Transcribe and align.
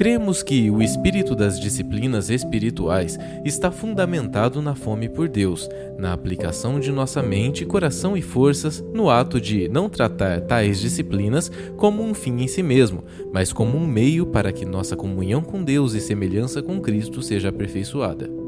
Cremos 0.00 0.42
que 0.42 0.70
o 0.70 0.80
espírito 0.80 1.36
das 1.36 1.60
disciplinas 1.60 2.30
espirituais 2.30 3.18
está 3.44 3.70
fundamentado 3.70 4.62
na 4.62 4.74
fome 4.74 5.10
por 5.10 5.28
Deus, 5.28 5.68
na 5.98 6.14
aplicação 6.14 6.80
de 6.80 6.90
nossa 6.90 7.22
mente, 7.22 7.66
coração 7.66 8.16
e 8.16 8.22
forças 8.22 8.82
no 8.94 9.10
ato 9.10 9.38
de 9.38 9.68
não 9.68 9.90
tratar 9.90 10.40
tais 10.40 10.80
disciplinas 10.80 11.52
como 11.76 12.02
um 12.02 12.14
fim 12.14 12.40
em 12.40 12.48
si 12.48 12.62
mesmo, 12.62 13.04
mas 13.30 13.52
como 13.52 13.76
um 13.76 13.86
meio 13.86 14.24
para 14.24 14.52
que 14.52 14.64
nossa 14.64 14.96
comunhão 14.96 15.42
com 15.42 15.62
Deus 15.62 15.92
e 15.92 16.00
semelhança 16.00 16.62
com 16.62 16.80
Cristo 16.80 17.20
seja 17.20 17.50
aperfeiçoada. 17.50 18.39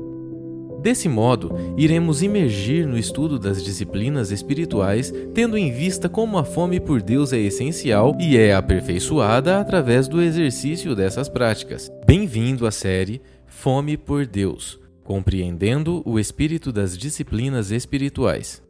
Desse 0.82 1.08
modo, 1.08 1.52
iremos 1.76 2.24
imergir 2.24 2.88
no 2.88 2.98
estudo 2.98 3.38
das 3.38 3.62
disciplinas 3.62 4.32
espirituais, 4.32 5.12
tendo 5.32 5.56
em 5.56 5.70
vista 5.70 6.08
como 6.08 6.36
a 6.36 6.44
fome 6.44 6.80
por 6.80 7.00
Deus 7.00 7.32
é 7.32 7.38
essencial 7.38 8.16
e 8.18 8.36
é 8.36 8.52
aperfeiçoada 8.52 9.60
através 9.60 10.08
do 10.08 10.20
exercício 10.20 10.96
dessas 10.96 11.28
práticas. 11.28 11.88
Bem-vindo 12.04 12.66
à 12.66 12.72
série 12.72 13.22
Fome 13.46 13.96
por 13.96 14.26
Deus 14.26 14.80
Compreendendo 15.04 16.02
o 16.04 16.18
espírito 16.18 16.72
das 16.72 16.98
disciplinas 16.98 17.70
espirituais. 17.70 18.60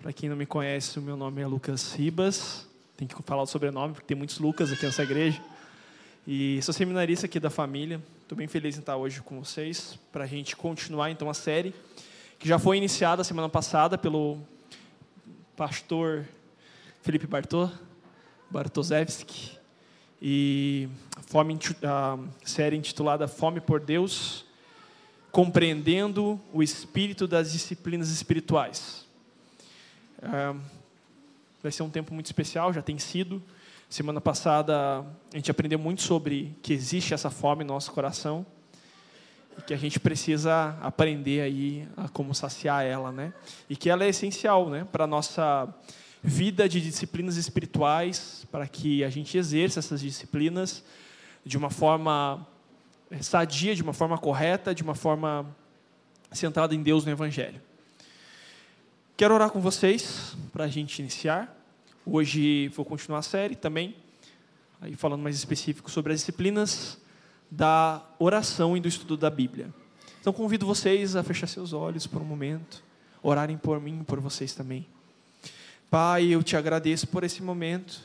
Para 0.00 0.12
quem 0.12 0.28
não 0.28 0.36
me 0.36 0.46
conhece, 0.46 1.00
o 1.00 1.02
meu 1.02 1.16
nome 1.16 1.42
é 1.42 1.46
Lucas 1.48 1.94
Ribas. 1.94 2.64
Tem 2.96 3.08
que 3.08 3.20
falar 3.24 3.42
o 3.42 3.46
sobrenome, 3.46 3.94
porque 3.94 4.06
tem 4.06 4.16
muitos 4.16 4.38
Lucas 4.38 4.70
aqui 4.72 4.86
nessa 4.86 5.02
igreja. 5.02 5.40
E 6.30 6.60
sou 6.60 6.74
seminarista 6.74 7.24
aqui 7.24 7.40
da 7.40 7.48
família. 7.48 8.02
Estou 8.20 8.36
bem 8.36 8.46
feliz 8.46 8.76
em 8.76 8.80
estar 8.80 8.98
hoje 8.98 9.22
com 9.22 9.42
vocês 9.42 9.98
para 10.12 10.24
a 10.24 10.26
gente 10.26 10.54
continuar 10.54 11.10
então 11.10 11.30
a 11.30 11.32
série 11.32 11.74
que 12.38 12.46
já 12.46 12.58
foi 12.58 12.76
iniciada 12.76 13.24
semana 13.24 13.48
passada 13.48 13.96
pelo 13.96 14.38
pastor 15.56 16.26
Felipe 17.00 17.26
Bartô, 17.26 17.70
Bartozewski, 18.50 19.58
e 20.20 20.86
a 21.82 22.18
série 22.44 22.76
intitulada 22.76 23.26
Fome 23.26 23.58
por 23.62 23.80
Deus, 23.80 24.44
compreendendo 25.32 26.38
o 26.52 26.62
espírito 26.62 27.26
das 27.26 27.52
disciplinas 27.52 28.10
espirituais. 28.10 29.06
É, 30.20 30.54
vai 31.62 31.72
ser 31.72 31.82
um 31.84 31.90
tempo 31.90 32.12
muito 32.12 32.26
especial, 32.26 32.70
já 32.70 32.82
tem 32.82 32.98
sido. 32.98 33.42
Semana 33.88 34.20
passada 34.20 35.00
a 35.32 35.36
gente 35.36 35.50
aprendeu 35.50 35.78
muito 35.78 36.02
sobre 36.02 36.54
que 36.62 36.74
existe 36.74 37.14
essa 37.14 37.30
fome 37.30 37.64
no 37.64 37.72
nosso 37.72 37.90
coração 37.90 38.44
e 39.56 39.62
que 39.62 39.72
a 39.72 39.78
gente 39.78 39.98
precisa 39.98 40.76
aprender 40.82 41.40
aí 41.40 41.88
a 41.96 42.06
como 42.06 42.34
saciar 42.34 42.84
ela, 42.84 43.10
né? 43.10 43.32
E 43.68 43.74
que 43.74 43.88
ela 43.88 44.04
é 44.04 44.10
essencial, 44.10 44.68
né, 44.68 44.86
para 44.92 45.06
nossa 45.06 45.66
vida 46.22 46.68
de 46.68 46.82
disciplinas 46.82 47.36
espirituais, 47.36 48.46
para 48.52 48.68
que 48.68 49.02
a 49.02 49.08
gente 49.08 49.38
exerça 49.38 49.78
essas 49.78 50.02
disciplinas 50.02 50.84
de 51.42 51.56
uma 51.56 51.70
forma 51.70 52.46
eh, 53.10 53.22
sadia, 53.22 53.74
de 53.74 53.82
uma 53.82 53.94
forma 53.94 54.18
correta, 54.18 54.74
de 54.74 54.82
uma 54.82 54.94
forma 54.94 55.46
centrada 56.30 56.74
em 56.74 56.82
Deus 56.82 57.06
no 57.06 57.10
Evangelho. 57.10 57.62
Quero 59.16 59.32
orar 59.32 59.48
com 59.50 59.60
vocês 59.60 60.36
para 60.52 60.64
a 60.64 60.68
gente 60.68 60.98
iniciar. 60.98 61.57
Hoje 62.10 62.68
vou 62.68 62.86
continuar 62.86 63.18
a 63.18 63.22
série 63.22 63.54
também, 63.54 63.94
aí 64.80 64.96
falando 64.96 65.20
mais 65.20 65.36
específico 65.36 65.90
sobre 65.90 66.14
as 66.14 66.20
disciplinas 66.20 66.96
da 67.50 68.02
oração 68.18 68.74
e 68.74 68.80
do 68.80 68.88
estudo 68.88 69.14
da 69.14 69.28
Bíblia. 69.28 69.68
Então 70.18 70.32
convido 70.32 70.64
vocês 70.64 71.16
a 71.16 71.22
fechar 71.22 71.46
seus 71.46 71.74
olhos 71.74 72.06
por 72.06 72.22
um 72.22 72.24
momento, 72.24 72.82
orarem 73.22 73.58
por 73.58 73.78
mim 73.78 74.00
e 74.00 74.04
por 74.04 74.20
vocês 74.20 74.54
também. 74.54 74.86
Pai, 75.90 76.24
eu 76.28 76.42
te 76.42 76.56
agradeço 76.56 77.06
por 77.08 77.24
esse 77.24 77.42
momento, 77.42 78.00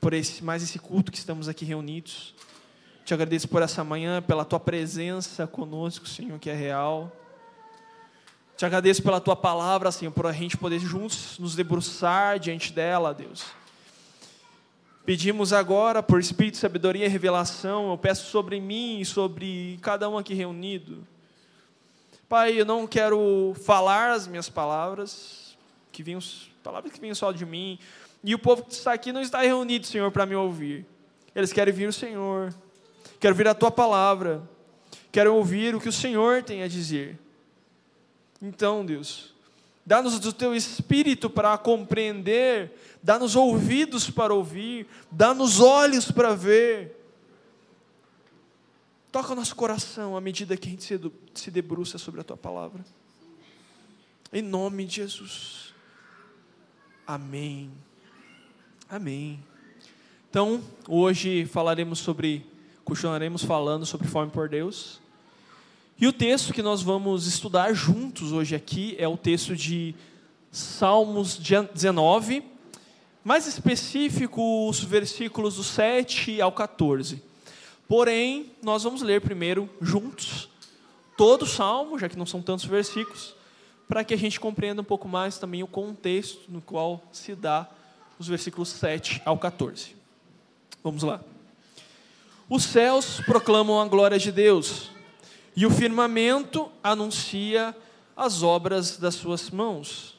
por 0.00 0.12
esse 0.12 0.44
mais 0.44 0.62
esse 0.62 0.78
culto 0.78 1.10
que 1.10 1.18
estamos 1.18 1.48
aqui 1.48 1.64
reunidos. 1.64 2.36
Te 3.04 3.14
agradeço 3.14 3.48
por 3.48 3.62
essa 3.62 3.82
manhã, 3.82 4.22
pela 4.22 4.44
tua 4.44 4.60
presença 4.60 5.44
conosco, 5.44 6.06
Senhor, 6.06 6.38
que 6.38 6.50
é 6.50 6.54
real. 6.54 7.10
Te 8.56 8.64
agradeço 8.64 9.02
pela 9.02 9.20
tua 9.20 9.34
palavra, 9.34 9.90
Senhor, 9.90 10.12
por 10.12 10.26
a 10.26 10.32
gente 10.32 10.56
poder 10.56 10.78
juntos 10.78 11.38
nos 11.40 11.56
debruçar 11.56 12.38
diante 12.38 12.72
dela, 12.72 13.12
Deus. 13.12 13.44
Pedimos 15.04 15.52
agora, 15.52 16.00
por 16.04 16.20
espírito, 16.20 16.56
sabedoria 16.58 17.04
e 17.04 17.08
revelação, 17.08 17.90
eu 17.90 17.98
peço 17.98 18.30
sobre 18.30 18.60
mim 18.60 19.00
e 19.00 19.04
sobre 19.04 19.76
cada 19.82 20.08
um 20.08 20.16
aqui 20.16 20.34
reunido. 20.34 21.04
Pai, 22.28 22.58
eu 22.58 22.64
não 22.64 22.86
quero 22.86 23.54
falar 23.64 24.12
as 24.12 24.28
minhas 24.28 24.48
palavras, 24.48 25.58
que 25.90 26.04
venham, 26.04 26.20
palavras 26.62 26.92
que 26.92 27.00
venham 27.00 27.14
só 27.14 27.32
de 27.32 27.44
mim, 27.44 27.76
e 28.22 28.36
o 28.36 28.38
povo 28.38 28.62
que 28.62 28.72
está 28.72 28.92
aqui 28.92 29.12
não 29.12 29.20
está 29.20 29.42
reunido, 29.42 29.84
Senhor, 29.84 30.12
para 30.12 30.24
me 30.24 30.36
ouvir. 30.36 30.86
Eles 31.34 31.52
querem 31.52 31.72
ouvir 31.72 31.88
o 31.88 31.92
Senhor, 31.92 32.54
querem 33.18 33.32
ouvir 33.32 33.48
a 33.48 33.54
tua 33.54 33.72
palavra, 33.72 34.48
querem 35.10 35.32
ouvir 35.32 35.74
o 35.74 35.80
que 35.80 35.88
o 35.88 35.92
Senhor 35.92 36.44
tem 36.44 36.62
a 36.62 36.68
dizer. 36.68 37.18
Então, 38.46 38.84
Deus, 38.84 39.32
dá-nos 39.86 40.22
o 40.22 40.32
teu 40.32 40.54
espírito 40.54 41.30
para 41.30 41.56
compreender, 41.56 42.78
dá-nos 43.02 43.34
ouvidos 43.34 44.10
para 44.10 44.34
ouvir, 44.34 44.86
dá-nos 45.10 45.60
olhos 45.60 46.10
para 46.10 46.34
ver. 46.34 46.94
Toca 49.10 49.32
o 49.32 49.34
nosso 49.34 49.56
coração 49.56 50.14
à 50.14 50.20
medida 50.20 50.58
que 50.58 50.68
a 50.68 50.70
gente 50.72 51.00
se 51.32 51.50
debruça 51.50 51.96
sobre 51.96 52.20
a 52.20 52.24
tua 52.24 52.36
palavra. 52.36 52.84
Em 54.30 54.42
nome 54.42 54.84
de 54.84 54.96
Jesus. 54.96 55.72
Amém. 57.06 57.72
Amém. 58.90 59.42
Então, 60.28 60.62
hoje 60.86 61.46
falaremos 61.46 61.98
sobre, 61.98 62.44
continuaremos 62.84 63.42
falando 63.42 63.86
sobre 63.86 64.06
fome 64.06 64.30
por 64.30 64.50
Deus. 64.50 65.00
E 65.96 66.08
o 66.08 66.12
texto 66.12 66.52
que 66.52 66.60
nós 66.60 66.82
vamos 66.82 67.24
estudar 67.24 67.72
juntos 67.72 68.32
hoje 68.32 68.56
aqui 68.56 68.96
é 68.98 69.06
o 69.06 69.16
texto 69.16 69.54
de 69.54 69.94
Salmos 70.50 71.36
19, 71.36 72.42
mais 73.22 73.46
específico, 73.46 74.68
os 74.68 74.82
versículos 74.82 75.54
do 75.54 75.62
7 75.62 76.40
ao 76.40 76.50
14. 76.50 77.22
Porém, 77.86 78.50
nós 78.60 78.82
vamos 78.82 79.02
ler 79.02 79.20
primeiro 79.20 79.70
juntos 79.80 80.48
todo 81.16 81.42
o 81.42 81.46
salmo, 81.46 81.96
já 81.96 82.08
que 82.08 82.18
não 82.18 82.26
são 82.26 82.42
tantos 82.42 82.64
versículos, 82.64 83.32
para 83.86 84.02
que 84.02 84.14
a 84.14 84.18
gente 84.18 84.40
compreenda 84.40 84.82
um 84.82 84.84
pouco 84.84 85.06
mais 85.06 85.38
também 85.38 85.62
o 85.62 85.68
contexto 85.68 86.40
no 86.48 86.60
qual 86.60 87.00
se 87.12 87.36
dá 87.36 87.70
os 88.18 88.26
versículos 88.26 88.68
7 88.68 89.22
ao 89.24 89.38
14. 89.38 89.94
Vamos 90.82 91.04
lá. 91.04 91.20
Os 92.50 92.64
céus 92.64 93.20
proclamam 93.20 93.80
a 93.80 93.86
glória 93.86 94.18
de 94.18 94.32
Deus 94.32 94.92
e 95.56 95.64
o 95.64 95.70
firmamento 95.70 96.70
anuncia 96.82 97.74
as 98.16 98.42
obras 98.42 98.96
das 98.96 99.14
suas 99.14 99.50
mãos. 99.50 100.18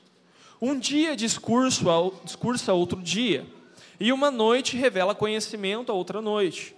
Um 0.62 0.78
dia 0.80 1.16
discurso 1.16 1.90
a, 1.90 2.74
outro 2.74 3.02
dia, 3.02 3.46
e 4.00 4.12
uma 4.12 4.32
noite 4.32 4.78
revela 4.78 5.14
conhecimento 5.14 5.92
a 5.92 5.96
outra 5.96 6.22
noite. 6.22 6.76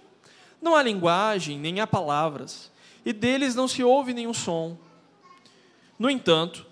Não 0.60 0.74
há 0.74 0.82
linguagem, 0.82 1.58
nem 1.58 1.80
há 1.80 1.86
palavras, 1.86 2.70
e 3.04 3.12
deles 3.12 3.54
não 3.54 3.68
se 3.68 3.82
ouve 3.82 4.12
nenhum 4.12 4.34
som. 4.34 4.76
No 5.98 6.10
entanto, 6.10 6.66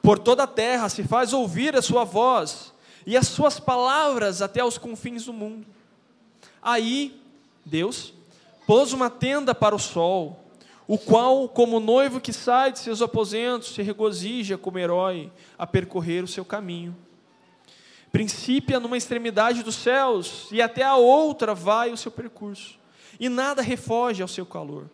por 0.00 0.18
toda 0.18 0.44
a 0.44 0.48
terra 0.48 0.88
se 0.88 1.02
faz 1.04 1.32
ouvir 1.32 1.76
a 1.76 1.82
sua 1.82 2.04
voz, 2.04 2.72
e 3.04 3.16
as 3.16 3.26
suas 3.26 3.58
palavras 3.58 4.40
até 4.42 4.64
os 4.64 4.78
confins 4.78 5.24
do 5.24 5.32
mundo. 5.32 5.66
Aí, 6.62 7.20
Deus 7.64 8.12
pôs 8.66 8.92
uma 8.92 9.10
tenda 9.10 9.54
para 9.54 9.74
o 9.74 9.78
sol, 9.78 10.41
o 10.92 10.98
qual, 10.98 11.48
como 11.48 11.80
noivo 11.80 12.20
que 12.20 12.34
sai 12.34 12.70
de 12.70 12.78
seus 12.78 13.00
aposentos, 13.00 13.72
se 13.74 13.80
regozija 13.80 14.58
como 14.58 14.78
herói 14.78 15.32
a 15.56 15.66
percorrer 15.66 16.22
o 16.22 16.28
seu 16.28 16.44
caminho. 16.44 16.94
Princípia 18.12 18.78
numa 18.78 18.98
extremidade 18.98 19.62
dos 19.62 19.74
céus, 19.74 20.48
e 20.52 20.60
até 20.60 20.82
a 20.82 20.96
outra 20.96 21.54
vai 21.54 21.92
o 21.92 21.96
seu 21.96 22.12
percurso, 22.12 22.78
e 23.18 23.30
nada 23.30 23.62
refoge 23.62 24.20
ao 24.20 24.28
seu 24.28 24.44
calor. 24.44 24.90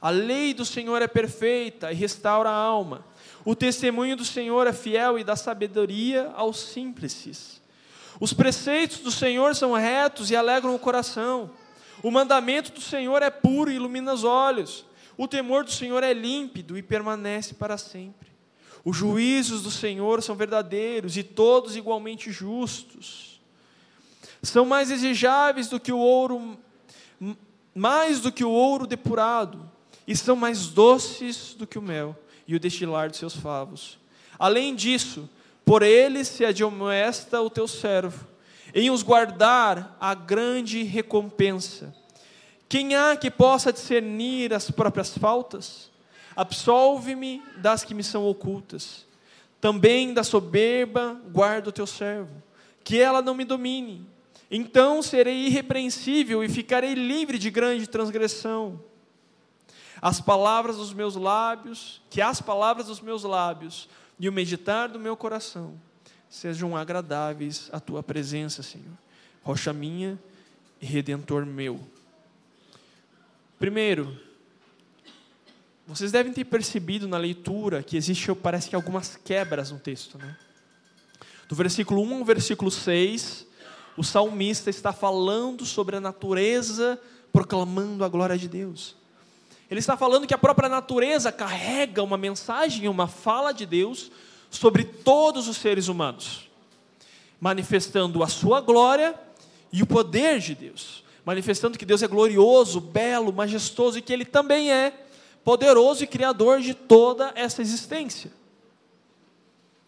A 0.00 0.10
lei 0.10 0.52
do 0.52 0.64
Senhor 0.64 1.00
é 1.00 1.06
perfeita 1.06 1.92
e 1.92 1.94
restaura 1.94 2.50
a 2.50 2.56
alma. 2.56 3.06
O 3.44 3.54
testemunho 3.54 4.16
do 4.16 4.24
Senhor 4.24 4.66
é 4.66 4.72
fiel 4.72 5.20
e 5.20 5.22
dá 5.22 5.36
sabedoria 5.36 6.32
aos 6.34 6.58
simples. 6.58 7.62
Os 8.18 8.32
preceitos 8.32 8.98
do 8.98 9.12
Senhor 9.12 9.54
são 9.54 9.72
retos 9.74 10.32
e 10.32 10.34
alegram 10.34 10.74
o 10.74 10.80
coração. 10.80 11.48
O 12.02 12.10
mandamento 12.10 12.72
do 12.72 12.80
Senhor 12.80 13.22
é 13.22 13.30
puro 13.30 13.70
e 13.70 13.76
ilumina 13.76 14.12
os 14.12 14.24
olhos. 14.24 14.84
O 15.16 15.28
temor 15.28 15.64
do 15.64 15.70
Senhor 15.70 16.02
é 16.02 16.12
límpido 16.12 16.76
e 16.76 16.82
permanece 16.82 17.54
para 17.54 17.76
sempre. 17.76 18.30
Os 18.84 18.96
juízos 18.96 19.62
do 19.62 19.70
Senhor 19.70 20.22
são 20.22 20.34
verdadeiros 20.34 21.16
e 21.16 21.22
todos 21.22 21.76
igualmente 21.76 22.32
justos. 22.32 23.40
São 24.42 24.64
mais 24.64 24.88
desejáveis 24.88 25.68
do 25.68 25.78
que 25.78 25.92
o 25.92 25.98
ouro, 25.98 26.58
mais 27.74 28.20
do 28.20 28.32
que 28.32 28.44
o 28.44 28.50
ouro 28.50 28.86
depurado, 28.86 29.70
e 30.06 30.16
são 30.16 30.34
mais 30.34 30.66
doces 30.66 31.54
do 31.54 31.66
que 31.66 31.78
o 31.78 31.82
mel 31.82 32.18
e 32.46 32.56
o 32.56 32.60
destilar 32.60 33.08
de 33.08 33.16
seus 33.16 33.36
favos. 33.36 33.98
Além 34.36 34.74
disso, 34.74 35.30
por 35.64 35.82
eles 35.82 36.26
se 36.26 36.44
admoesta 36.44 37.40
o 37.40 37.48
teu 37.48 37.68
servo, 37.68 38.26
em 38.74 38.90
os 38.90 39.02
guardar 39.02 39.96
a 40.00 40.14
grande 40.14 40.82
recompensa. 40.82 41.94
Quem 42.72 42.94
há 42.94 43.14
que 43.14 43.30
possa 43.30 43.70
discernir 43.70 44.54
as 44.54 44.70
próprias 44.70 45.18
faltas? 45.18 45.90
Absolve-me 46.34 47.42
das 47.58 47.84
que 47.84 47.92
me 47.92 48.02
são 48.02 48.26
ocultas. 48.26 49.04
Também 49.60 50.14
da 50.14 50.24
soberba 50.24 51.20
guarda 51.30 51.68
o 51.68 51.72
teu 51.72 51.86
servo, 51.86 52.32
que 52.82 52.98
ela 52.98 53.20
não 53.20 53.34
me 53.34 53.44
domine. 53.44 54.06
Então 54.50 55.02
serei 55.02 55.48
irrepreensível 55.48 56.42
e 56.42 56.48
ficarei 56.48 56.94
livre 56.94 57.38
de 57.38 57.50
grande 57.50 57.86
transgressão. 57.86 58.80
As 60.00 60.18
palavras 60.18 60.78
dos 60.78 60.94
meus 60.94 61.14
lábios, 61.14 62.00
que 62.08 62.22
as 62.22 62.40
palavras 62.40 62.86
dos 62.86 63.02
meus 63.02 63.22
lábios 63.22 63.86
e 64.18 64.30
o 64.30 64.32
meditar 64.32 64.88
do 64.88 64.98
meu 64.98 65.14
coração 65.14 65.78
sejam 66.30 66.74
agradáveis 66.74 67.68
à 67.70 67.78
tua 67.78 68.02
presença, 68.02 68.62
Senhor. 68.62 68.96
Rocha 69.42 69.74
minha 69.74 70.18
e 70.80 70.86
redentor 70.86 71.44
meu. 71.44 71.78
Primeiro, 73.62 74.18
vocês 75.86 76.10
devem 76.10 76.32
ter 76.32 76.44
percebido 76.44 77.06
na 77.06 77.16
leitura 77.16 77.80
que 77.80 77.96
existe, 77.96 78.34
parece 78.34 78.68
que, 78.68 78.74
algumas 78.74 79.14
quebras 79.14 79.70
no 79.70 79.78
texto. 79.78 80.18
Né? 80.18 80.36
Do 81.48 81.54
versículo 81.54 82.02
1 82.02 82.14
ao 82.16 82.24
versículo 82.24 82.72
6, 82.72 83.46
o 83.96 84.02
salmista 84.02 84.68
está 84.68 84.92
falando 84.92 85.64
sobre 85.64 85.94
a 85.94 86.00
natureza, 86.00 87.00
proclamando 87.32 88.04
a 88.04 88.08
glória 88.08 88.36
de 88.36 88.48
Deus. 88.48 88.96
Ele 89.70 89.78
está 89.78 89.96
falando 89.96 90.26
que 90.26 90.34
a 90.34 90.38
própria 90.38 90.68
natureza 90.68 91.30
carrega 91.30 92.02
uma 92.02 92.18
mensagem, 92.18 92.88
uma 92.88 93.06
fala 93.06 93.52
de 93.52 93.64
Deus 93.64 94.10
sobre 94.50 94.82
todos 94.82 95.46
os 95.46 95.56
seres 95.56 95.86
humanos, 95.86 96.50
manifestando 97.40 98.24
a 98.24 98.26
sua 98.26 98.60
glória 98.60 99.14
e 99.72 99.84
o 99.84 99.86
poder 99.86 100.40
de 100.40 100.56
Deus, 100.56 101.04
manifestando 101.24 101.78
que 101.78 101.84
Deus 101.84 102.02
é 102.02 102.08
glorioso, 102.08 102.80
belo, 102.80 103.32
majestoso 103.32 103.98
e 103.98 104.02
que 104.02 104.12
Ele 104.12 104.24
também 104.24 104.72
é 104.72 104.92
poderoso 105.44 106.04
e 106.04 106.06
criador 106.06 106.60
de 106.60 106.74
toda 106.74 107.32
essa 107.34 107.62
existência. 107.62 108.32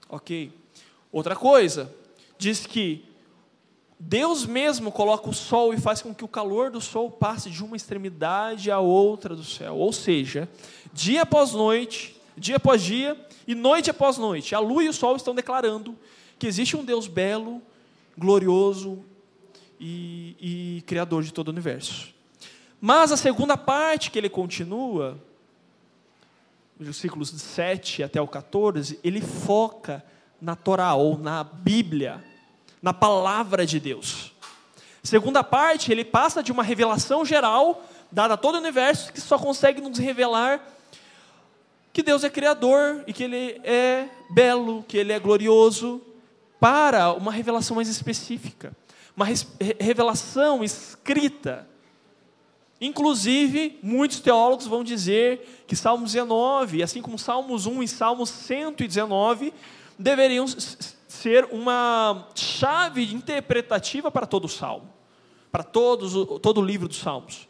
Ok. 0.08 0.52
Outra 1.10 1.36
coisa, 1.36 1.92
diz 2.38 2.66
que 2.66 3.04
Deus 3.98 4.44
mesmo 4.44 4.90
coloca 4.90 5.28
o 5.28 5.34
sol 5.34 5.72
e 5.72 5.78
faz 5.78 6.02
com 6.02 6.14
que 6.14 6.25
o 6.25 6.28
calor 6.28 6.70
do 6.70 6.81
sol 6.81 7.10
passe 7.10 7.48
de 7.48 7.62
uma 7.62 7.76
extremidade 7.76 8.70
à 8.70 8.81
outra 8.81 9.34
do 9.34 9.44
céu. 9.44 9.76
Ou 9.76 9.92
seja, 9.92 10.48
dia 10.92 11.22
após 11.22 11.52
noite, 11.52 12.20
dia 12.36 12.56
após 12.56 12.82
dia 12.82 13.16
e 13.46 13.54
noite 13.54 13.90
após 13.90 14.19
noite, 14.19 14.54
a 14.54 14.58
lua 14.58 14.84
e 14.84 14.88
o 14.88 14.92
sol 14.92 15.16
estão 15.16 15.34
declarando 15.34 15.96
que 16.38 16.46
existe 16.46 16.76
um 16.76 16.84
Deus 16.84 17.06
belo, 17.06 17.62
glorioso 18.19 19.02
e, 19.78 20.36
e 20.78 20.82
criador 20.82 21.22
de 21.22 21.32
todo 21.32 21.48
o 21.48 21.50
universo. 21.50 22.08
Mas 22.80 23.12
a 23.12 23.16
segunda 23.16 23.56
parte 23.56 24.10
que 24.10 24.18
ele 24.18 24.28
continua 24.28 25.18
versículos 26.78 27.28
7 27.30 28.02
até 28.02 28.20
o 28.20 28.26
14, 28.26 28.98
ele 29.02 29.20
foca 29.20 30.04
na 30.40 30.56
Torá, 30.56 30.94
ou 30.94 31.16
na 31.16 31.44
Bíblia, 31.44 32.22
na 32.82 32.92
palavra 32.92 33.64
de 33.64 33.78
Deus. 33.78 34.32
Segunda 35.02 35.44
parte, 35.44 35.92
ele 35.92 36.04
passa 36.04 36.42
de 36.42 36.50
uma 36.50 36.62
revelação 36.62 37.24
geral, 37.24 37.84
dada 38.10 38.34
a 38.34 38.36
todo 38.36 38.56
o 38.56 38.58
universo, 38.58 39.12
que 39.12 39.20
só 39.20 39.38
consegue 39.38 39.80
nos 39.80 39.98
revelar 39.98 40.60
que 41.92 42.02
Deus 42.02 42.24
é 42.24 42.30
criador 42.30 43.04
e 43.06 43.12
que 43.12 43.22
Ele 43.22 43.60
é 43.62 44.08
belo, 44.30 44.82
que 44.88 44.98
Ele 44.98 45.12
é 45.12 45.18
glorioso, 45.18 46.02
para 46.58 47.12
uma 47.12 47.30
revelação 47.30 47.76
mais 47.76 47.88
específica, 47.88 48.74
uma 49.16 49.26
revelação 49.81 50.64
escrita 50.64 51.69
Inclusive, 52.81 53.78
muitos 53.82 54.20
teólogos 54.20 54.66
vão 54.66 54.84
dizer 54.84 55.64
que 55.66 55.76
Salmos 55.76 56.12
19, 56.12 56.82
assim 56.82 57.00
como 57.00 57.19
Salmos 57.19 57.66
1 57.66 57.82
e 57.82 57.88
Salmos 57.88 58.28
119, 58.28 59.55
deveriam 59.99 60.46
ser 60.46 61.46
uma 61.50 62.28
chave 62.34 63.14
interpretativa 63.14 64.11
para 64.11 64.26
todo 64.26 64.44
o 64.44 64.49
Salmo, 64.49 64.90
para 65.50 65.62
todos, 65.62 66.12
todo 66.40 66.60
o 66.60 66.64
livro 66.64 66.88
dos 66.88 66.99
Salmos. 66.99 67.49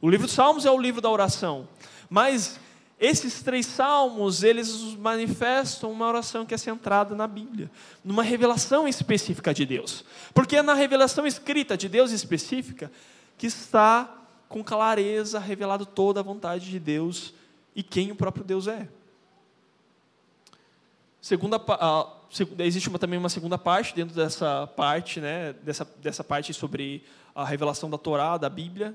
O 0.00 0.08
livro 0.08 0.26
dos 0.26 0.36
Salmos 0.36 0.64
é 0.64 0.70
o 0.70 0.78
livro 0.78 1.00
da 1.00 1.10
oração, 1.10 1.66
mas 2.08 2.60
esses 3.00 3.42
três 3.42 3.64
salmos, 3.66 4.42
eles 4.42 4.96
manifestam 4.96 5.92
uma 5.92 6.06
oração 6.06 6.44
que 6.44 6.52
é 6.52 6.58
centrada 6.58 7.14
na 7.14 7.28
Bíblia, 7.28 7.70
numa 8.04 8.22
revelação 8.22 8.88
específica 8.88 9.54
de 9.54 9.64
Deus. 9.64 10.04
Porque 10.34 10.56
é 10.56 10.62
na 10.62 10.74
revelação 10.74 11.26
escrita 11.26 11.76
de 11.76 11.88
Deus 11.88 12.10
específica 12.10 12.90
que 13.36 13.46
está 13.46 14.26
com 14.48 14.64
clareza 14.64 15.38
revelado 15.38 15.86
toda 15.86 16.20
a 16.20 16.22
vontade 16.22 16.68
de 16.68 16.80
Deus 16.80 17.32
e 17.74 17.82
quem 17.82 18.10
o 18.10 18.16
próprio 18.16 18.44
Deus 18.44 18.66
é. 18.66 18.88
Segunda, 21.20 21.60
existe 22.58 22.88
uma, 22.88 22.98
também 22.98 23.18
uma 23.18 23.28
segunda 23.28 23.58
parte 23.58 23.94
dentro 23.94 24.14
dessa 24.14 24.66
parte, 24.66 25.20
né, 25.20 25.52
dessa, 25.62 25.84
dessa 26.00 26.24
parte 26.24 26.52
sobre 26.52 27.04
a 27.34 27.44
revelação 27.44 27.88
da 27.88 27.98
Torá, 27.98 28.36
da 28.36 28.48
Bíblia. 28.48 28.94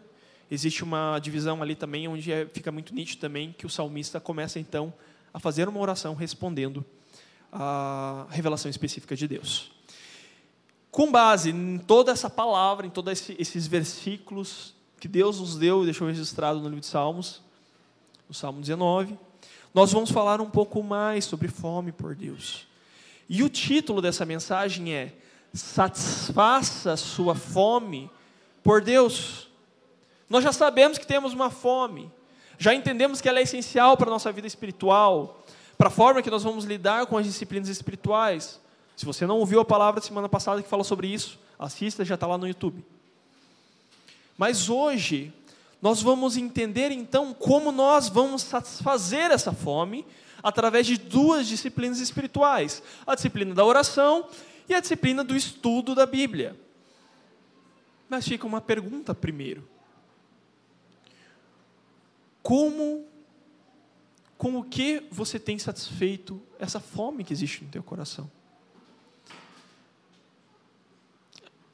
Existe 0.54 0.84
uma 0.84 1.18
divisão 1.18 1.64
ali 1.64 1.74
também, 1.74 2.08
onde 2.08 2.32
é, 2.32 2.46
fica 2.46 2.72
muito 2.72 2.94
nítido 2.94 3.20
também 3.20 3.56
que 3.58 3.66
o 3.66 3.70
salmista 3.70 4.20
começa 4.20 4.60
então 4.60 4.94
a 5.34 5.40
fazer 5.40 5.68
uma 5.68 5.80
oração 5.80 6.14
respondendo 6.14 6.86
a 7.52 8.28
revelação 8.30 8.70
específica 8.70 9.16
de 9.16 9.28
Deus. 9.28 9.72
Com 10.92 11.12
base 11.12 11.50
em 11.50 11.80
toda 11.80 12.12
essa 12.12 12.30
palavra, 12.30 12.86
em 12.86 12.92
todos 12.92 13.32
esses 13.32 13.66
versículos 13.66 14.76
que 15.00 15.08
Deus 15.08 15.40
nos 15.40 15.56
deu 15.56 15.82
e 15.82 15.86
deixou 15.86 16.08
registrado 16.08 16.60
no 16.60 16.66
livro 16.66 16.82
de 16.82 16.86
Salmos, 16.86 17.42
no 18.30 18.36
Salmo 18.36 18.62
19, 18.62 19.18
nós 19.74 19.92
vamos 19.92 20.12
falar 20.12 20.40
um 20.40 20.52
pouco 20.52 20.84
mais 20.84 21.26
sobre 21.26 21.48
fome 21.48 21.92
por 21.92 22.14
Deus. 22.14 22.68
E 23.28 23.42
o 23.42 23.50
título 23.50 24.04
dessa 24.04 24.24
mensagem 24.24 24.94
é 24.94 25.16
Satisfaça 25.52 26.96
sua 26.96 27.34
fome 27.34 28.08
por 28.62 28.84
Deus. 28.84 29.52
Nós 30.34 30.44
já 30.44 30.52
sabemos 30.52 30.98
que 30.98 31.06
temos 31.06 31.32
uma 31.32 31.52
fome, 31.52 32.12
já 32.58 32.74
entendemos 32.74 33.22
que 33.22 33.30
ela 33.30 33.38
é 33.38 33.44
essencial 33.44 33.96
para 33.96 34.10
a 34.10 34.10
nossa 34.10 34.32
vida 34.32 34.48
espiritual, 34.48 35.46
para 35.78 35.90
a 35.90 35.92
forma 35.92 36.24
que 36.24 36.32
nós 36.32 36.42
vamos 36.42 36.66
lidar 36.66 37.06
com 37.06 37.20
as 37.20 37.28
disciplinas 37.28 37.70
espirituais. 37.70 38.60
Se 38.98 39.06
você 39.06 39.28
não 39.28 39.38
ouviu 39.38 39.60
a 39.60 39.66
palavra 39.66 40.02
da 40.02 40.08
semana 40.08 40.28
passada 40.28 40.64
que 40.64 40.68
falou 40.68 40.84
sobre 40.84 41.06
isso, 41.06 41.38
assista, 41.60 42.04
já 42.04 42.16
está 42.16 42.26
lá 42.26 42.36
no 42.36 42.48
YouTube. 42.48 42.84
Mas 44.36 44.70
hoje, 44.70 45.32
nós 45.80 46.02
vamos 46.02 46.36
entender 46.36 46.90
então 46.90 47.32
como 47.32 47.72
nós 47.72 48.10
vamos 48.10 48.42
satisfazer 48.42 49.30
essa 49.30 49.54
fome 49.54 50.04
através 50.42 50.88
de 50.88 50.98
duas 50.98 51.46
disciplinas 51.46 52.00
espirituais: 52.00 52.82
a 53.06 53.14
disciplina 53.14 53.54
da 53.54 53.64
oração 53.64 54.28
e 54.68 54.74
a 54.74 54.80
disciplina 54.80 55.24
do 55.24 55.36
estudo 55.36 55.94
da 55.94 56.08
Bíblia. 56.08 56.60
Mas 58.10 58.28
fica 58.28 58.48
uma 58.48 58.60
pergunta 58.60 59.14
primeiro: 59.14 59.72
como, 62.44 63.08
com 64.38 64.60
o 64.60 64.64
que 64.64 65.08
você 65.10 65.40
tem 65.40 65.58
satisfeito 65.58 66.42
essa 66.60 66.80
fome 66.80 67.24
que 67.24 67.32
existe 67.32 67.64
no 67.64 67.72
teu 67.72 67.82
coração? 67.82 68.30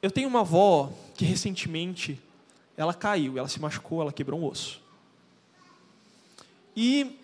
Eu 0.00 0.10
tenho 0.10 0.28
uma 0.28 0.40
avó 0.40 0.90
que 1.14 1.24
recentemente 1.24 2.18
ela 2.76 2.94
caiu, 2.94 3.36
ela 3.36 3.48
se 3.48 3.60
machucou, 3.60 4.00
ela 4.00 4.12
quebrou 4.12 4.40
um 4.40 4.46
osso. 4.46 4.80
E 6.74 7.18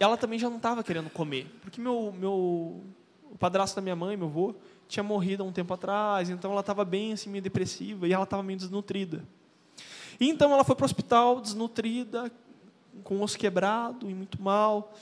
ela 0.00 0.16
também 0.16 0.38
já 0.38 0.48
não 0.48 0.56
estava 0.56 0.82
querendo 0.82 1.10
comer, 1.10 1.46
porque 1.60 1.80
meu, 1.80 2.10
meu, 2.10 2.32
o 3.30 3.36
padrasto 3.38 3.76
da 3.76 3.82
minha 3.82 3.94
mãe, 3.94 4.16
meu 4.16 4.26
avô, 4.26 4.54
tinha 4.88 5.04
morrido 5.04 5.42
há 5.42 5.46
um 5.46 5.52
tempo 5.52 5.72
atrás, 5.74 6.30
então 6.30 6.50
ela 6.50 6.60
estava 6.60 6.84
bem 6.84 7.12
assim, 7.12 7.28
meio 7.30 7.42
depressiva 7.42 8.08
e 8.08 8.12
ela 8.12 8.24
estava 8.24 8.42
meio 8.42 8.58
desnutrida. 8.58 9.22
Então 10.20 10.52
ela 10.52 10.62
foi 10.62 10.76
para 10.76 10.84
o 10.84 10.86
hospital 10.86 11.40
desnutrida, 11.40 12.30
com 13.02 13.22
osso 13.22 13.38
quebrado 13.38 14.10
e 14.10 14.14
muito 14.14 14.40
mal. 14.40 14.92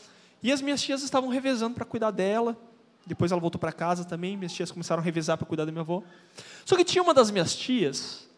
E 0.42 0.52
as 0.52 0.62
minhas 0.62 0.80
tias 0.80 1.02
estavam 1.02 1.28
revezando 1.28 1.74
para 1.74 1.84
cuidar 1.84 2.12
dela. 2.12 2.56
Depois 3.04 3.32
ela 3.32 3.40
voltou 3.40 3.58
para 3.58 3.72
casa 3.72 4.04
também, 4.04 4.36
minhas 4.36 4.52
tias 4.52 4.70
começaram 4.70 5.00
a 5.00 5.04
revezar 5.04 5.36
para 5.36 5.46
cuidar 5.46 5.64
da 5.64 5.72
minha 5.72 5.82
avó. 5.82 6.02
Só 6.64 6.76
que 6.76 6.84
tinha 6.84 7.02
uma 7.02 7.14
das 7.14 7.30
minhas 7.30 7.56
tias 7.56 8.28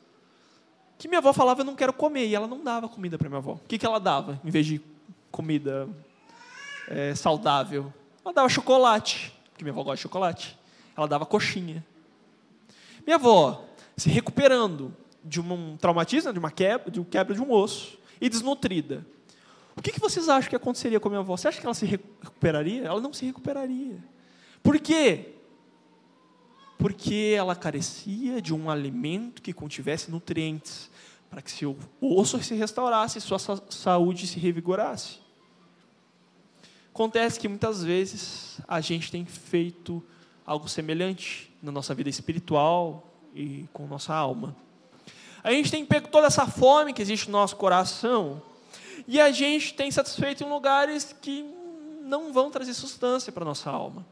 que 0.96 1.08
minha 1.08 1.18
avó 1.18 1.32
falava, 1.32 1.62
eu 1.62 1.64
não 1.64 1.74
quero 1.74 1.94
comer, 1.94 2.26
e 2.26 2.34
ela 2.34 2.46
não 2.46 2.62
dava 2.62 2.86
comida 2.86 3.16
para 3.16 3.26
minha 3.26 3.38
avó. 3.38 3.52
O 3.52 3.60
que, 3.66 3.78
que 3.78 3.86
ela 3.86 3.98
dava, 3.98 4.38
em 4.44 4.50
vez 4.50 4.66
de 4.66 4.82
comida 5.30 5.88
é, 6.88 7.14
saudável? 7.14 7.90
Ela 8.22 8.34
dava 8.34 8.50
chocolate, 8.50 9.32
porque 9.50 9.64
minha 9.64 9.72
avó 9.72 9.82
gosta 9.82 9.96
de 9.96 10.02
chocolate. 10.02 10.58
Ela 10.94 11.08
dava 11.08 11.24
coxinha. 11.24 11.82
Minha 13.06 13.16
avó, 13.16 13.64
se 13.96 14.10
recuperando 14.10 14.94
de 15.24 15.40
um 15.40 15.76
traumatismo, 15.76 16.32
de 16.32 16.38
uma 16.38 16.50
quebra, 16.50 16.90
de 16.90 17.00
um 17.00 17.04
quebra 17.04 17.34
de 17.34 17.40
um 17.40 17.52
osso, 17.52 17.98
e 18.20 18.28
desnutrida. 18.28 19.06
O 19.76 19.82
que, 19.82 19.92
que 19.92 20.00
vocês 20.00 20.28
acham 20.28 20.50
que 20.50 20.56
aconteceria 20.56 21.00
com 21.00 21.08
a 21.08 21.10
minha 21.10 21.20
avó? 21.20 21.36
Você 21.36 21.48
acha 21.48 21.60
que 21.60 21.66
ela 21.66 21.74
se 21.74 21.86
recuperaria? 21.86 22.84
Ela 22.84 23.00
não 23.00 23.12
se 23.12 23.24
recuperaria. 23.24 23.96
Por 24.62 24.78
quê? 24.78 25.34
porque 26.80 27.34
ela 27.36 27.54
carecia 27.54 28.40
de 28.40 28.54
um 28.54 28.70
alimento 28.70 29.42
que 29.42 29.52
contivesse 29.52 30.10
nutrientes, 30.10 30.90
para 31.28 31.42
que 31.42 31.50
seu 31.50 31.76
osso 32.00 32.42
se 32.42 32.54
restaurasse 32.54 33.20
sua 33.20 33.38
saúde 33.38 34.26
se 34.26 34.40
revigorasse. 34.40 35.18
Acontece 36.92 37.38
que 37.38 37.46
muitas 37.46 37.84
vezes 37.84 38.60
a 38.66 38.80
gente 38.80 39.12
tem 39.12 39.26
feito 39.26 40.02
algo 40.44 40.68
semelhante 40.68 41.52
na 41.62 41.70
nossa 41.70 41.94
vida 41.94 42.08
espiritual 42.08 43.12
e 43.34 43.68
com 43.74 43.86
nossa 43.86 44.14
alma. 44.14 44.56
A 45.42 45.50
gente 45.52 45.70
tem 45.70 45.84
pego 45.84 46.08
toda 46.08 46.26
essa 46.26 46.46
fome 46.46 46.92
que 46.92 47.00
existe 47.00 47.26
no 47.26 47.32
nosso 47.32 47.56
coração 47.56 48.42
e 49.06 49.20
a 49.20 49.30
gente 49.30 49.74
tem 49.74 49.90
satisfeito 49.90 50.44
em 50.44 50.48
lugares 50.48 51.16
que 51.20 51.44
não 52.02 52.32
vão 52.32 52.50
trazer 52.50 52.74
sustância 52.74 53.32
para 53.32 53.44
a 53.44 53.46
nossa 53.46 53.70
alma. 53.70 54.04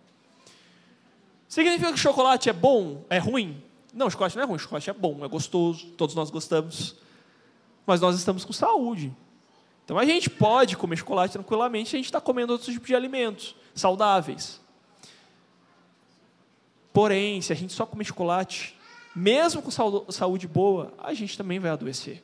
Significa 1.49 1.93
que 1.93 1.99
chocolate 1.99 2.49
é 2.49 2.53
bom? 2.53 3.05
É 3.11 3.19
ruim? 3.19 3.63
Não, 3.93 4.09
chocolate 4.09 4.37
não 4.37 4.45
é 4.45 4.47
ruim, 4.47 4.59
chocolate 4.59 4.89
é 4.89 4.93
bom, 4.93 5.25
é 5.25 5.29
gostoso, 5.29 5.87
todos 5.97 6.15
nós 6.15 6.31
gostamos. 6.31 6.97
Mas 7.87 8.01
nós 8.01 8.17
estamos 8.17 8.45
com 8.45 8.53
saúde. 8.53 9.15
Então 9.85 9.99
a 9.99 10.05
gente 10.05 10.29
pode 10.29 10.77
comer 10.77 10.97
chocolate 10.97 11.33
tranquilamente, 11.33 11.97
a 11.97 11.99
gente 11.99 12.07
está 12.07 12.21
comendo 12.21 12.53
outros 12.53 12.73
tipos 12.73 12.87
de 12.87 12.95
alimentos 12.95 13.55
saudáveis. 13.75 14.61
Porém, 16.93 17.41
se 17.41 17.53
a 17.53 17.57
gente 17.57 17.73
só 17.73 17.87
comer 17.87 18.05
chocolate, 18.05 18.78
mesmo 19.19 19.61
com 19.61 19.71
saúde 20.13 20.47
boa, 20.47 20.95
a 20.97 21.13
gente 21.13 21.37
também 21.37 21.59
vai 21.59 21.73
adoecer. 21.73 22.23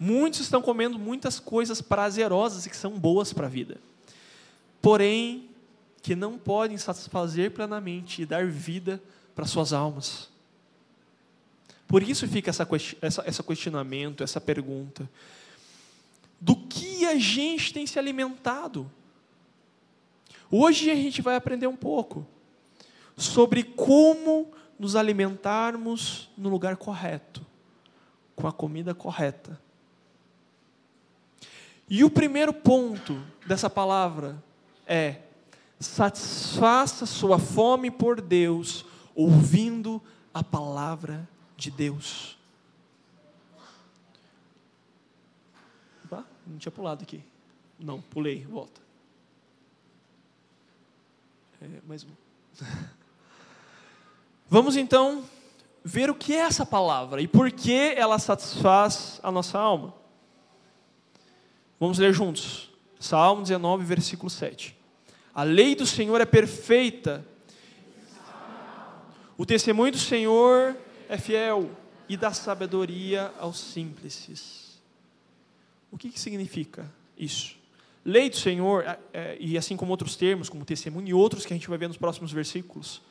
Muitos 0.00 0.40
estão 0.40 0.62
comendo 0.62 0.98
muitas 0.98 1.38
coisas 1.38 1.82
prazerosas 1.82 2.64
e 2.64 2.70
que 2.70 2.76
são 2.76 2.98
boas 2.98 3.30
para 3.32 3.46
a 3.46 3.50
vida. 3.50 3.78
Porém, 4.80 5.50
que 6.00 6.16
não 6.16 6.38
podem 6.38 6.78
satisfazer 6.78 7.50
plenamente 7.50 8.22
e 8.22 8.26
dar 8.26 8.46
vida 8.46 9.02
para 9.34 9.44
suas 9.44 9.74
almas. 9.74 10.30
Por 11.86 12.02
isso 12.02 12.26
fica 12.26 12.48
essa, 12.48 12.66
essa, 13.02 13.42
questionamento, 13.42 14.24
essa 14.24 14.40
pergunta. 14.40 15.10
Do 16.40 16.56
que 16.56 17.04
a 17.04 17.16
gente 17.16 17.74
tem 17.74 17.86
se 17.86 17.98
alimentado? 17.98 18.90
Hoje 20.50 20.90
a 20.90 20.94
gente 20.94 21.20
vai 21.20 21.36
aprender 21.36 21.66
um 21.66 21.76
pouco 21.76 22.26
sobre 23.18 23.64
como 23.64 24.52
nos 24.78 24.94
alimentarmos 24.94 26.30
no 26.38 26.48
lugar 26.48 26.76
correto, 26.76 27.44
com 28.36 28.46
a 28.46 28.52
comida 28.52 28.94
correta. 28.94 29.60
E 31.90 32.04
o 32.04 32.10
primeiro 32.10 32.52
ponto 32.52 33.20
dessa 33.44 33.68
palavra 33.68 34.40
é: 34.86 35.22
satisfaça 35.80 37.06
sua 37.06 37.40
fome 37.40 37.90
por 37.90 38.20
Deus, 38.20 38.84
ouvindo 39.16 40.00
a 40.32 40.44
palavra 40.44 41.28
de 41.56 41.72
Deus. 41.72 42.38
Opa, 46.04 46.24
não 46.46 46.56
tinha 46.56 46.70
pulado 46.70 47.02
aqui. 47.02 47.24
Não, 47.80 48.00
pulei, 48.00 48.44
volta. 48.44 48.80
É, 51.60 51.66
mais 51.84 52.04
um. 52.04 52.10
Vamos 54.50 54.76
então 54.76 55.24
ver 55.84 56.08
o 56.08 56.14
que 56.14 56.32
é 56.32 56.38
essa 56.38 56.64
palavra 56.64 57.20
e 57.20 57.28
por 57.28 57.50
que 57.52 57.92
ela 57.94 58.18
satisfaz 58.18 59.20
a 59.22 59.30
nossa 59.30 59.58
alma. 59.58 59.94
Vamos 61.78 61.98
ler 61.98 62.14
juntos. 62.14 62.70
Salmo 62.98 63.42
19, 63.42 63.84
versículo 63.84 64.30
7. 64.30 64.74
A 65.34 65.42
lei 65.42 65.74
do 65.74 65.86
Senhor 65.86 66.20
é 66.20 66.24
perfeita. 66.24 67.24
O 69.36 69.44
testemunho 69.44 69.92
do 69.92 69.98
Senhor 69.98 70.74
é 71.08 71.18
fiel 71.18 71.70
e 72.08 72.16
dá 72.16 72.32
sabedoria 72.32 73.32
aos 73.38 73.60
simples. 73.60 74.80
O 75.92 75.98
que, 75.98 76.08
que 76.08 76.18
significa 76.18 76.90
isso? 77.16 77.56
Lei 78.02 78.30
do 78.30 78.36
Senhor, 78.36 78.84
é, 78.84 78.98
é, 79.12 79.36
e 79.38 79.58
assim 79.58 79.76
como 79.76 79.90
outros 79.90 80.16
termos, 80.16 80.48
como 80.48 80.64
testemunho 80.64 81.08
e 81.08 81.14
outros 81.14 81.44
que 81.44 81.52
a 81.52 81.56
gente 81.56 81.68
vai 81.68 81.76
ver 81.76 81.88
nos 81.88 81.98
próximos 81.98 82.32
versículos, 82.32 83.02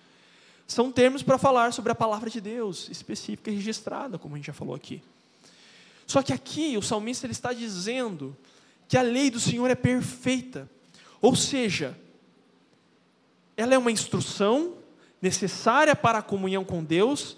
são 0.68 0.92
termos 0.92 1.24
para 1.24 1.38
falar 1.38 1.72
sobre 1.72 1.92
a 1.92 1.96
palavra 1.96 2.30
de 2.30 2.42
Deus, 2.42 2.90
específica 2.90 3.50
e 3.50 3.56
registrada, 3.56 4.18
como 4.18 4.36
a 4.36 4.38
gente 4.38 4.48
já 4.48 4.54
falou 4.54 4.76
aqui. 4.76 5.02
Só 6.06 6.22
que 6.22 6.34
aqui 6.34 6.78
o 6.78 6.82
salmista 6.82 7.26
ele 7.26 7.32
está 7.32 7.54
dizendo 7.54 8.36
que 8.88 8.98
a 8.98 9.02
lei 9.02 9.32
do 9.32 9.40
Senhor 9.40 9.70
é 9.70 9.76
perfeita. 9.76 10.70
Ou 11.22 11.36
seja, 11.36 11.98
ela 13.56 13.74
é 13.74 13.78
uma 13.78 13.92
instrução 13.92 14.76
necessária 15.22 15.96
para 15.96 16.20
a 16.20 16.22
comunhão 16.22 16.64
com 16.64 16.84
Deus 16.84 17.38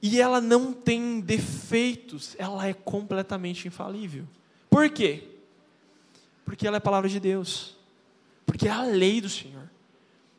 e 0.00 0.20
ela 0.20 0.40
não 0.40 0.72
tem 0.72 1.20
defeitos, 1.20 2.34
ela 2.38 2.66
é 2.66 2.72
completamente 2.72 3.68
infalível. 3.68 4.26
Por 4.70 4.90
quê? 4.90 5.28
Porque 6.44 6.66
ela 6.66 6.76
é 6.76 6.78
a 6.78 6.82
palavra 6.82 7.08
de 7.08 7.18
Deus. 7.18 7.76
Porque 8.44 8.68
é 8.68 8.70
a 8.70 8.82
lei 8.82 9.20
do 9.20 9.28
Senhor. 9.28 9.68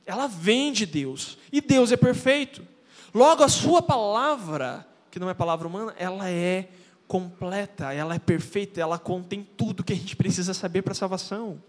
Ela 0.08 0.26
vem 0.26 0.72
de 0.72 0.86
Deus. 0.86 1.38
E 1.52 1.60
Deus 1.60 1.92
é 1.92 1.98
perfeito. 1.98 2.66
Logo, 3.14 3.44
a 3.44 3.50
sua 3.50 3.82
palavra, 3.82 4.88
que 5.12 5.20
não 5.20 5.30
é 5.30 5.34
palavra 5.34 5.68
humana, 5.68 5.94
ela 6.00 6.30
é 6.30 6.70
completa, 7.08 7.94
ela 7.94 8.16
é 8.16 8.20
perfeita, 8.20 8.80
ela 8.80 8.98
contém 8.98 9.48
tudo 9.58 9.84
que 9.84 9.94
a 9.94 9.96
gente 9.96 10.16
precisa 10.16 10.54
saber 10.54 10.82
para 10.82 10.94
a 10.94 10.96
salvação. 10.96 11.62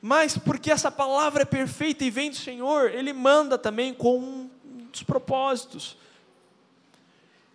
Mas 0.00 0.36
porque 0.36 0.70
essa 0.70 0.90
palavra 0.90 1.42
é 1.42 1.44
perfeita 1.44 2.04
e 2.04 2.10
vem 2.10 2.30
do 2.30 2.36
Senhor, 2.36 2.90
Ele 2.90 3.12
manda 3.12 3.56
também 3.56 3.94
com 3.94 4.18
um 4.18 4.50
dos 4.90 5.04
propósitos. 5.04 5.96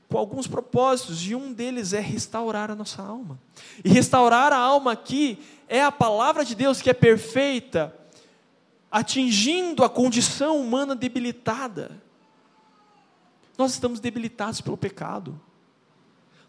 Com 0.10 0.18
alguns 0.18 0.48
propósitos, 0.48 1.28
e 1.28 1.36
um 1.36 1.52
deles 1.52 1.92
é 1.92 2.00
restaurar 2.00 2.72
a 2.72 2.76
nossa 2.76 3.02
alma. 3.02 3.38
E 3.84 3.90
restaurar 3.90 4.54
a 4.54 4.58
alma 4.58 4.94
aqui 4.94 5.38
é 5.68 5.84
a 5.84 5.92
palavra 5.92 6.46
de 6.46 6.56
Deus 6.56 6.82
que 6.82 6.90
é 6.90 6.94
perfeita, 6.94 7.94
atingindo 8.98 9.84
a 9.84 9.90
condição 9.90 10.60
humana 10.60 10.96
debilitada. 10.96 12.02
Nós 13.56 13.74
estamos 13.74 14.00
debilitados 14.00 14.60
pelo 14.60 14.76
pecado. 14.76 15.40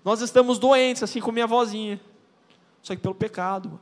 Nós 0.03 0.23
estamos 0.23 0.59
doentes, 0.59 1.03
assim 1.03 1.21
como 1.21 1.35
minha 1.35 1.47
vozinha. 1.47 2.01
Só 2.81 2.97
que 2.97 3.03
pelo 3.03 3.15
pecado. 3.15 3.79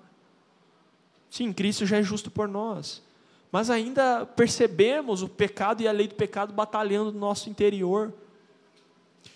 Sim, 1.31 1.53
Cristo 1.53 1.87
já 1.87 1.99
é 1.99 2.03
justo 2.03 2.29
por 2.29 2.49
nós. 2.49 3.05
Mas 3.53 3.71
ainda 3.71 4.27
percebemos 4.27 5.23
o 5.23 5.29
pecado 5.29 5.81
e 5.81 5.87
a 5.87 5.93
lei 5.93 6.09
do 6.09 6.17
pecado 6.17 6.53
batalhando 6.53 7.13
no 7.13 7.21
nosso 7.21 7.49
interior. 7.49 8.13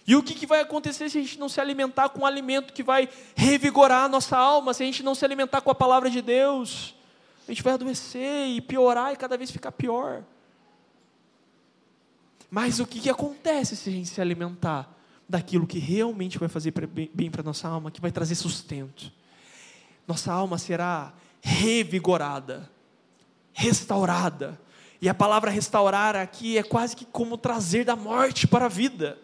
E 0.08 0.16
o 0.16 0.24
que, 0.24 0.34
que 0.34 0.44
vai 0.44 0.58
acontecer 0.58 1.08
se 1.08 1.18
a 1.18 1.22
gente 1.22 1.38
não 1.38 1.48
se 1.48 1.60
alimentar 1.60 2.08
com 2.08 2.22
um 2.22 2.26
alimento 2.26 2.72
que 2.72 2.82
vai 2.82 3.08
revigorar 3.36 4.06
a 4.06 4.08
nossa 4.08 4.36
alma, 4.36 4.74
se 4.74 4.82
a 4.82 4.86
gente 4.86 5.04
não 5.04 5.14
se 5.14 5.24
alimentar 5.24 5.60
com 5.60 5.70
a 5.70 5.74
palavra 5.74 6.10
de 6.10 6.20
Deus? 6.20 6.96
A 7.50 7.52
gente 7.52 7.62
vai 7.62 7.74
adoecer 7.74 8.46
e 8.48 8.60
piorar 8.60 9.12
e 9.12 9.16
cada 9.16 9.36
vez 9.36 9.50
ficar 9.50 9.72
pior. 9.72 10.22
Mas 12.50 12.80
o 12.80 12.86
que, 12.86 13.00
que 13.00 13.10
acontece 13.10 13.76
se 13.76 13.90
a 13.90 13.92
gente 13.92 14.08
se 14.08 14.20
alimentar? 14.20 14.96
daquilo 15.30 15.64
que 15.64 15.78
realmente 15.78 16.38
vai 16.38 16.48
fazer 16.48 16.74
bem 17.14 17.30
para 17.30 17.40
nossa 17.40 17.68
alma, 17.68 17.92
que 17.92 18.00
vai 18.00 18.10
trazer 18.10 18.34
sustento. 18.34 19.12
Nossa 20.06 20.32
alma 20.32 20.58
será 20.58 21.14
revigorada, 21.40 22.68
restaurada. 23.52 24.60
E 25.00 25.08
a 25.08 25.14
palavra 25.14 25.48
restaurar 25.48 26.16
aqui 26.16 26.58
é 26.58 26.64
quase 26.64 26.96
que 26.96 27.04
como 27.04 27.38
trazer 27.38 27.84
da 27.84 27.94
morte 27.94 28.48
para 28.48 28.66
a 28.66 28.68
vida. 28.68 29.16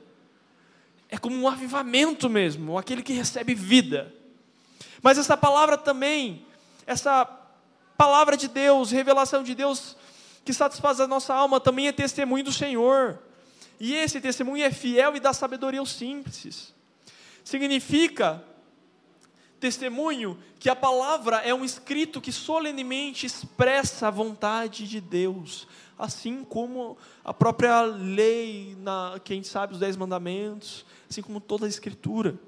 É 1.08 1.18
como 1.18 1.36
um 1.36 1.48
avivamento 1.48 2.30
mesmo, 2.30 2.78
aquele 2.78 3.02
que 3.02 3.12
recebe 3.12 3.52
vida. 3.52 4.14
Mas 5.02 5.18
essa 5.18 5.36
palavra 5.36 5.76
também, 5.76 6.46
essa 6.86 7.24
palavra 7.96 8.36
de 8.36 8.48
Deus, 8.48 8.90
revelação 8.90 9.42
de 9.42 9.54
Deus, 9.54 9.96
que 10.44 10.52
satisfaz 10.52 11.00
a 11.00 11.06
nossa 11.06 11.34
alma, 11.34 11.58
também 11.58 11.88
é 11.88 11.92
testemunho 11.92 12.44
do 12.44 12.52
Senhor. 12.52 13.18
E 13.80 13.94
esse 13.94 14.20
testemunho 14.20 14.64
é 14.64 14.70
fiel 14.70 15.16
e 15.16 15.20
dá 15.20 15.32
sabedoria 15.32 15.80
aos 15.80 15.92
simples. 15.92 16.74
Significa 17.44 18.42
testemunho 19.58 20.38
que 20.58 20.68
a 20.68 20.76
palavra 20.76 21.38
é 21.38 21.54
um 21.54 21.64
escrito 21.64 22.20
que 22.20 22.32
solenemente 22.32 23.26
expressa 23.26 24.08
a 24.08 24.10
vontade 24.10 24.86
de 24.86 25.00
Deus, 25.00 25.66
assim 25.98 26.44
como 26.44 26.96
a 27.24 27.32
própria 27.32 27.82
lei, 27.82 28.76
na, 28.80 29.20
quem 29.24 29.42
sabe 29.42 29.74
os 29.74 29.80
dez 29.80 29.96
mandamentos, 29.96 30.84
assim 31.08 31.22
como 31.22 31.40
toda 31.40 31.66
a 31.66 31.68
escritura. 31.68 32.38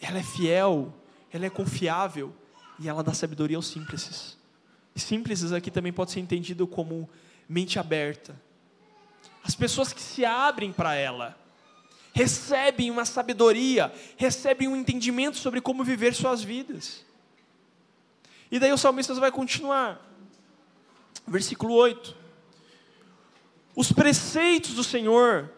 Ela 0.00 0.18
é 0.18 0.22
fiel, 0.22 0.92
ela 1.32 1.46
é 1.46 1.50
confiável 1.50 2.34
e 2.80 2.88
ela 2.88 3.02
dá 3.02 3.12
sabedoria 3.12 3.56
aos 3.56 3.68
simples. 3.68 4.36
simples 4.96 5.52
aqui 5.52 5.70
também 5.70 5.92
pode 5.92 6.10
ser 6.10 6.20
entendido 6.20 6.66
como 6.66 7.08
mente 7.48 7.78
aberta, 7.78 8.40
as 9.44 9.54
pessoas 9.54 9.92
que 9.92 10.00
se 10.00 10.24
abrem 10.24 10.72
para 10.72 10.94
ela 10.94 11.36
recebem 12.12 12.90
uma 12.90 13.04
sabedoria, 13.04 13.92
recebem 14.16 14.68
um 14.68 14.76
entendimento 14.76 15.36
sobre 15.36 15.60
como 15.60 15.84
viver 15.84 16.14
suas 16.14 16.42
vidas. 16.42 17.04
E 18.50 18.58
daí 18.58 18.72
o 18.72 18.78
salmista 18.78 19.14
vai 19.14 19.30
continuar. 19.30 20.00
Versículo 21.26 21.74
8. 21.74 22.16
Os 23.76 23.92
preceitos 23.92 24.74
do 24.74 24.82
Senhor 24.82 25.50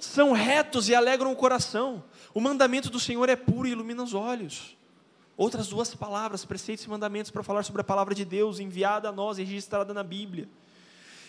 são 0.00 0.32
retos 0.32 0.88
e 0.88 0.94
alegram 0.94 1.30
o 1.30 1.36
coração. 1.36 2.02
O 2.32 2.40
mandamento 2.40 2.88
do 2.88 2.98
Senhor 2.98 3.28
é 3.28 3.36
puro 3.36 3.68
e 3.68 3.72
ilumina 3.72 4.02
os 4.02 4.14
olhos. 4.14 4.77
Outras 5.38 5.68
duas 5.68 5.94
palavras, 5.94 6.44
preceitos 6.44 6.84
e 6.84 6.90
mandamentos, 6.90 7.30
para 7.30 7.44
falar 7.44 7.62
sobre 7.62 7.80
a 7.80 7.84
palavra 7.84 8.12
de 8.12 8.24
Deus 8.24 8.58
enviada 8.58 9.08
a 9.08 9.12
nós 9.12 9.38
e 9.38 9.44
registrada 9.44 9.94
na 9.94 10.02
Bíblia, 10.02 10.48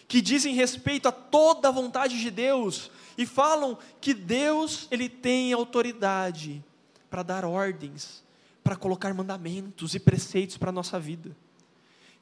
que 0.07 0.19
dizem 0.19 0.55
respeito 0.55 1.07
a 1.07 1.11
toda 1.11 1.67
a 1.67 1.71
vontade 1.71 2.19
de 2.19 2.31
Deus 2.31 2.89
e 3.15 3.23
falam 3.27 3.77
que 4.01 4.15
Deus 4.15 4.87
ele 4.89 5.07
tem 5.07 5.53
autoridade 5.53 6.65
para 7.07 7.21
dar 7.21 7.45
ordens, 7.45 8.23
para 8.63 8.75
colocar 8.75 9.13
mandamentos 9.13 9.93
e 9.93 9.99
preceitos 9.99 10.57
para 10.57 10.69
a 10.69 10.73
nossa 10.73 10.99
vida. 10.99 11.37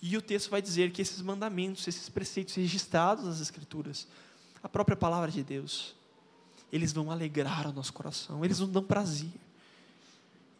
E 0.01 0.17
o 0.17 0.21
texto 0.21 0.49
vai 0.49 0.61
dizer 0.61 0.91
que 0.91 1.01
esses 1.01 1.21
mandamentos, 1.21 1.87
esses 1.87 2.09
preceitos 2.09 2.55
registrados 2.55 3.23
nas 3.23 3.39
Escrituras, 3.39 4.09
a 4.61 4.67
própria 4.67 4.97
palavra 4.97 5.31
de 5.31 5.41
Deus, 5.41 5.95
eles 6.69 6.91
vão 6.91 7.09
alegrar 7.09 7.65
o 7.65 7.71
nosso 7.71 7.93
coração, 7.93 8.43
eles 8.43 8.59
nos 8.59 8.67
dão 8.67 8.83
prazer. 8.83 9.46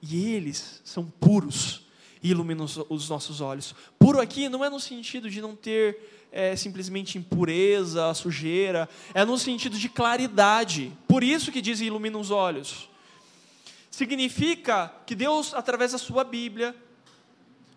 E 0.02 0.34
eles 0.34 0.82
são 0.84 1.06
puros 1.06 1.88
e 2.22 2.32
iluminam 2.32 2.66
os, 2.90 3.10
nossos 3.10 3.42
olhos. 3.42 3.76
Puro 3.98 4.20
aqui 4.20 4.50
não 4.50 4.64
é 4.64 4.70
no 4.70 4.80
sentido 4.80 5.30
de 5.30 5.42
não 5.42 5.56
ter 5.56 6.28
é, 6.32 6.56
simplesmente 6.56 7.18
impureza, 7.18 8.14
sujeira, 8.14 8.90
é 9.14 9.24
no 9.24 9.38
sentido 9.38 9.78
de 9.78 9.90
claridade. 9.90 10.92
Por 11.08 11.24
isso 11.24 11.52
que 11.52 11.62
diz 11.62 11.80
ilumina 11.80 12.18
os 12.18 12.32
olhos. 12.32 12.90
Significa 13.90 14.94
que 15.06 15.16
Deus, 15.16 15.54
através 15.54 15.92
da 15.94 15.98
sua 15.98 16.24
Bíblia, 16.24 16.76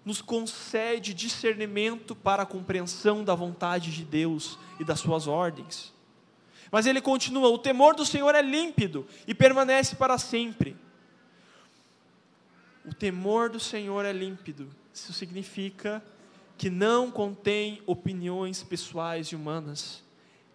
nos 0.05 0.21
concede 0.21 1.15
discernimento 1.15 2.15
para 2.15 2.43
a 2.43 2.47
compreensão 2.47 3.23
da 3.23 3.35
vontade 3.35 3.93
de 3.93 4.05
Deus 4.05 4.59
e 4.79 4.85
das 4.85 5.01
suas 5.01 5.27
ordens. 5.27 5.93
Mas 6.71 6.87
ele 6.87 7.01
continua: 7.01 7.49
o 7.49 7.59
temor 7.59 7.95
do 7.95 8.05
Senhor 8.05 8.35
é 8.35 8.43
límpido 8.43 9.07
e 9.27 9.35
permanece 9.35 9.97
para 9.97 10.19
sempre. 10.19 10.77
O 12.91 12.95
temor 12.95 13.49
do 13.49 13.61
Senhor 13.61 14.05
é 14.05 14.13
límpido. 14.13 14.69
Isso 14.93 15.13
significa 15.13 16.03
que 16.59 16.69
não 16.69 17.09
contém 17.09 17.81
opiniões 17.87 18.65
pessoais 18.65 19.29
e 19.29 19.37
humanas. 19.37 20.03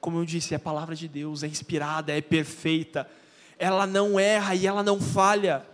Como 0.01 0.19
eu 0.19 0.25
disse, 0.25 0.53
a 0.53 0.59
palavra 0.59 0.95
de 0.95 1.07
Deus 1.07 1.43
é 1.43 1.47
inspirada, 1.47 2.11
é 2.11 2.19
perfeita. 2.19 3.09
Ela 3.57 3.87
não 3.87 4.19
erra 4.19 4.53
e 4.53 4.67
ela 4.67 4.83
não 4.83 4.99
falha. 4.99 5.65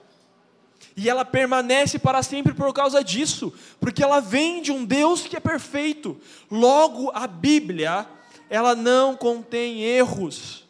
E 0.95 1.09
ela 1.09 1.25
permanece 1.25 1.97
para 1.97 2.21
sempre 2.21 2.53
por 2.53 2.71
causa 2.73 3.03
disso, 3.03 3.51
porque 3.79 4.03
ela 4.03 4.19
vem 4.19 4.61
de 4.61 4.71
um 4.71 4.85
Deus 4.85 5.23
que 5.23 5.35
é 5.35 5.39
perfeito. 5.39 6.21
Logo, 6.49 7.09
a 7.11 7.25
Bíblia 7.25 8.07
ela 8.51 8.75
não 8.75 9.17
contém 9.17 9.81
erros. 9.81 10.63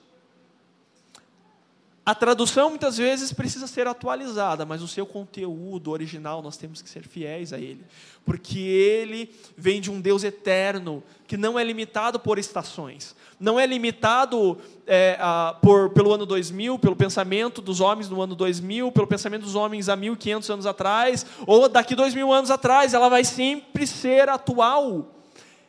A 2.03 2.15
tradução 2.15 2.70
muitas 2.70 2.98
vezes 2.98 3.31
precisa 3.31 3.67
ser 3.67 3.86
atualizada, 3.86 4.65
mas 4.65 4.81
o 4.81 4.88
seu 4.88 5.05
conteúdo 5.05 5.91
original 5.91 6.41
nós 6.41 6.58
temos 6.58 6.81
que 6.81 6.89
ser 6.89 7.08
fiéis 7.08 7.53
a 7.53 7.60
ele, 7.60 7.86
porque 8.25 8.58
ele 8.58 9.31
vem 9.55 9.79
de 9.79 9.91
um 9.91 10.01
Deus 10.01 10.24
eterno 10.24 11.03
que 11.27 11.38
não 11.38 11.60
é 11.60 11.63
limitado 11.63 12.20
por 12.20 12.39
estações, 12.39 13.15
não 13.39 13.60
é 13.60 13.67
limitado 13.67 14.58
é, 14.88 15.15
a, 15.20 15.55
por, 15.62 15.91
pelo 15.91 16.12
ano 16.12 16.25
2000, 16.25 16.79
pelo 16.79 16.96
pensamento 16.96 17.62
dos 17.62 17.79
homens 17.79 18.10
no 18.10 18.20
ano 18.20 18.34
2000, 18.34 18.91
pelo 18.91 19.05
pensamento 19.05 19.43
dos 19.43 19.53
homens 19.53 19.88
há 19.88 19.96
1500 19.96 20.50
anos 20.50 20.65
atrás, 20.65 21.24
ou 21.46 21.70
daqui 21.70 21.93
dois 21.93 22.15
mil 22.15 22.34
anos 22.34 22.50
atrás, 22.50 22.96
ela 22.96 23.10
vai 23.10 23.24
sempre 23.24 23.86
ser 23.86 24.27
atual 24.27 25.21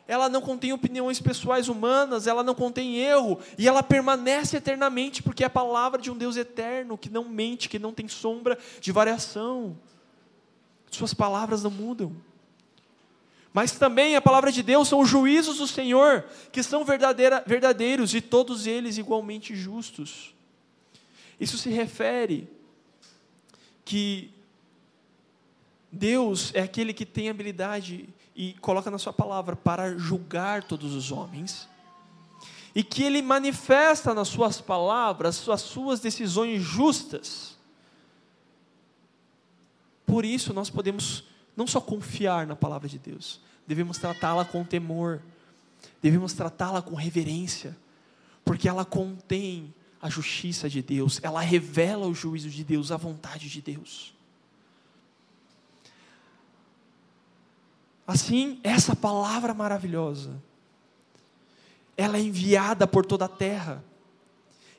ela 0.07 0.27
não 0.27 0.41
contém 0.41 0.73
opiniões 0.73 1.19
pessoais 1.21 1.69
humanas, 1.69 2.27
ela 2.27 2.43
não 2.43 2.53
contém 2.53 2.97
erro, 2.97 3.39
e 3.57 3.67
ela 3.67 3.81
permanece 3.81 4.57
eternamente, 4.57 5.23
porque 5.23 5.43
é 5.43 5.47
a 5.47 5.49
palavra 5.49 6.01
de 6.01 6.11
um 6.11 6.17
Deus 6.17 6.35
eterno, 6.35 6.97
que 6.97 7.09
não 7.09 7.29
mente, 7.29 7.69
que 7.69 7.79
não 7.79 7.93
tem 7.93 8.07
sombra 8.07 8.57
de 8.81 8.91
variação. 8.91 9.77
Suas 10.91 11.13
palavras 11.13 11.63
não 11.63 11.71
mudam. 11.71 12.15
Mas 13.53 13.71
também 13.71 14.15
a 14.15 14.21
palavra 14.21 14.51
de 14.51 14.61
Deus 14.61 14.87
são 14.87 14.99
os 14.99 15.07
juízos 15.07 15.57
do 15.59 15.67
Senhor, 15.67 16.25
que 16.51 16.61
são 16.61 16.83
verdadeiros 16.83 18.13
e 18.13 18.19
todos 18.19 18.67
eles 18.67 18.97
igualmente 18.97 19.55
justos. 19.55 20.33
Isso 21.39 21.57
se 21.57 21.69
refere 21.69 22.47
que 23.85 24.31
Deus 25.91 26.51
é 26.55 26.61
aquele 26.61 26.93
que 26.93 27.05
tem 27.05 27.29
habilidade 27.29 28.09
e 28.35 28.53
coloca 28.53 28.89
na 28.89 28.97
sua 28.97 29.13
palavra 29.13 29.55
para 29.55 29.97
julgar 29.97 30.63
todos 30.63 30.93
os 30.93 31.11
homens, 31.11 31.67
e 32.75 32.83
que 32.83 33.03
ele 33.03 33.21
manifesta 33.21 34.13
nas 34.13 34.27
suas 34.27 34.59
palavras 34.59 35.47
as 35.47 35.61
suas 35.61 35.99
decisões 35.99 36.61
justas. 36.61 37.55
Por 40.05 40.25
isso 40.25 40.53
nós 40.53 40.69
podemos 40.69 41.23
não 41.55 41.67
só 41.67 41.79
confiar 41.79 42.47
na 42.47 42.55
palavra 42.55 42.89
de 42.89 42.97
Deus, 42.97 43.39
devemos 43.67 43.97
tratá-la 43.99 44.43
com 44.43 44.63
temor, 44.63 45.21
devemos 46.01 46.33
tratá-la 46.33 46.81
com 46.81 46.95
reverência, 46.95 47.77
porque 48.43 48.67
ela 48.67 48.83
contém 48.83 49.73
a 50.01 50.09
justiça 50.09 50.67
de 50.67 50.81
Deus, 50.81 51.19
ela 51.23 51.39
revela 51.39 52.07
o 52.07 52.13
juízo 52.13 52.49
de 52.49 52.63
Deus, 52.63 52.91
a 52.91 52.97
vontade 52.97 53.47
de 53.47 53.61
Deus. 53.61 54.13
Assim, 58.05 58.59
essa 58.63 58.95
palavra 58.95 59.53
maravilhosa, 59.53 60.31
ela 61.95 62.17
é 62.17 62.21
enviada 62.21 62.85
por 62.85 63.05
toda 63.05 63.25
a 63.25 63.29
terra, 63.29 63.83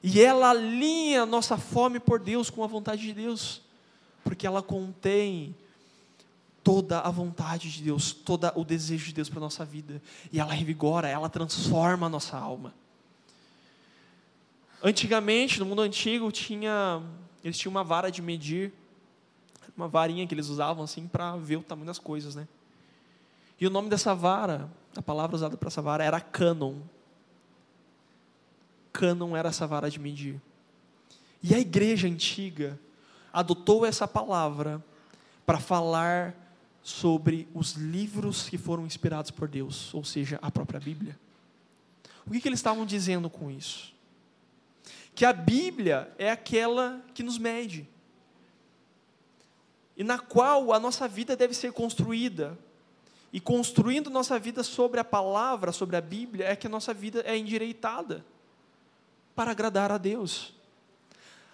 e 0.02 0.20
ela 0.20 0.50
alinha 0.50 1.24
nossa 1.24 1.56
fome 1.56 1.98
por 1.98 2.20
Deus 2.20 2.50
com 2.50 2.62
a 2.62 2.66
vontade 2.66 3.02
de 3.02 3.14
Deus, 3.14 3.62
porque 4.22 4.46
ela 4.46 4.62
contém 4.62 5.54
toda 6.62 7.00
a 7.00 7.10
vontade 7.10 7.70
de 7.70 7.82
Deus, 7.82 8.12
todo 8.12 8.50
o 8.54 8.64
desejo 8.64 9.06
de 9.06 9.14
Deus 9.14 9.28
para 9.28 9.38
a 9.38 9.40
nossa 9.40 9.64
vida, 9.64 10.02
e 10.30 10.38
ela 10.38 10.52
revigora, 10.52 11.08
ela 11.08 11.28
transforma 11.30 12.06
a 12.06 12.10
nossa 12.10 12.36
alma. 12.36 12.74
Antigamente, 14.82 15.58
no 15.58 15.64
mundo 15.64 15.80
antigo, 15.80 16.30
tinha, 16.30 17.02
eles 17.42 17.56
tinham 17.56 17.70
uma 17.70 17.82
vara 17.82 18.10
de 18.10 18.20
medir, 18.20 18.70
uma 19.74 19.88
varinha 19.88 20.26
que 20.26 20.34
eles 20.34 20.48
usavam 20.48 20.84
assim 20.84 21.08
para 21.08 21.36
ver 21.36 21.56
o 21.56 21.62
tamanho 21.62 21.86
das 21.86 21.98
coisas, 21.98 22.34
né? 22.34 22.46
E 23.60 23.66
o 23.66 23.70
nome 23.70 23.88
dessa 23.88 24.14
vara, 24.14 24.70
a 24.96 25.02
palavra 25.02 25.36
usada 25.36 25.56
para 25.56 25.68
essa 25.68 25.82
vara 25.82 26.04
era 26.04 26.20
cânon. 26.20 26.76
Cânon 28.92 29.36
era 29.36 29.48
essa 29.48 29.66
vara 29.66 29.90
de 29.90 29.98
medir. 29.98 30.40
E 31.42 31.54
a 31.54 31.58
igreja 31.58 32.08
antiga 32.08 32.78
adotou 33.32 33.84
essa 33.84 34.06
palavra 34.08 34.82
para 35.44 35.58
falar 35.58 36.34
sobre 36.82 37.48
os 37.54 37.72
livros 37.72 38.48
que 38.48 38.58
foram 38.58 38.86
inspirados 38.86 39.30
por 39.30 39.48
Deus, 39.48 39.92
ou 39.94 40.04
seja, 40.04 40.38
a 40.42 40.50
própria 40.50 40.78
Bíblia. 40.78 41.18
O 42.26 42.30
que, 42.30 42.40
que 42.40 42.48
eles 42.48 42.58
estavam 42.58 42.86
dizendo 42.86 43.28
com 43.28 43.50
isso? 43.50 43.92
Que 45.14 45.24
a 45.24 45.32
Bíblia 45.32 46.12
é 46.18 46.30
aquela 46.30 47.02
que 47.14 47.22
nos 47.22 47.38
mede, 47.38 47.88
e 49.96 50.02
na 50.02 50.18
qual 50.18 50.72
a 50.72 50.80
nossa 50.80 51.06
vida 51.06 51.36
deve 51.36 51.54
ser 51.54 51.72
construída 51.72 52.58
e 53.34 53.40
construindo 53.40 54.08
nossa 54.10 54.38
vida 54.38 54.62
sobre 54.62 55.00
a 55.00 55.04
palavra, 55.04 55.72
sobre 55.72 55.96
a 55.96 56.00
Bíblia, 56.00 56.46
é 56.46 56.54
que 56.54 56.68
a 56.68 56.70
nossa 56.70 56.94
vida 56.94 57.20
é 57.26 57.36
endireitada 57.36 58.24
para 59.34 59.50
agradar 59.50 59.90
a 59.90 59.98
Deus. 59.98 60.54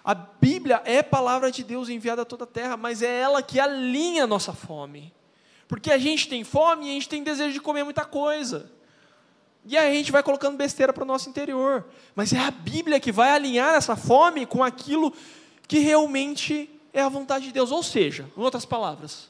A 0.05 0.13
Bíblia 0.15 0.83
é 0.85 1.03
palavra 1.03 1.51
de 1.51 1.65
Deus 1.65 1.89
enviada 1.89 2.21
a 2.21 2.25
toda 2.27 2.45
a 2.45 2.47
terra, 2.47 2.77
mas 2.77 3.01
é 3.01 3.21
ela 3.21 3.43
que 3.43 3.59
alinha 3.59 4.25
a 4.25 4.27
nossa 4.27 4.53
fome. 4.53 5.11
Porque 5.67 5.91
a 5.91 5.97
gente 5.97 6.29
tem 6.29 6.45
fome 6.45 6.85
e 6.85 6.91
a 6.91 6.93
gente 6.93 7.09
tem 7.09 7.23
desejo 7.23 7.55
de 7.55 7.61
comer 7.63 7.83
muita 7.83 8.05
coisa. 8.05 8.71
E 9.65 9.75
aí 9.75 9.91
a 9.91 9.95
gente 9.95 10.13
vai 10.13 10.23
colocando 10.23 10.59
besteira 10.59 10.93
para 10.93 11.03
o 11.03 11.07
nosso 11.07 11.31
interior. 11.31 11.87
Mas 12.15 12.31
é 12.35 12.41
a 12.41 12.51
Bíblia 12.51 13.01
que 13.01 13.11
vai 13.11 13.31
alinhar 13.31 13.75
essa 13.75 13.97
fome 13.97 14.45
com 14.45 14.63
aquilo 14.63 15.15
que 15.67 15.79
realmente 15.79 16.69
é 16.93 17.01
a 17.01 17.09
vontade 17.09 17.47
de 17.47 17.53
Deus. 17.53 17.71
Ou 17.71 17.83
seja, 17.83 18.31
em 18.37 18.43
outras 18.43 18.67
palavras, 18.67 19.30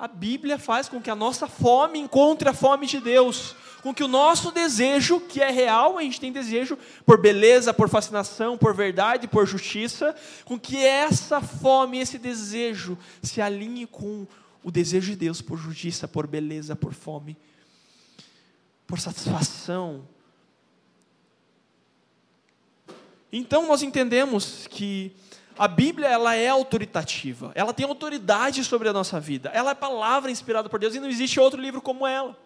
a 0.00 0.08
Bíblia 0.08 0.58
faz 0.58 0.88
com 0.88 0.98
que 0.98 1.10
a 1.10 1.14
nossa 1.14 1.46
fome 1.46 1.98
encontre 1.98 2.48
a 2.48 2.54
fome 2.54 2.86
de 2.86 2.98
Deus, 3.00 3.54
com 3.82 3.92
que 3.92 4.02
o 4.02 4.08
nosso 4.08 4.50
desejo, 4.50 5.20
que 5.20 5.42
é 5.42 5.50
real, 5.50 5.98
a 5.98 6.02
gente 6.02 6.18
tem 6.18 6.32
desejo 6.32 6.78
por 7.04 7.20
beleza, 7.20 7.74
por 7.74 7.86
fascinação, 7.86 8.56
por 8.56 8.74
verdade, 8.74 9.28
por 9.28 9.46
justiça, 9.46 10.16
com 10.46 10.58
que 10.58 10.78
essa 10.78 11.42
fome, 11.42 11.98
esse 11.98 12.16
desejo 12.16 12.96
se 13.22 13.42
alinhe 13.42 13.86
com 13.86 14.26
o 14.64 14.70
desejo 14.70 15.10
de 15.10 15.16
Deus 15.16 15.42
por 15.42 15.58
justiça, 15.58 16.08
por 16.08 16.26
beleza, 16.26 16.74
por 16.74 16.94
fome, 16.94 17.36
por 18.86 18.98
satisfação. 18.98 20.08
Então 23.30 23.68
nós 23.68 23.82
entendemos 23.82 24.66
que 24.66 25.14
a 25.58 25.68
Bíblia 25.68 26.08
ela 26.08 26.34
é 26.34 26.48
autoritativa, 26.48 27.52
ela 27.54 27.74
tem 27.74 27.86
autoridade 27.86 28.64
sobre 28.64 28.88
a 28.88 28.92
nossa 28.92 29.20
vida, 29.20 29.50
ela 29.50 29.72
é 29.72 29.74
palavra 29.74 30.30
inspirada 30.30 30.68
por 30.68 30.80
Deus 30.80 30.94
e 30.94 31.00
não 31.00 31.08
existe 31.08 31.38
outro 31.38 31.60
livro 31.60 31.80
como 31.80 32.06
ela. 32.06 32.36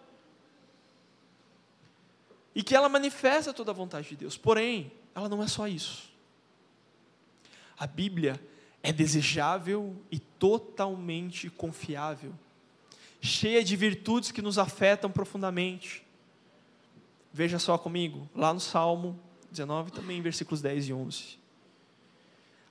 e 2.55 2.63
que 2.63 2.73
ela 2.73 2.87
manifesta 2.87 3.53
toda 3.53 3.71
a 3.71 3.73
vontade 3.73 4.07
de 4.07 4.15
Deus. 4.15 4.37
Porém, 4.37 4.89
ela 5.13 5.27
não 5.27 5.43
é 5.43 5.47
só 5.47 5.67
isso. 5.67 6.09
A 7.77 7.85
Bíblia 7.85 8.39
é 8.81 8.93
desejável 8.93 9.93
e 10.09 10.19
totalmente 10.19 11.49
confiável, 11.49 12.33
cheia 13.19 13.63
de 13.63 13.75
virtudes 13.75 14.31
que 14.31 14.41
nos 14.41 14.57
afetam 14.57 15.11
profundamente. 15.11 16.05
Veja 17.33 17.59
só 17.59 17.77
comigo, 17.77 18.29
lá 18.33 18.53
no 18.53 18.61
Salmo 18.61 19.19
19, 19.51 19.91
também 19.91 20.21
versículos 20.21 20.61
10 20.61 20.87
e 20.87 20.93
11. 20.93 21.44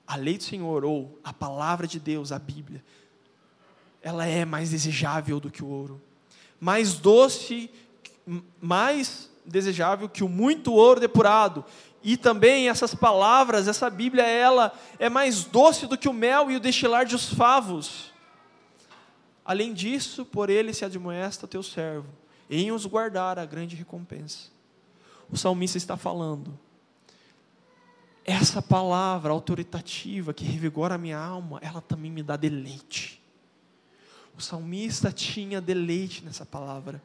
A 0.07 0.15
lei 0.15 0.37
do 0.37 0.43
Senhor, 0.43 0.85
ou 0.85 1.19
a 1.23 1.33
palavra 1.33 1.87
de 1.87 1.99
Deus, 1.99 2.31
a 2.31 2.39
Bíblia, 2.39 2.83
ela 4.01 4.25
é 4.25 4.45
mais 4.45 4.69
desejável 4.69 5.39
do 5.39 5.49
que 5.49 5.63
o 5.63 5.67
ouro, 5.67 6.01
mais 6.59 6.93
doce, 6.93 7.71
mais 8.61 9.29
desejável 9.45 10.07
que 10.07 10.23
o 10.23 10.29
muito 10.29 10.73
ouro 10.73 10.99
depurado. 10.99 11.65
E 12.03 12.15
também 12.15 12.69
essas 12.69 12.93
palavras, 12.93 13.67
essa 13.67 13.89
Bíblia, 13.89 14.23
ela 14.23 14.71
é 14.99 15.09
mais 15.09 15.43
doce 15.43 15.87
do 15.87 15.97
que 15.97 16.07
o 16.07 16.13
mel 16.13 16.51
e 16.51 16.55
o 16.55 16.59
destilar 16.59 17.03
de 17.05 17.15
os 17.15 17.33
favos. 17.33 18.13
Além 19.43 19.73
disso, 19.73 20.23
por 20.23 20.49
ele 20.49 20.73
se 20.73 20.85
admoesta 20.85 21.47
teu 21.47 21.63
servo, 21.63 22.07
em 22.49 22.71
os 22.71 22.85
guardar 22.85 23.39
a 23.39 23.45
grande 23.45 23.75
recompensa. 23.75 24.49
O 25.31 25.37
salmista 25.37 25.77
está 25.77 25.97
falando, 25.97 26.57
essa 28.25 28.59
palavra 28.59 29.31
autoritativa 29.31 30.33
que 30.33 30.43
revigora 30.43 30.95
a 30.95 30.97
minha 30.97 31.17
alma, 31.17 31.59
ela 31.61 31.79
também 31.79 32.09
me 32.09 32.23
dá 32.23 32.35
deleite. 32.35 33.21
O 34.35 34.41
salmista 34.41 35.11
tinha 35.11 35.61
deleite 35.61 36.25
nessa 36.25 36.43
palavra. 36.43 37.01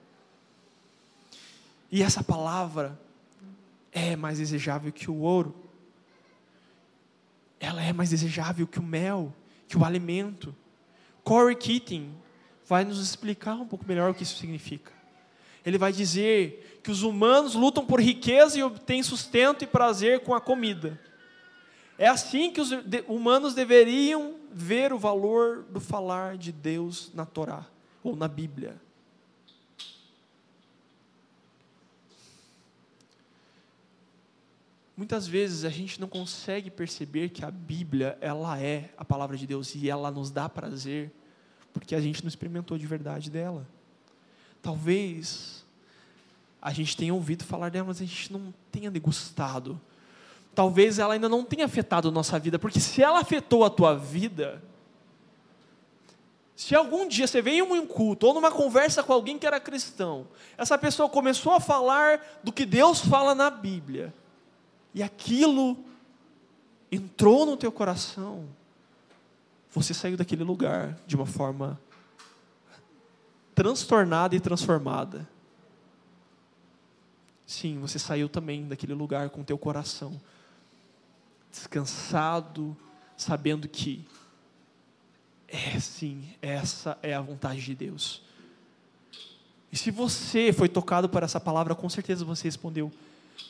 E 1.93 2.03
essa 2.03 2.25
palavra 2.25 2.99
é 3.93 4.17
mais 4.17 4.39
desejável 4.39 4.91
que 4.91 5.11
o 5.11 5.19
ouro. 5.19 5.55
Ela 7.61 7.83
é 7.83 7.93
mais 7.93 8.09
desejável 8.09 8.67
que 8.67 8.79
o 8.79 8.83
mel, 8.83 9.35
que 9.69 9.77
o 9.77 9.85
alimento. 9.85 10.57
Corey 11.23 11.55
Keating 11.55 12.15
vai 12.67 12.83
nos 12.83 12.99
explicar 12.99 13.57
um 13.57 13.67
pouco 13.67 13.85
melhor 13.87 14.11
o 14.11 14.15
que 14.15 14.23
isso 14.23 14.39
significa. 14.39 14.91
Ele 15.67 15.77
vai 15.77 15.93
dizer 15.93 16.81
que 16.83 16.91
os 16.91 17.03
humanos 17.03 17.55
lutam 17.55 17.85
por 17.85 18.01
riqueza 18.01 18.59
e 18.59 18.63
obtêm 18.63 19.03
sustento 19.03 19.63
e 19.63 19.67
prazer 19.67 20.21
com 20.21 20.35
a 20.35 20.41
comida. 20.41 20.99
É 22.01 22.09
assim 22.09 22.51
que 22.51 22.63
os 22.63 22.71
humanos 23.07 23.53
deveriam 23.53 24.37
ver 24.51 24.91
o 24.91 24.99
valor 24.99 25.65
do 25.65 25.79
falar 25.79 26.39
de 26.39 26.51
Deus 26.51 27.13
na 27.13 27.27
Torá 27.27 27.67
ou 28.03 28.17
na 28.17 28.27
Bíblia. 28.27 28.81
Muitas 34.97 35.27
vezes 35.27 35.63
a 35.67 35.69
gente 35.69 36.01
não 36.01 36.09
consegue 36.09 36.71
perceber 36.71 37.29
que 37.29 37.45
a 37.45 37.51
Bíblia, 37.51 38.17
ela 38.23 38.59
é 38.59 38.89
a 38.97 39.05
palavra 39.05 39.37
de 39.37 39.47
Deus 39.47 39.75
e 39.75 39.91
ela 39.91 40.11
nos 40.11 40.31
dá 40.31 40.49
prazer, 40.49 41.13
porque 41.71 41.95
a 41.95 42.01
gente 42.01 42.23
não 42.23 42.29
experimentou 42.29 42.79
de 42.79 42.87
verdade 42.87 43.31
dela. 43.31 43.69
Talvez 44.63 45.67
a 46.63 46.73
gente 46.73 46.97
tenha 46.97 47.13
ouvido 47.13 47.45
falar 47.45 47.69
dela, 47.69 47.89
mas 47.89 48.01
a 48.01 48.07
gente 48.07 48.33
não 48.33 48.55
tenha 48.73 48.91
degustado. 48.91 49.79
Talvez 50.55 50.99
ela 50.99 51.15
ainda 51.15 51.29
não 51.29 51.45
tenha 51.45 51.67
afetado 51.67 52.11
nossa 52.11 52.39
vida, 52.39 52.59
porque 52.59 52.81
se 52.81 53.03
ela 53.03 53.21
afetou 53.21 53.65
a 53.65 53.71
tua 53.71 53.97
vida, 53.97 54.63
se 56.57 56.75
algum 56.75 57.09
dia 57.09 57.27
você 57.27 57.41
veio 57.41 57.65
em 57.65 57.81
um 57.81 57.87
culto 57.87 58.27
ou 58.27 58.35
numa 58.35 58.51
conversa 58.51 59.03
com 59.03 59.13
alguém 59.13 59.39
que 59.39 59.47
era 59.47 59.61
cristão, 59.61 60.27
essa 60.59 60.77
pessoa 60.77 61.09
começou 61.09 61.53
a 61.53 61.61
falar 61.61 62.21
do 62.43 62.53
que 62.53 62.67
Deus 62.67 63.01
fala 63.01 63.35
na 63.35 63.49
Bíblia, 63.49 64.13
e 64.93 65.03
aquilo 65.03 65.79
entrou 66.91 67.47
no 67.47 67.57
teu 67.57 67.71
coração, 67.71 68.49
você 69.71 69.95
saiu 69.95 70.17
daquele 70.17 70.43
lugar 70.43 70.99
de 71.07 71.15
uma 71.15 71.27
forma 71.27 71.81
transtornada 73.55 74.35
e 74.35 74.41
transformada. 74.41 75.29
Sim, 77.47 77.79
você 77.79 77.99
saiu 77.99 78.29
também 78.29 78.67
daquele 78.67 78.95
lugar 78.95 79.31
com 79.31 79.45
teu 79.45 79.57
coração 79.57 80.21
descansado, 81.51 82.77
sabendo 83.17 83.69
que 83.69 84.05
é 85.49 85.79
sim, 85.81 86.25
essa 86.41 86.97
é 87.03 87.13
a 87.13 87.21
vontade 87.21 87.61
de 87.61 87.75
Deus. 87.75 88.23
E 89.73 89.77
se 89.77 89.91
você 89.91 90.53
foi 90.53 90.69
tocado 90.69 91.09
por 91.09 91.23
essa 91.23 91.41
palavra, 91.41 91.75
com 91.75 91.89
certeza 91.89 92.25
você 92.25 92.45
respondeu 92.45 92.91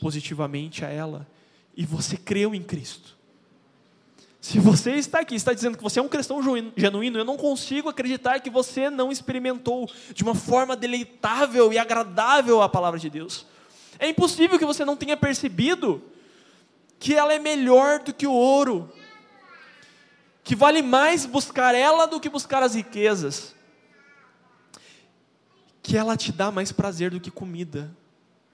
positivamente 0.00 0.84
a 0.84 0.88
ela 0.88 1.26
e 1.76 1.84
você 1.84 2.16
creu 2.16 2.54
em 2.54 2.62
Cristo. 2.62 3.16
Se 4.40 4.58
você 4.58 4.92
está 4.92 5.20
aqui, 5.20 5.34
está 5.34 5.52
dizendo 5.52 5.76
que 5.76 5.82
você 5.82 5.98
é 5.98 6.02
um 6.02 6.08
cristão 6.08 6.42
genuíno, 6.74 7.18
eu 7.18 7.24
não 7.24 7.36
consigo 7.36 7.90
acreditar 7.90 8.40
que 8.40 8.48
você 8.48 8.88
não 8.88 9.12
experimentou 9.12 9.90
de 10.14 10.22
uma 10.22 10.34
forma 10.34 10.74
deleitável 10.74 11.70
e 11.70 11.78
agradável 11.78 12.62
a 12.62 12.68
palavra 12.68 12.98
de 12.98 13.10
Deus. 13.10 13.44
É 13.98 14.08
impossível 14.08 14.58
que 14.58 14.64
você 14.64 14.82
não 14.82 14.96
tenha 14.96 15.16
percebido 15.16 16.02
que 17.00 17.14
ela 17.14 17.32
é 17.32 17.38
melhor 17.38 18.00
do 18.00 18.12
que 18.12 18.26
o 18.26 18.32
ouro, 18.32 18.92
que 20.44 20.54
vale 20.54 20.82
mais 20.82 21.24
buscar 21.24 21.74
ela 21.74 22.06
do 22.06 22.20
que 22.20 22.28
buscar 22.28 22.62
as 22.62 22.74
riquezas, 22.74 23.54
que 25.82 25.96
ela 25.96 26.14
te 26.14 26.30
dá 26.30 26.52
mais 26.52 26.70
prazer 26.70 27.10
do 27.10 27.18
que 27.18 27.30
comida, 27.30 27.90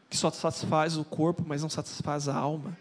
que 0.09 0.17
só 0.17 0.31
satisfaz 0.31 0.97
o 0.97 1.05
corpo, 1.05 1.43
mas 1.45 1.63
não 1.63 1.69
satisfaz 1.69 2.29
a 2.29 2.37
alma. 2.37 2.79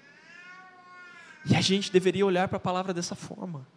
E 1.50 1.56
a 1.56 1.62
gente 1.62 1.92
deveria 1.92 2.26
olhar 2.26 2.48
para 2.48 2.58
a 2.58 2.60
palavra 2.60 2.94
dessa 2.94 3.16
forma. 3.16 3.68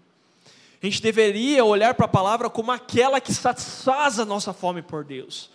A 0.83 0.87
gente 0.87 1.03
deveria 1.03 1.65
olhar 1.65 1.95
para 1.95 2.05
a 2.05 2.09
palavra 2.09 2.51
como 2.51 2.71
aquela 2.71 3.19
que 3.19 3.33
satisfaz 3.33 4.19
a 4.19 4.27
nossa 4.27 4.53
fome 4.53 4.83
por 4.83 5.05
Deus. 5.05 5.51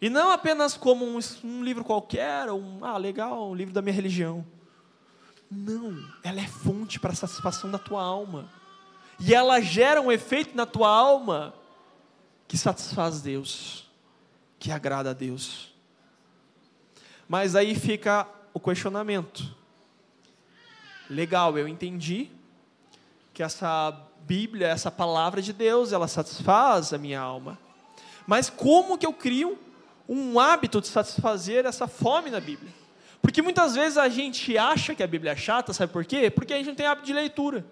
E 0.00 0.10
não 0.10 0.30
apenas 0.30 0.76
como 0.76 1.06
um, 1.06 1.18
um 1.42 1.64
livro 1.64 1.82
qualquer, 1.82 2.50
um, 2.50 2.84
ah, 2.84 2.98
legal, 2.98 3.50
um 3.50 3.54
livro 3.54 3.72
da 3.72 3.80
minha 3.80 3.94
religião. 3.94 4.44
Não, 5.56 5.96
ela 6.24 6.40
é 6.40 6.46
fonte 6.48 6.98
para 6.98 7.12
a 7.12 7.14
satisfação 7.14 7.70
da 7.70 7.78
tua 7.78 8.02
alma. 8.02 8.50
E 9.20 9.32
ela 9.32 9.60
gera 9.60 10.00
um 10.00 10.10
efeito 10.10 10.56
na 10.56 10.66
tua 10.66 10.88
alma 10.88 11.54
que 12.48 12.58
satisfaz 12.58 13.22
Deus, 13.22 13.88
que 14.58 14.72
agrada 14.72 15.10
a 15.10 15.12
Deus. 15.12 15.72
Mas 17.28 17.54
aí 17.54 17.76
fica 17.76 18.26
o 18.52 18.58
questionamento 18.58 19.54
legal, 21.08 21.56
eu 21.56 21.68
entendi 21.68 22.30
que 23.32 23.42
essa 23.42 23.96
Bíblia, 24.22 24.68
essa 24.68 24.90
palavra 24.90 25.40
de 25.40 25.52
Deus, 25.52 25.92
ela 25.92 26.08
satisfaz 26.08 26.92
a 26.92 26.98
minha 26.98 27.20
alma. 27.20 27.58
Mas 28.26 28.50
como 28.50 28.98
que 28.98 29.06
eu 29.06 29.12
crio 29.12 29.58
um 30.08 30.40
hábito 30.40 30.80
de 30.80 30.88
satisfazer 30.88 31.64
essa 31.64 31.86
fome 31.86 32.30
na 32.30 32.40
Bíblia? 32.40 32.72
Porque 33.24 33.40
muitas 33.40 33.74
vezes 33.74 33.96
a 33.96 34.06
gente 34.06 34.58
acha 34.58 34.94
que 34.94 35.02
a 35.02 35.06
Bíblia 35.06 35.32
é 35.32 35.36
chata, 35.36 35.72
sabe 35.72 35.90
por 35.90 36.04
quê? 36.04 36.28
Porque 36.28 36.52
a 36.52 36.58
gente 36.58 36.66
não 36.66 36.74
tem 36.74 36.84
hábito 36.84 37.06
de 37.06 37.12
leitura. 37.14 37.64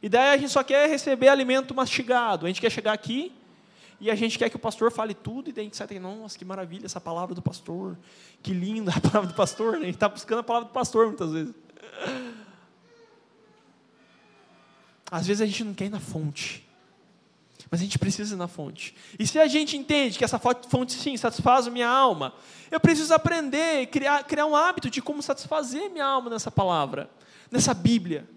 E 0.00 0.08
daí 0.08 0.28
a 0.28 0.36
gente 0.36 0.52
só 0.52 0.62
quer 0.62 0.88
receber 0.88 1.26
alimento 1.26 1.74
mastigado. 1.74 2.46
A 2.46 2.48
gente 2.48 2.60
quer 2.60 2.70
chegar 2.70 2.92
aqui 2.92 3.32
e 4.00 4.08
a 4.08 4.14
gente 4.14 4.38
quer 4.38 4.48
que 4.48 4.54
o 4.54 4.60
pastor 4.60 4.92
fale 4.92 5.12
tudo 5.12 5.50
e 5.50 5.52
daí 5.52 5.62
a 5.62 5.64
gente 5.64 5.76
sai 5.76 5.88
daqui, 5.88 5.98
nossa, 5.98 6.38
que 6.38 6.44
maravilha 6.44 6.86
essa 6.86 7.00
palavra 7.00 7.34
do 7.34 7.42
pastor. 7.42 7.98
Que 8.44 8.54
linda 8.54 8.92
a 8.96 9.00
palavra 9.00 9.26
do 9.26 9.34
pastor. 9.34 9.72
Né? 9.72 9.78
A 9.78 9.84
gente 9.86 9.96
está 9.96 10.08
buscando 10.08 10.38
a 10.38 10.44
palavra 10.44 10.68
do 10.68 10.72
pastor 10.72 11.08
muitas 11.08 11.32
vezes. 11.32 11.54
Às 15.10 15.26
vezes 15.26 15.42
a 15.42 15.46
gente 15.46 15.64
não 15.64 15.74
quer 15.74 15.86
ir 15.86 15.90
na 15.90 15.98
fonte. 15.98 16.64
Mas 17.70 17.80
a 17.80 17.84
gente 17.84 17.98
precisa 17.98 18.34
ir 18.34 18.38
na 18.38 18.48
fonte. 18.48 18.94
E 19.18 19.26
se 19.26 19.38
a 19.38 19.46
gente 19.46 19.76
entende 19.76 20.18
que 20.18 20.24
essa 20.24 20.38
fonte 20.38 20.92
sim 20.92 21.16
satisfaz 21.16 21.68
a 21.68 21.70
minha 21.70 21.88
alma, 21.88 22.34
eu 22.70 22.80
preciso 22.80 23.14
aprender, 23.14 23.86
criar, 23.86 24.24
criar 24.24 24.46
um 24.46 24.56
hábito 24.56 24.90
de 24.90 25.00
como 25.00 25.22
satisfazer 25.22 25.88
minha 25.90 26.04
alma 26.04 26.28
nessa 26.30 26.50
palavra, 26.50 27.08
nessa 27.50 27.72
Bíblia. 27.72 28.28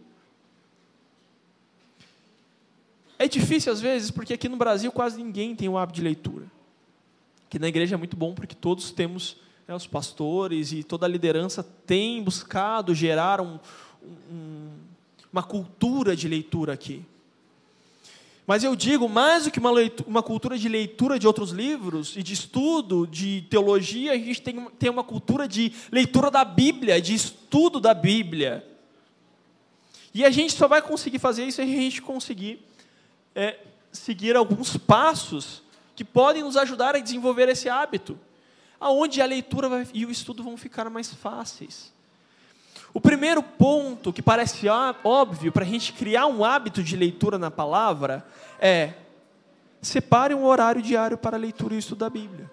É 3.18 3.28
difícil 3.28 3.72
às 3.72 3.82
vezes, 3.82 4.12
porque 4.12 4.34
aqui 4.34 4.48
no 4.48 4.58
Brasil 4.58 4.92
quase 4.92 5.22
ninguém 5.22 5.56
tem 5.56 5.68
o 5.68 5.78
hábito 5.78 5.98
de 5.98 6.04
leitura. 6.04 6.46
Aqui 7.48 7.58
na 7.58 7.68
igreja 7.68 7.96
é 7.96 7.98
muito 7.98 8.16
bom 8.16 8.34
porque 8.34 8.54
todos 8.54 8.92
temos, 8.92 9.38
né, 9.68 9.74
os 9.74 9.88
pastores 9.88 10.72
e 10.72 10.84
toda 10.84 11.06
a 11.06 11.10
liderança 11.10 11.64
tem 11.64 12.22
buscado 12.22 12.94
gerar 12.94 13.42
um, 13.42 13.60
um 14.30 14.84
uma 15.34 15.42
cultura 15.42 16.16
de 16.16 16.28
leitura 16.28 16.74
aqui. 16.74 17.04
Mas 18.46 18.64
eu 18.64 18.76
digo, 18.76 19.08
mais 19.08 19.46
do 19.46 19.52
que 19.52 19.60
uma, 19.60 19.72
leitura, 19.72 20.10
uma 20.10 20.22
cultura 20.22 20.58
de 20.58 20.68
leitura 20.68 21.18
de 21.18 21.26
outros 21.26 21.52
livros 21.52 22.18
e 22.18 22.22
de 22.22 22.34
estudo, 22.34 23.08
de 23.08 23.46
teologia, 23.50 24.12
a 24.12 24.18
gente 24.18 24.42
tem, 24.42 24.66
tem 24.78 24.90
uma 24.90 25.04
cultura 25.04 25.48
de 25.48 25.72
leitura 25.92 26.30
da 26.30 26.44
Bíblia, 26.44 27.02
de 27.02 27.14
estudo 27.14 27.80
da 27.80 27.94
Bíblia. 27.94 28.68
E 30.14 30.26
a 30.26 30.30
gente 30.30 30.54
só 30.54 30.68
vai 30.68 30.82
conseguir 30.82 31.20
fazer 31.20 31.46
isso 31.46 31.56
se 31.56 31.62
a 31.62 31.66
gente 31.66 32.02
conseguir 32.02 32.60
é, 33.34 33.60
seguir 33.92 34.36
alguns 34.36 34.76
passos 34.76 35.64
que 35.96 36.04
podem 36.04 36.44
nos 36.44 36.58
ajudar 36.58 36.96
a 36.96 37.00
desenvolver 37.00 37.48
esse 37.48 37.70
hábito. 37.70 38.20
aonde 38.80 39.22
a 39.22 39.26
leitura 39.26 39.70
vai, 39.70 39.88
e 39.94 40.06
o 40.06 40.12
estudo 40.12 40.44
vão 40.44 40.58
ficar 40.58 40.90
mais 40.90 41.14
fáceis. 41.14 41.93
O 42.94 43.02
primeiro 43.02 43.42
ponto 43.42 44.14
que 44.14 44.22
parece 44.22 44.68
óbvio 45.04 45.52
para 45.52 45.64
a 45.64 45.68
gente 45.68 45.94
criar 45.94 46.28
um 46.28 46.46
hábito 46.46 46.84
de 46.84 46.96
leitura 46.96 47.40
na 47.40 47.50
palavra 47.50 48.26
é 48.60 48.94
separe 49.82 50.36
um 50.36 50.46
horário 50.46 50.82
diário 50.82 51.18
para 51.18 51.36
a 51.36 51.40
leitura 51.40 51.74
e 51.74 51.80
estudo 51.80 52.00
da 52.00 52.10
Bíblia. 52.10 52.50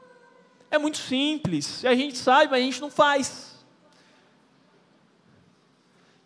É 0.71 0.79
muito 0.79 0.99
simples, 0.99 1.85
a 1.85 1.95
gente 1.95 2.17
sabe, 2.17 2.51
mas 2.51 2.61
a 2.61 2.65
gente 2.65 2.81
não 2.81 2.91
faz. 2.91 3.51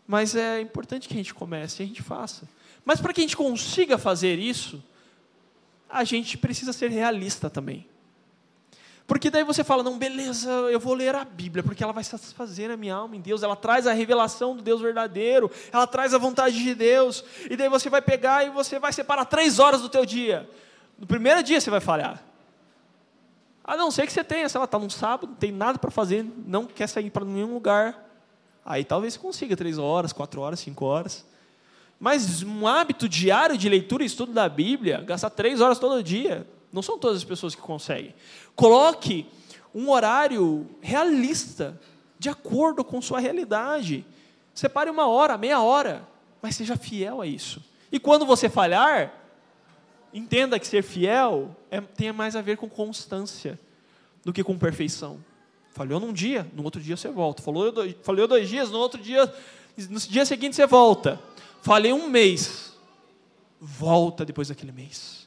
Mas 0.07 0.37
é 0.37 0.61
importante 0.61 1.09
que 1.09 1.15
a 1.15 1.17
gente 1.17 1.35
comece 1.35 1.83
e 1.83 1.85
a 1.85 1.87
gente 1.87 2.03
faça. 2.03 2.49
Mas 2.85 3.01
para 3.01 3.13
que 3.13 3.21
a 3.21 3.25
gente 3.25 3.37
consiga 3.37 3.99
fazer 3.99 4.39
isso, 4.39 4.83
a 5.89 6.05
gente 6.05 6.39
precisa 6.39 6.73
ser 6.73 6.91
realista 6.91 7.51
também. 7.51 7.87
Porque 9.07 9.31
daí 9.31 9.45
você 9.45 9.63
fala, 9.63 9.83
não, 9.83 9.99
beleza, 9.99 10.51
eu 10.51 10.81
vou 10.81 10.95
ler 10.95 11.15
a 11.15 11.25
Bíblia, 11.25 11.63
porque 11.63 11.85
ela 11.85 11.93
vai 11.93 12.03
satisfazer 12.03 12.71
a 12.71 12.77
minha 12.77 12.95
alma 12.95 13.15
em 13.15 13.21
Deus, 13.21 13.43
ela 13.43 13.55
traz 13.55 13.87
a 13.87 13.93
revelação 13.93 14.57
do 14.57 14.63
Deus 14.63 14.81
verdadeiro, 14.81 15.51
ela 15.71 15.87
traz 15.87 16.15
a 16.15 16.19
vontade 16.19 16.57
de 16.57 16.75
Deus, 16.75 17.23
e 17.51 17.55
daí 17.55 17.69
você 17.69 17.91
vai 17.91 18.01
pegar 18.01 18.47
e 18.47 18.51
você 18.51 18.79
vai 18.79 18.93
separar 18.95 19.27
três 19.27 19.59
horas 19.59 19.83
do 19.83 19.91
teu 19.91 20.07
dia. 20.07 20.49
No 20.99 21.07
primeiro 21.07 21.43
dia 21.43 21.61
você 21.61 21.71
vai 21.71 21.81
falhar. 21.81 22.23
A 23.63 23.77
não 23.77 23.91
ser 23.91 24.07
que 24.07 24.13
você 24.13 24.25
tenha, 24.25 24.49
sei 24.49 24.59
lá, 24.59 24.65
está 24.65 24.79
num 24.79 24.91
sábado, 24.91 25.29
não 25.29 25.35
tem 25.35 25.53
nada 25.53 25.79
para 25.79 25.91
fazer, 25.91 26.25
não 26.47 26.65
quer 26.65 26.87
sair 26.87 27.11
para 27.11 27.25
nenhum 27.27 27.53
lugar. 27.53 28.03
Aí 28.65 28.85
talvez 28.85 29.15
você 29.15 29.19
consiga 29.19 29.55
três 29.55 29.77
horas, 29.77 30.13
quatro 30.13 30.41
horas, 30.41 30.61
cinco 30.61 30.87
horas. 30.87 31.27
Mas 32.01 32.43
um 32.43 32.67
hábito 32.67 33.09
diário 33.09 33.57
de 33.57 33.69
leitura 33.69 34.03
e 34.03 34.07
estudo 34.07 34.33
da 34.33 34.49
Bíblia, 34.49 35.03
gastar 35.03 35.31
três 35.31 35.61
horas 35.61 35.79
todo 35.79 36.03
dia, 36.03 36.47
não 36.75 36.83
são 36.83 36.99
todas 36.99 37.19
as 37.19 37.25
pessoas 37.25 37.55
que 37.55 37.61
conseguem. 37.61 38.13
Coloque 38.57 39.27
um 39.73 39.89
horário 39.91 40.67
realista, 40.81 41.81
de 42.19 42.29
acordo 42.29 42.85
com 42.85 43.01
sua 43.01 43.21
realidade. 43.21 44.05
Separe 44.53 44.91
uma 44.91 45.07
hora, 45.07 45.39
meia 45.39 45.61
hora, 45.61 46.07
mas 46.43 46.57
seja 46.57 46.77
fiel 46.77 47.21
a 47.21 47.27
isso. 47.27 47.63
E 47.93 48.01
quando 48.01 48.27
você 48.27 48.49
falhar, 48.49 49.15
entenda 50.13 50.59
que 50.59 50.67
ser 50.67 50.83
fiel 50.83 51.57
é, 51.71 51.81
tem 51.81 52.13
mais 52.13 52.35
a 52.35 52.43
ver 52.43 52.57
com 52.57 52.69
constância 52.69 53.59
do 54.25 54.33
que 54.33 54.43
com 54.43 54.59
perfeição. 54.59 55.25
Falhou 55.71 56.01
num 56.01 56.13
dia, 56.13 56.47
no 56.55 56.65
outro 56.65 56.81
dia 56.81 56.97
você 56.97 57.09
volta. 57.09 57.41
Falou 57.41 57.71
dois, 57.71 57.95
falhou 58.03 58.27
dois 58.27 58.49
dias, 58.49 58.69
no 58.69 58.79
outro 58.79 59.01
dia, 59.01 59.33
no 59.91 60.01
dia 60.01 60.25
seguinte 60.25 60.57
você 60.57 60.67
volta. 60.67 61.21
Falei 61.63 61.93
um 61.93 62.09
mês, 62.09 62.77
volta 63.61 64.25
depois 64.25 64.49
daquele 64.49 64.73
mês. 64.73 65.24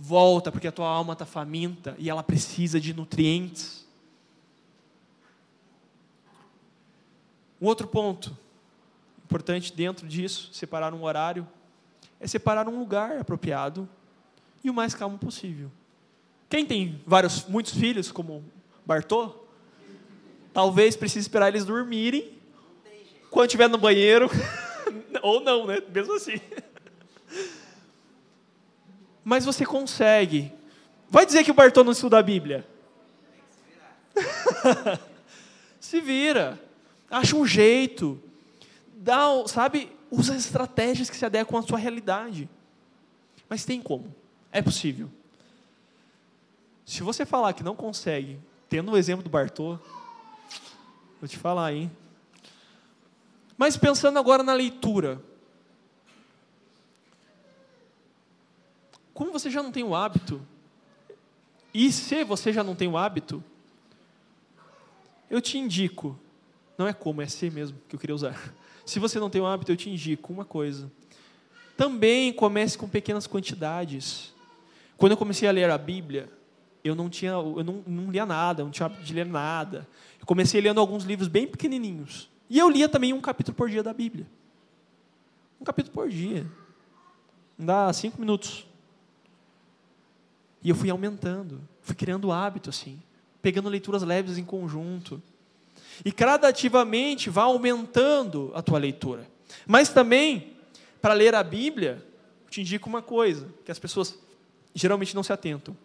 Volta, 0.00 0.52
porque 0.52 0.68
a 0.68 0.72
tua 0.72 0.88
alma 0.88 1.12
está 1.12 1.26
faminta 1.26 1.96
e 1.98 2.08
ela 2.08 2.22
precisa 2.22 2.78
de 2.78 2.94
nutrientes. 2.94 3.84
Um 7.60 7.66
outro 7.66 7.88
ponto 7.88 8.36
importante 9.24 9.72
dentro 9.72 10.06
disso, 10.06 10.50
separar 10.52 10.94
um 10.94 11.02
horário, 11.02 11.44
é 12.20 12.28
separar 12.28 12.68
um 12.68 12.78
lugar 12.78 13.18
apropriado 13.18 13.88
e 14.62 14.70
o 14.70 14.74
mais 14.74 14.94
calmo 14.94 15.18
possível. 15.18 15.68
Quem 16.48 16.64
tem 16.64 17.02
vários, 17.04 17.44
muitos 17.46 17.74
filhos, 17.74 18.12
como 18.12 18.44
Bartô, 18.86 19.34
talvez 20.52 20.94
precise 20.94 21.20
esperar 21.20 21.48
eles 21.48 21.64
dormirem 21.64 22.38
quando 23.30 23.48
estiver 23.48 23.68
no 23.68 23.78
banheiro, 23.78 24.30
ou 25.22 25.40
não, 25.40 25.66
né? 25.66 25.82
Mesmo 25.92 26.14
assim 26.14 26.40
mas 29.28 29.44
você 29.44 29.66
consegue. 29.66 30.50
Vai 31.06 31.26
dizer 31.26 31.44
que 31.44 31.50
o 31.50 31.54
Bartô 31.54 31.84
não 31.84 31.92
estuda 31.92 32.18
a 32.18 32.22
Bíblia? 32.22 32.66
Se 35.78 36.00
vira. 36.00 36.58
Acha 37.10 37.36
um 37.36 37.46
jeito. 37.46 38.18
Dá, 38.94 39.26
sabe, 39.46 39.92
usa 40.10 40.32
as 40.32 40.46
estratégias 40.46 41.10
que 41.10 41.16
se 41.16 41.26
adequam 41.26 41.58
à 41.58 41.62
sua 41.62 41.76
realidade. 41.76 42.48
Mas 43.50 43.66
tem 43.66 43.82
como. 43.82 44.14
É 44.50 44.62
possível. 44.62 45.10
Se 46.86 47.02
você 47.02 47.26
falar 47.26 47.52
que 47.52 47.62
não 47.62 47.76
consegue, 47.76 48.38
tendo 48.66 48.92
o 48.92 48.96
exemplo 48.96 49.22
do 49.22 49.28
Bartô, 49.28 49.78
vou 51.20 51.28
te 51.28 51.36
falar, 51.36 51.74
hein? 51.74 51.90
Mas 53.58 53.76
pensando 53.76 54.18
agora 54.18 54.42
na 54.42 54.54
leitura, 54.54 55.20
como 59.18 59.32
você 59.32 59.50
já 59.50 59.60
não 59.64 59.72
tem 59.72 59.82
o 59.82 59.96
hábito, 59.96 60.40
e 61.74 61.90
se 61.90 62.22
você 62.22 62.52
já 62.52 62.62
não 62.62 62.76
tem 62.76 62.86
o 62.86 62.96
hábito, 62.96 63.42
eu 65.28 65.40
te 65.40 65.58
indico, 65.58 66.16
não 66.78 66.86
é 66.86 66.92
como, 66.92 67.20
é 67.20 67.26
ser 67.26 67.50
mesmo 67.50 67.76
que 67.88 67.96
eu 67.96 67.98
queria 67.98 68.14
usar. 68.14 68.54
Se 68.86 69.00
você 69.00 69.18
não 69.18 69.28
tem 69.28 69.40
o 69.40 69.46
hábito, 69.46 69.72
eu 69.72 69.76
te 69.76 69.90
indico 69.90 70.32
uma 70.32 70.44
coisa. 70.44 70.88
Também 71.76 72.32
comece 72.32 72.78
com 72.78 72.88
pequenas 72.88 73.26
quantidades. 73.26 74.32
Quando 74.96 75.12
eu 75.12 75.18
comecei 75.18 75.48
a 75.48 75.52
ler 75.52 75.68
a 75.68 75.76
Bíblia, 75.76 76.32
eu 76.84 76.94
não 76.94 77.10
tinha, 77.10 77.32
eu 77.32 77.64
não, 77.64 77.82
não 77.84 78.12
lia 78.12 78.24
nada, 78.24 78.62
não 78.62 78.70
tinha 78.70 78.86
hábito 78.86 79.02
de 79.02 79.12
ler 79.12 79.26
nada. 79.26 79.86
Eu 80.20 80.26
comecei 80.26 80.60
lendo 80.60 80.78
alguns 80.78 81.02
livros 81.02 81.26
bem 81.26 81.44
pequenininhos. 81.44 82.30
E 82.48 82.56
eu 82.56 82.70
lia 82.70 82.88
também 82.88 83.12
um 83.12 83.20
capítulo 83.20 83.56
por 83.56 83.68
dia 83.68 83.82
da 83.82 83.92
Bíblia. 83.92 84.28
Um 85.60 85.64
capítulo 85.64 85.92
por 85.92 86.08
dia. 86.08 86.46
Dá 87.58 87.92
cinco 87.92 88.20
minutos. 88.20 88.68
E 90.62 90.70
eu 90.70 90.74
fui 90.74 90.90
aumentando, 90.90 91.60
fui 91.82 91.94
criando 91.94 92.32
hábito 92.32 92.70
assim, 92.70 93.00
pegando 93.40 93.68
leituras 93.68 94.02
leves 94.02 94.38
em 94.38 94.44
conjunto. 94.44 95.22
E 96.04 96.10
gradativamente 96.10 97.30
vá 97.30 97.42
aumentando 97.44 98.50
a 98.54 98.62
tua 98.62 98.78
leitura. 98.78 99.26
Mas 99.66 99.88
também, 99.88 100.52
para 101.00 101.14
ler 101.14 101.34
a 101.34 101.42
Bíblia, 101.42 102.04
te 102.50 102.60
indico 102.60 102.88
uma 102.88 103.02
coisa, 103.02 103.48
que 103.64 103.70
as 103.70 103.78
pessoas 103.78 104.18
geralmente 104.74 105.14
não 105.14 105.22
se 105.22 105.32
atentam. 105.32 105.76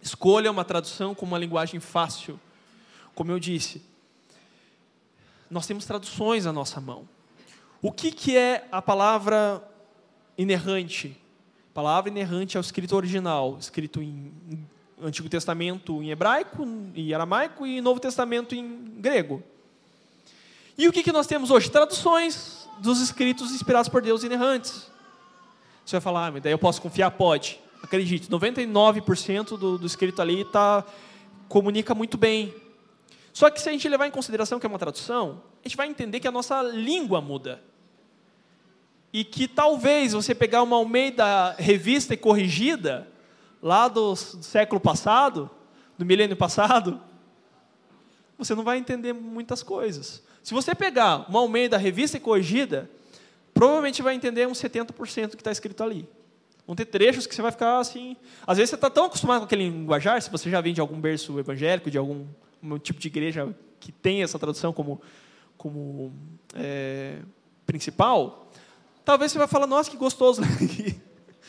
Escolha 0.00 0.50
uma 0.50 0.64
tradução 0.64 1.14
com 1.14 1.24
uma 1.24 1.38
linguagem 1.38 1.78
fácil. 1.78 2.38
Como 3.14 3.30
eu 3.30 3.38
disse, 3.38 3.82
nós 5.50 5.66
temos 5.66 5.84
traduções 5.84 6.46
à 6.46 6.52
nossa 6.52 6.80
mão. 6.80 7.08
O 7.80 7.92
que, 7.92 8.10
que 8.10 8.36
é 8.36 8.66
a 8.72 8.80
palavra 8.80 9.62
inerrante? 10.36 11.16
Palavra 11.74 12.10
inerrante 12.10 12.56
ao 12.56 12.60
escrito 12.60 12.94
original, 12.94 13.56
escrito 13.58 14.02
em 14.02 14.32
Antigo 15.02 15.28
Testamento 15.28 16.02
em 16.02 16.10
hebraico 16.10 16.66
e 16.94 17.12
aramaico 17.14 17.66
e 17.66 17.80
Novo 17.80 17.98
Testamento 17.98 18.54
em 18.54 18.94
grego. 18.98 19.42
E 20.76 20.86
o 20.88 20.92
que, 20.92 21.02
que 21.02 21.12
nós 21.12 21.26
temos 21.26 21.50
hoje? 21.50 21.70
Traduções 21.70 22.68
dos 22.78 23.00
escritos 23.00 23.52
inspirados 23.52 23.88
por 23.88 24.02
Deus 24.02 24.22
inerrantes. 24.22 24.90
Você 25.84 25.96
vai 25.96 26.00
falar, 26.00 26.28
ah, 26.28 26.40
daí 26.40 26.52
eu 26.52 26.58
posso 26.58 26.80
confiar? 26.80 27.10
Pode. 27.10 27.60
Acredite, 27.82 28.30
99% 28.30 29.58
do, 29.58 29.76
do 29.78 29.86
escrito 29.86 30.22
ali 30.22 30.44
tá, 30.44 30.84
comunica 31.48 31.94
muito 31.94 32.16
bem. 32.16 32.54
Só 33.32 33.50
que 33.50 33.60
se 33.60 33.68
a 33.68 33.72
gente 33.72 33.88
levar 33.88 34.06
em 34.06 34.10
consideração 34.10 34.60
que 34.60 34.66
é 34.66 34.68
uma 34.68 34.78
tradução, 34.78 35.42
a 35.64 35.68
gente 35.68 35.76
vai 35.76 35.88
entender 35.88 36.20
que 36.20 36.28
a 36.28 36.32
nossa 36.32 36.62
língua 36.62 37.20
muda 37.20 37.60
e 39.12 39.24
que 39.24 39.46
talvez 39.46 40.12
você 40.12 40.34
pegar 40.34 40.62
uma 40.62 40.76
Almeida 40.76 41.54
revista 41.58 42.14
e 42.14 42.16
corrigida, 42.16 43.08
lá 43.60 43.86
do, 43.86 44.14
do 44.14 44.42
século 44.42 44.80
passado, 44.80 45.50
do 45.96 46.04
milênio 46.04 46.36
passado, 46.36 47.00
você 48.38 48.54
não 48.54 48.64
vai 48.64 48.78
entender 48.78 49.12
muitas 49.12 49.62
coisas. 49.62 50.22
Se 50.42 50.52
você 50.52 50.74
pegar 50.74 51.28
uma 51.28 51.38
Almeida 51.38 51.76
revista 51.76 52.16
e 52.16 52.20
corrigida, 52.20 52.90
provavelmente 53.54 54.02
vai 54.02 54.14
entender 54.14 54.48
uns 54.48 54.60
70% 54.60 55.28
do 55.28 55.36
que 55.36 55.40
está 55.40 55.52
escrito 55.52 55.82
ali. 55.82 56.08
Vão 56.66 56.74
ter 56.74 56.86
trechos 56.86 57.26
que 57.26 57.34
você 57.34 57.42
vai 57.42 57.52
ficar 57.52 57.78
assim. 57.78 58.16
Às 58.46 58.56
vezes 58.56 58.70
você 58.70 58.76
está 58.76 58.88
tão 58.88 59.04
acostumado 59.04 59.40
com 59.40 59.44
aquele 59.44 59.68
linguajar, 59.68 60.20
se 60.22 60.30
você 60.30 60.48
já 60.50 60.60
vem 60.60 60.72
de 60.72 60.80
algum 60.80 61.00
berço 61.00 61.38
evangélico, 61.38 61.90
de 61.90 61.98
algum 61.98 62.26
tipo 62.82 62.98
de 62.98 63.08
igreja 63.08 63.54
que 63.78 63.92
tem 63.92 64.22
essa 64.22 64.38
tradução 64.38 64.72
como, 64.72 65.00
como 65.56 66.12
é, 66.54 67.18
principal, 67.66 68.50
Talvez 69.04 69.32
você 69.32 69.38
vai 69.38 69.48
falar, 69.48 69.66
nossa, 69.66 69.90
que 69.90 69.96
gostoso 69.96 70.42
aqui. 70.42 71.00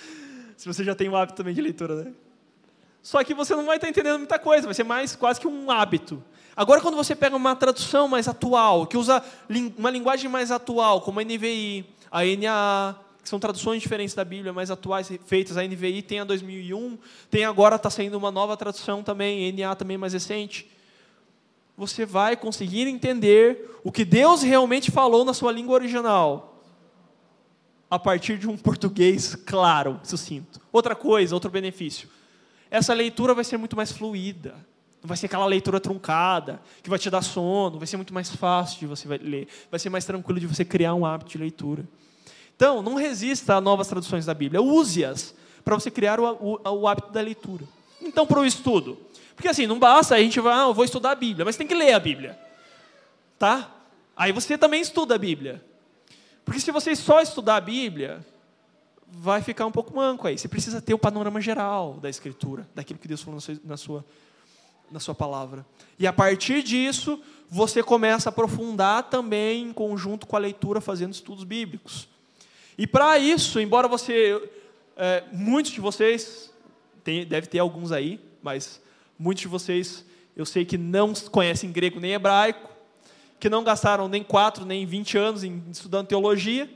Se 0.58 0.68
você 0.68 0.84
já 0.84 0.96
tem 0.96 1.10
um 1.10 1.16
hábito 1.16 1.38
também 1.38 1.54
de 1.54 1.62
leitura, 1.62 2.04
né? 2.04 2.14
Só 3.02 3.22
que 3.24 3.34
você 3.34 3.54
não 3.54 3.66
vai 3.66 3.76
estar 3.76 3.90
entendendo 3.90 4.18
muita 4.18 4.40
coisa, 4.40 4.66
vai 4.66 4.74
ser 4.74 4.86
mais 4.86 5.16
quase 5.16 5.40
que 5.40 5.48
um 5.48 5.70
hábito. 5.70 6.24
Agora, 6.56 6.80
quando 6.80 6.96
você 6.96 7.14
pega 7.16 7.36
uma 7.36 7.56
tradução 7.56 8.08
mais 8.08 8.28
atual, 8.28 8.88
que 8.88 8.98
usa 8.98 9.22
uma 9.78 9.90
linguagem 9.90 10.30
mais 10.30 10.52
atual, 10.52 11.02
como 11.02 11.20
a 11.20 11.24
NVI, 11.24 11.86
a 12.10 12.22
NAA, 12.24 12.96
que 13.22 13.28
são 13.28 13.40
traduções 13.40 13.82
diferentes 13.82 14.16
da 14.16 14.24
Bíblia, 14.24 14.54
mais 14.54 14.72
atuais, 14.72 15.12
feitas, 15.26 15.58
a 15.58 15.64
NVI 15.64 16.02
tem 16.02 16.22
a 16.22 16.24
2001, 16.24 16.98
tem 17.30 17.44
agora, 17.44 17.76
está 17.76 17.90
saindo 17.90 18.18
uma 18.18 18.32
nova 18.32 18.56
tradução 18.56 19.04
também, 19.04 19.52
NA 19.52 19.76
também 19.76 19.98
mais 19.98 20.14
recente. 20.14 20.70
Você 21.76 22.06
vai 22.06 22.38
conseguir 22.38 22.88
entender 22.88 23.80
o 23.84 23.92
que 23.92 24.06
Deus 24.06 24.44
realmente 24.44 24.92
falou 24.92 25.26
na 25.26 25.34
sua 25.34 25.52
língua 25.52 25.74
original 25.74 26.53
a 27.94 28.00
partir 28.00 28.40
de 28.40 28.48
um 28.48 28.58
português 28.58 29.36
claro, 29.36 30.00
sucinto. 30.04 30.60
Outra 30.72 30.96
coisa, 30.96 31.36
outro 31.36 31.52
benefício. 31.52 32.10
Essa 32.72 32.92
leitura 32.92 33.36
vai 33.36 33.44
ser 33.44 33.58
muito 33.58 33.76
mais 33.76 33.92
fluida. 33.92 34.56
Não 35.00 35.08
vai 35.08 35.16
ser 35.16 35.28
aquela 35.28 35.46
leitura 35.46 35.80
truncada, 35.80 36.60
que 36.82 36.90
vai 36.90 36.98
te 36.98 37.08
dar 37.12 37.22
sono, 37.22 37.78
vai 37.78 37.86
ser 37.86 37.98
muito 37.98 38.12
mais 38.12 38.36
fácil 38.36 38.80
de 38.80 38.88
você 38.88 39.08
ler, 39.18 39.48
vai 39.70 39.80
ser 39.80 39.92
mais 39.92 40.06
tranquilo 40.06 40.40
de 40.40 40.48
você 40.48 40.66
criar 40.66 40.96
um 40.96 41.06
hábito 41.06 41.32
de 41.32 41.38
leitura. 41.38 41.88
Então, 42.56 42.82
não 42.82 42.96
resista 42.96 43.56
a 43.56 43.62
novas 43.62 43.88
traduções 43.88 44.26
da 44.26 44.34
Bíblia, 44.34 44.60
use-as 44.60 45.36
para 45.64 45.76
você 45.76 45.92
criar 45.92 46.20
o, 46.20 46.60
o, 46.64 46.70
o, 46.70 46.88
hábito 46.88 47.12
da 47.12 47.22
leitura. 47.22 47.64
Então, 48.02 48.26
para 48.26 48.40
o 48.40 48.46
estudo. 48.46 48.98
Porque 49.36 49.50
assim, 49.50 49.68
não 49.68 49.78
basta 49.78 50.16
a 50.16 50.20
gente 50.20 50.40
vai, 50.40 50.56
ah, 50.56 50.64
eu 50.64 50.74
vou 50.74 50.84
estudar 50.84 51.12
a 51.12 51.16
Bíblia, 51.16 51.46
mas 51.46 51.58
tem 51.58 51.68
que 51.68 51.76
ler 51.76 51.94
a 51.94 52.00
Bíblia. 52.00 52.40
Tá? 53.38 53.70
Aí 54.18 54.32
você 54.32 54.58
também 54.58 54.82
estuda 54.82 55.14
a 55.14 55.18
Bíblia. 55.20 55.64
Porque 56.46 56.60
se 56.60 56.72
você 56.72 56.96
só 56.96 57.22
estudar 57.22 57.58
a 57.58 57.62
Bíblia, 57.62 58.26
vai 59.08 59.42
ficar 59.42 59.66
um 59.66 59.72
pouco 59.72 59.96
manco 59.96 60.28
aí. 60.28 60.38
Você 60.38 60.48
precisa 60.48 60.82
ter 60.82 60.94
o 60.94 61.00
panorama 61.00 61.40
geral 61.40 61.94
da 62.02 62.10
Escritura, 62.10 62.68
daquilo 62.74 63.00
que 63.00 63.08
Deus 63.08 63.22
falou 63.22 63.40
na 63.64 63.78
sua, 63.78 64.06
na 64.92 65.00
sua 65.00 65.16
palavra. 65.16 65.66
E 66.00 66.08
a 66.08 66.14
partir 66.14 66.64
disso, 66.64 67.22
você 67.50 67.84
começa 67.84 68.30
a 68.30 68.32
aprofundar 68.32 69.04
também 69.04 69.64
em 69.64 69.74
conjunto 69.74 70.26
com 70.26 70.36
a 70.36 70.40
leitura, 70.40 70.82
fazendo 70.82 71.14
estudos 71.14 71.44
bíblicos. 71.44 72.08
E 72.78 72.88
para 72.88 73.20
isso, 73.20 73.60
embora 73.60 73.88
você, 73.88 74.42
é, 74.98 75.24
muitos 75.32 75.72
de 75.72 75.80
vocês, 75.80 76.52
tem, 77.04 77.26
deve 77.26 77.46
ter 77.46 77.60
alguns 77.60 77.92
aí, 77.92 78.20
mas 78.42 78.82
muitos 79.18 79.42
de 79.42 79.48
vocês, 79.48 80.04
eu 80.36 80.46
sei 80.46 80.66
que 80.66 80.78
não 80.78 81.14
conhecem 81.14 81.72
grego 81.72 82.00
nem 82.00 82.14
hebraico, 82.14 82.73
que 83.44 83.50
não 83.50 83.62
gastaram 83.62 84.08
nem 84.08 84.24
quatro 84.24 84.64
nem 84.64 84.86
vinte 84.86 85.18
anos 85.18 85.44
em 85.44 85.62
estudando 85.70 86.08
teologia. 86.08 86.70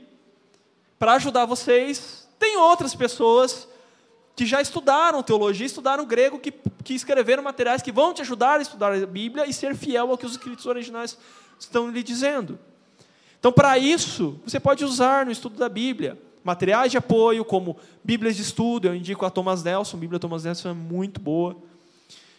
Para 0.98 1.14
ajudar 1.14 1.46
vocês, 1.46 2.28
tem 2.38 2.58
outras 2.58 2.94
pessoas 2.94 3.66
que 4.36 4.44
já 4.44 4.60
estudaram 4.60 5.22
teologia, 5.22 5.64
estudaram 5.64 6.04
grego, 6.04 6.38
que, 6.38 6.52
que 6.84 6.92
escreveram 6.92 7.42
materiais 7.42 7.80
que 7.80 7.90
vão 7.90 8.12
te 8.12 8.20
ajudar 8.20 8.58
a 8.58 8.60
estudar 8.60 8.92
a 8.92 9.06
Bíblia 9.06 9.46
e 9.46 9.52
ser 9.54 9.74
fiel 9.74 10.10
ao 10.10 10.18
que 10.18 10.26
os 10.26 10.32
escritos 10.32 10.66
originais 10.66 11.16
estão 11.58 11.90
lhe 11.90 12.02
dizendo. 12.02 12.58
Então, 13.40 13.50
para 13.50 13.78
isso, 13.78 14.38
você 14.44 14.60
pode 14.60 14.84
usar 14.84 15.24
no 15.24 15.32
estudo 15.32 15.56
da 15.56 15.70
Bíblia 15.70 16.18
materiais 16.44 16.90
de 16.90 16.98
apoio, 16.98 17.46
como 17.46 17.78
Bíblias 18.04 18.36
de 18.36 18.42
estudo, 18.42 18.88
eu 18.88 18.94
indico 18.94 19.24
a 19.24 19.30
Thomas 19.30 19.62
Nelson, 19.62 19.96
a 19.96 20.00
Bíblia 20.00 20.20
Thomas 20.20 20.44
Nelson 20.44 20.68
é 20.68 20.74
muito 20.74 21.18
boa. 21.18 21.56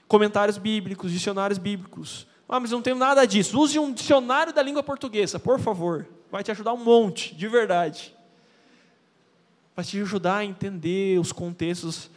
Comentários 0.07 0.59
bíblicos, 0.59 1.11
dicionários 1.11 1.57
bíblicos. 1.57 2.27
Ah, 2.51 2.59
mas 2.59 2.71
não 2.71 2.81
tenho 2.81 2.95
nada 2.95 3.25
disso. 3.27 3.59
Use 3.59 3.77
um 3.77 3.93
dicionário 3.93 4.51
da 4.51 4.63
língua 4.63 4.81
portuguesa, 4.81 5.39
por 5.39 5.59
favor. 5.59 6.07
Vai 6.31 6.43
te 6.43 6.49
ajudar 6.49 6.73
um 6.73 6.83
monte, 6.83 7.35
de 7.35 7.47
verdade. 7.47 8.15
Vai 9.75 9.85
te 9.85 10.01
ajudar 10.01 10.37
a 10.37 10.45
entender 10.45 11.19
os 11.19 11.31
contextos 11.31 12.09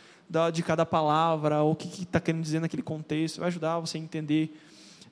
de 0.55 0.63
cada 0.63 0.87
palavra, 0.87 1.63
o 1.63 1.77
que 1.77 2.03
está 2.03 2.19
querendo 2.19 2.43
dizer 2.43 2.61
naquele 2.61 2.83
contexto. 2.83 3.41
Vai 3.41 3.49
ajudar 3.49 3.79
você 3.79 3.99
a 3.99 4.01
entender 4.01 4.59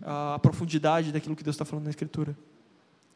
a 0.03 0.39
profundidade 0.39 1.13
daquilo 1.13 1.37
que 1.37 1.45
Deus 1.45 1.55
está 1.55 1.67
falando 1.67 1.85
na 1.85 1.91
Escritura. 1.91 2.35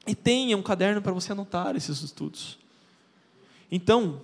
E 0.07 0.15
tenha 0.15 0.59
um 0.59 0.63
caderno 0.63 1.01
para 1.01 1.13
você 1.13 1.33
anotar 1.33 1.75
esses 1.75 2.03
estudos. 2.03 2.59
Então, 3.73 4.21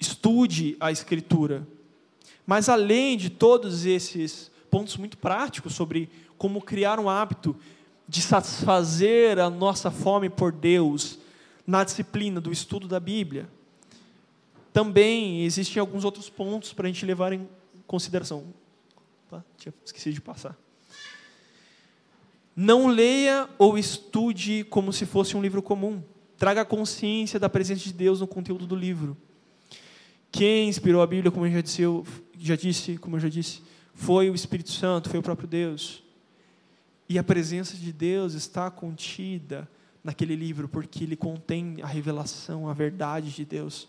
estude 0.00 0.78
a 0.80 0.90
Escritura. 0.90 1.66
Mas 2.46 2.70
além 2.70 3.18
de 3.18 3.28
todos 3.28 3.84
esses 3.84 4.50
pontos 4.70 4.96
muito 4.96 5.18
práticos 5.18 5.74
sobre 5.74 6.08
como 6.38 6.62
criar 6.62 6.98
um 6.98 7.08
hábito 7.08 7.56
de 8.08 8.22
satisfazer 8.22 9.38
a 9.38 9.50
nossa 9.50 9.90
fome 9.90 10.28
por 10.28 10.52
Deus 10.52 11.18
na 11.66 11.84
disciplina 11.84 12.40
do 12.40 12.50
estudo 12.50 12.88
da 12.88 12.98
Bíblia, 12.98 13.48
também 14.72 15.44
existem 15.44 15.80
alguns 15.80 16.04
outros 16.04 16.28
pontos 16.28 16.72
para 16.72 16.86
a 16.86 16.90
gente 16.90 17.04
levar 17.04 17.32
em 17.32 17.48
consideração. 17.86 18.44
Tá? 19.28 19.44
Tinha 19.56 19.72
esquecido 19.84 20.14
de 20.14 20.20
passar. 20.20 20.56
Não 22.54 22.88
leia 22.88 23.48
ou 23.58 23.78
estude 23.78 24.64
como 24.64 24.92
se 24.92 25.06
fosse 25.06 25.36
um 25.36 25.42
livro 25.42 25.62
comum. 25.62 26.02
Traga 26.36 26.64
consciência 26.64 27.38
da 27.38 27.48
presença 27.48 27.82
de 27.82 27.92
Deus 27.92 28.20
no 28.20 28.26
conteúdo 28.26 28.66
do 28.66 28.74
livro. 28.74 29.16
Quem 30.32 30.68
inspirou 30.68 31.02
a 31.02 31.06
Bíblia, 31.06 31.30
como 31.30 31.46
eu 31.46 31.52
já 31.52 31.60
disse, 31.60 31.82
eu 31.82 32.06
já 32.38 32.56
disse, 32.56 32.96
como 32.98 33.16
eu 33.16 33.20
já 33.20 33.28
disse, 33.28 33.62
foi 34.00 34.30
o 34.30 34.34
Espírito 34.34 34.70
Santo, 34.70 35.08
foi 35.08 35.18
o 35.18 35.22
próprio 35.22 35.46
Deus. 35.46 36.02
E 37.08 37.18
a 37.18 37.24
presença 37.24 37.76
de 37.76 37.92
Deus 37.92 38.34
está 38.34 38.70
contida 38.70 39.68
naquele 40.02 40.34
livro 40.34 40.68
porque 40.68 41.04
ele 41.04 41.16
contém 41.16 41.78
a 41.82 41.86
revelação, 41.86 42.68
a 42.68 42.72
verdade 42.72 43.30
de 43.30 43.44
Deus. 43.44 43.88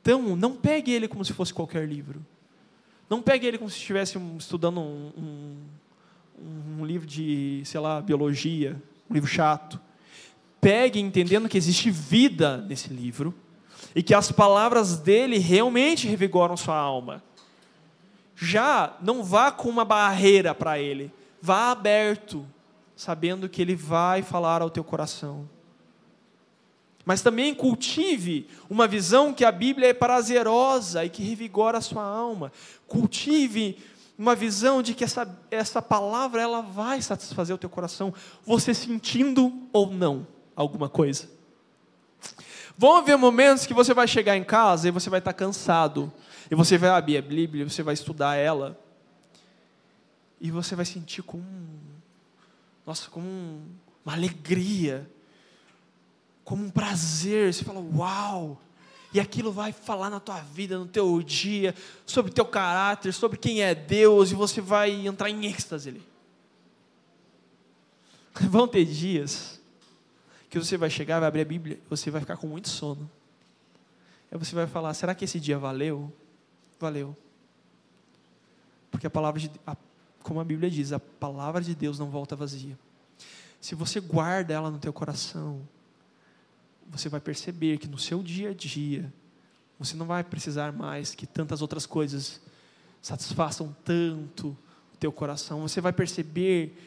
Então, 0.00 0.36
não 0.36 0.56
pegue 0.56 0.92
ele 0.92 1.08
como 1.08 1.24
se 1.24 1.32
fosse 1.32 1.52
qualquer 1.52 1.88
livro. 1.88 2.24
Não 3.08 3.20
pegue 3.20 3.46
ele 3.46 3.58
como 3.58 3.68
se 3.68 3.76
estivesse 3.76 4.18
estudando 4.38 4.80
um, 4.80 5.12
um 5.16 5.56
um 6.38 6.84
livro 6.84 7.06
de, 7.06 7.62
sei 7.64 7.80
lá, 7.80 8.00
biologia, 8.00 8.80
um 9.08 9.14
livro 9.14 9.28
chato. 9.28 9.80
Pegue 10.60 10.98
entendendo 10.98 11.48
que 11.48 11.58
existe 11.58 11.90
vida 11.90 12.58
nesse 12.58 12.88
livro 12.88 13.34
e 13.94 14.02
que 14.02 14.14
as 14.14 14.32
palavras 14.32 14.98
dele 14.98 15.38
realmente 15.38 16.08
revigoram 16.08 16.56
sua 16.56 16.76
alma. 16.76 17.22
Já 18.36 18.96
não 19.00 19.22
vá 19.22 19.50
com 19.50 19.68
uma 19.68 19.84
barreira 19.84 20.54
para 20.54 20.78
ele, 20.78 21.12
vá 21.40 21.70
aberto, 21.70 22.46
sabendo 22.96 23.48
que 23.48 23.62
ele 23.62 23.76
vai 23.76 24.22
falar 24.22 24.62
ao 24.62 24.70
teu 24.70 24.84
coração. 24.84 25.48
Mas 27.04 27.20
também 27.20 27.54
cultive 27.54 28.48
uma 28.68 28.88
visão 28.88 29.32
que 29.32 29.44
a 29.44 29.52
Bíblia 29.52 29.88
é 29.88 29.94
prazerosa 29.94 31.04
e 31.04 31.10
que 31.10 31.22
revigora 31.22 31.78
a 31.78 31.82
sua 31.82 32.02
alma. 32.02 32.50
Cultive 32.86 33.76
uma 34.16 34.34
visão 34.34 34.80
de 34.82 34.94
que 34.94 35.04
essa, 35.04 35.28
essa 35.50 35.82
palavra 35.82 36.40
ela 36.40 36.62
vai 36.62 37.02
satisfazer 37.02 37.54
o 37.54 37.58
teu 37.58 37.68
coração, 37.68 38.14
você 38.44 38.72
sentindo 38.72 39.52
ou 39.72 39.90
não 39.90 40.26
alguma 40.54 40.88
coisa. 40.88 41.28
Vão 42.76 42.96
haver 42.96 43.16
momentos 43.16 43.66
que 43.66 43.74
você 43.74 43.92
vai 43.92 44.08
chegar 44.08 44.36
em 44.36 44.44
casa 44.44 44.88
e 44.88 44.90
você 44.90 45.10
vai 45.10 45.18
estar 45.18 45.32
cansado, 45.32 46.12
e 46.50 46.54
você 46.54 46.76
vai 46.78 46.90
abrir 46.90 47.16
a 47.16 47.22
Bíblia, 47.22 47.68
você 47.68 47.82
vai 47.82 47.94
estudar 47.94 48.36
ela, 48.36 48.78
e 50.40 50.50
você 50.50 50.74
vai 50.74 50.84
sentir 50.84 51.22
com, 51.22 51.42
nossa, 52.86 53.08
com 53.10 53.62
uma 54.04 54.12
alegria, 54.12 55.08
como 56.44 56.64
um 56.64 56.70
prazer, 56.70 57.52
você 57.52 57.64
fala, 57.64 57.80
uau, 57.80 58.60
e 59.12 59.20
aquilo 59.20 59.52
vai 59.52 59.72
falar 59.72 60.10
na 60.10 60.20
tua 60.20 60.40
vida, 60.40 60.78
no 60.78 60.86
teu 60.86 61.22
dia, 61.22 61.74
sobre 62.04 62.30
o 62.30 62.34
teu 62.34 62.44
caráter, 62.44 63.12
sobre 63.12 63.38
quem 63.38 63.62
é 63.62 63.74
Deus, 63.74 64.32
e 64.32 64.34
você 64.34 64.60
vai 64.60 65.06
entrar 65.06 65.30
em 65.30 65.46
êxtase 65.46 65.88
ali. 65.88 66.02
Vão 68.50 68.66
ter 68.66 68.84
dias 68.84 69.60
que 70.50 70.58
você 70.58 70.76
vai 70.76 70.90
chegar, 70.90 71.20
vai 71.20 71.28
abrir 71.28 71.40
a 71.42 71.44
Bíblia, 71.44 71.80
você 71.88 72.10
vai 72.10 72.20
ficar 72.20 72.36
com 72.36 72.46
muito 72.46 72.68
sono. 72.68 73.10
Aí 74.30 74.38
você 74.38 74.54
vai 74.54 74.66
falar: 74.66 74.92
será 74.94 75.14
que 75.14 75.24
esse 75.24 75.38
dia 75.38 75.58
valeu? 75.58 76.12
Valeu. 76.78 77.16
Porque 78.90 79.06
a 79.06 79.10
palavra 79.10 79.40
de, 79.40 79.50
a, 79.66 79.76
como 80.22 80.40
a 80.40 80.44
Bíblia 80.44 80.70
diz, 80.70 80.92
a 80.92 81.00
palavra 81.00 81.60
de 81.60 81.74
Deus 81.74 81.98
não 81.98 82.10
volta 82.10 82.36
vazia. 82.36 82.78
Se 83.60 83.74
você 83.74 84.00
guarda 84.00 84.54
ela 84.54 84.70
no 84.70 84.78
teu 84.78 84.92
coração, 84.92 85.60
você 86.88 87.08
vai 87.08 87.20
perceber 87.20 87.78
que 87.78 87.88
no 87.88 87.98
seu 87.98 88.22
dia 88.22 88.50
a 88.50 88.54
dia, 88.54 89.12
você 89.78 89.96
não 89.96 90.06
vai 90.06 90.22
precisar 90.22 90.72
mais 90.72 91.14
que 91.14 91.26
tantas 91.26 91.62
outras 91.62 91.86
coisas 91.86 92.40
satisfaçam 93.00 93.74
tanto 93.84 94.48
o 94.48 94.96
teu 94.98 95.10
coração. 95.10 95.62
Você 95.62 95.80
vai 95.80 95.92
perceber 95.92 96.78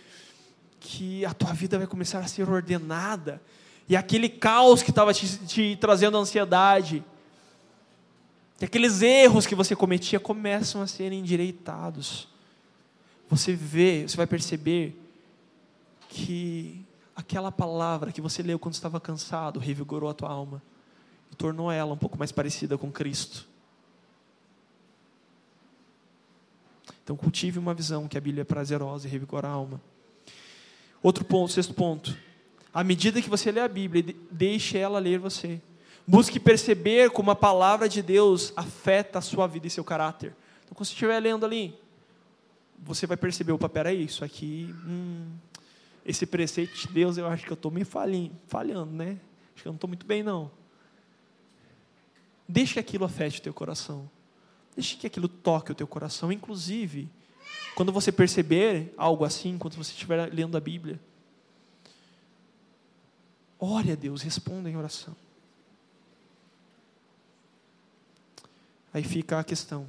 que 0.80 1.26
a 1.26 1.34
tua 1.34 1.54
vida 1.54 1.78
vai 1.78 1.88
começar 1.88 2.20
a 2.20 2.28
ser 2.28 2.48
ordenada 2.50 3.42
e 3.90 3.96
aquele 3.96 4.28
caos 4.28 4.84
que 4.84 4.90
estava 4.90 5.14
te, 5.14 5.38
te 5.46 5.78
trazendo 5.80 6.18
ansiedade, 6.18 7.04
que 8.58 8.66
aqueles 8.66 9.02
erros 9.02 9.46
que 9.46 9.56
você 9.56 9.76
cometia 9.76 10.20
começam 10.20 10.82
a 10.82 10.88
ser 10.88 11.12
endireitados. 11.12 12.28
Você 13.30 13.54
vê, 13.54 14.08
você 14.08 14.18
vai 14.18 14.26
perceber 14.26 15.00
que 16.10 16.84
aquela 17.16 17.52
palavra 17.52 18.12
que 18.12 18.22
você 18.22 18.42
leu 18.42 18.58
quando 18.58 18.74
estava 18.74 19.00
cansado 19.00 19.60
revigorou 19.60 20.10
a 20.10 20.14
tua 20.14 20.30
alma 20.30 20.62
e 21.32 21.36
tornou 21.36 21.72
ela 21.72 21.94
um 21.94 21.98
pouco 21.98 22.18
mais 22.18 22.32
parecida 22.32 22.78
com 22.78 22.92
Cristo. 22.92 23.48
Então 27.04 27.16
cultive 27.16 27.60
uma 27.60 27.74
visão 27.74 28.08
que 28.08 28.18
a 28.18 28.22
Bíblia 28.22 28.42
é 28.42 28.46
prazerosa 28.46 29.08
e 29.08 29.12
revigora 29.12 29.48
a 29.48 29.52
alma. 29.52 29.80
Outro 31.02 31.24
ponto, 31.24 31.54
sexto 31.54 31.74
ponto. 31.74 32.18
À 32.74 32.84
medida 32.84 33.22
que 33.22 33.30
você 33.30 33.52
lê 33.52 33.60
a 33.60 33.68
Bíblia, 33.68 34.16
deixe 34.32 34.78
ela 34.78 35.00
ler 35.00 35.20
você. 35.20 35.62
Busque 36.10 36.40
perceber 36.40 37.12
como 37.12 37.32
a 37.32 37.36
palavra 37.36 37.90
de 37.90 38.02
Deus 38.02 38.54
afeta 38.56 39.20
a 39.20 39.22
sua 39.22 39.46
vida 39.46 39.68
e 39.68 39.70
seu 39.70 39.84
caráter. 39.84 40.34
Então, 40.64 40.74
quando 40.74 40.86
você 40.86 40.94
estiver 40.94 41.20
lendo 41.20 41.46
ali, 41.46 41.78
você 42.80 43.06
vai 43.06 43.18
perceber, 43.18 43.52
opa, 43.52 43.68
peraí, 43.68 44.06
isso 44.06 44.24
aqui, 44.24 44.74
hum, 44.86 45.30
esse 46.06 46.26
preceito 46.26 46.74
de 46.74 46.88
Deus, 46.88 47.18
eu 47.18 47.28
acho 47.28 47.44
que 47.44 47.52
eu 47.52 47.56
estou 47.56 47.70
meio 47.70 47.86
falhando, 47.86 48.94
né? 48.94 49.20
Acho 49.54 49.64
que 49.64 49.68
eu 49.68 49.72
não 49.72 49.76
estou 49.76 49.90
muito 49.90 50.06
bem, 50.06 50.24
não. 50.24 50.50
Deixe 52.48 52.76
que 52.76 52.80
aquilo 52.80 53.04
afete 53.04 53.40
o 53.40 53.44
teu 53.44 53.54
coração. 53.54 54.10
Deixe 54.74 54.96
que 54.96 55.08
aquilo 55.08 55.28
toque 55.28 55.74
o 55.74 55.76
teu 55.76 55.88
coração. 55.88 56.32
Inclusive, 56.32 57.10
quando 57.76 57.92
você 57.92 58.14
perceber 58.14 58.94
algo 58.96 59.26
assim, 59.26 59.58
quando 59.58 59.76
você 59.76 59.92
estiver 59.92 60.34
lendo 60.34 60.56
a 60.56 60.62
Bíblia, 60.62 60.98
ore 63.60 63.92
a 63.92 63.96
Deus, 63.96 64.22
responda 64.22 64.70
em 64.70 64.78
oração. 64.78 65.14
Aí 68.98 69.04
fica 69.04 69.38
a 69.38 69.44
questão. 69.44 69.86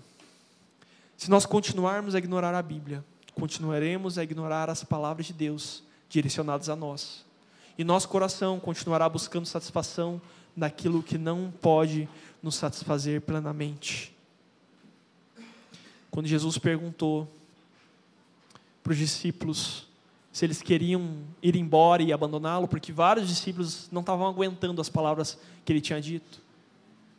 Se 1.17 1.31
nós 1.31 1.47
continuarmos 1.47 2.15
a 2.15 2.19
ignorar 2.19 2.55
a 2.55 2.61
Bíblia, 2.61 3.03
continuaremos 3.33 4.19
a 4.19 4.23
ignorar 4.23 4.69
as 4.69 4.85
palavras 4.85 5.25
de 5.25 5.33
Deus 5.33 5.83
direcionadas 6.11 6.69
a 6.69 6.77
nós. 6.77 7.25
E 7.79 7.85
nosso 7.85 8.07
coração 8.07 8.61
continuará 8.61 9.09
buscando 9.09 9.47
satisfação 9.47 10.21
naquilo 10.55 11.03
que 11.03 11.17
não 11.17 11.51
pode 11.51 12.07
nos 12.43 12.57
satisfazer 12.57 13.23
plenamente. 13.23 14.15
Quando 16.11 16.27
Jesus 16.27 16.59
perguntou 16.59 17.27
para 18.83 18.93
os 18.93 18.99
discípulos 18.99 19.87
se 20.31 20.45
eles 20.45 20.61
queriam 20.61 21.17
ir 21.43 21.57
embora 21.57 22.03
e 22.03 22.13
abandoná-lo, 22.13 22.69
porque 22.69 22.93
vários 22.93 23.27
discípulos 23.27 23.89
não 23.91 24.03
estavam 24.03 24.27
aguentando 24.27 24.83
as 24.83 24.91
palavras 24.91 25.39
que 25.65 25.73
ele 25.73 25.81
tinha 25.81 25.99
dito 25.99 26.43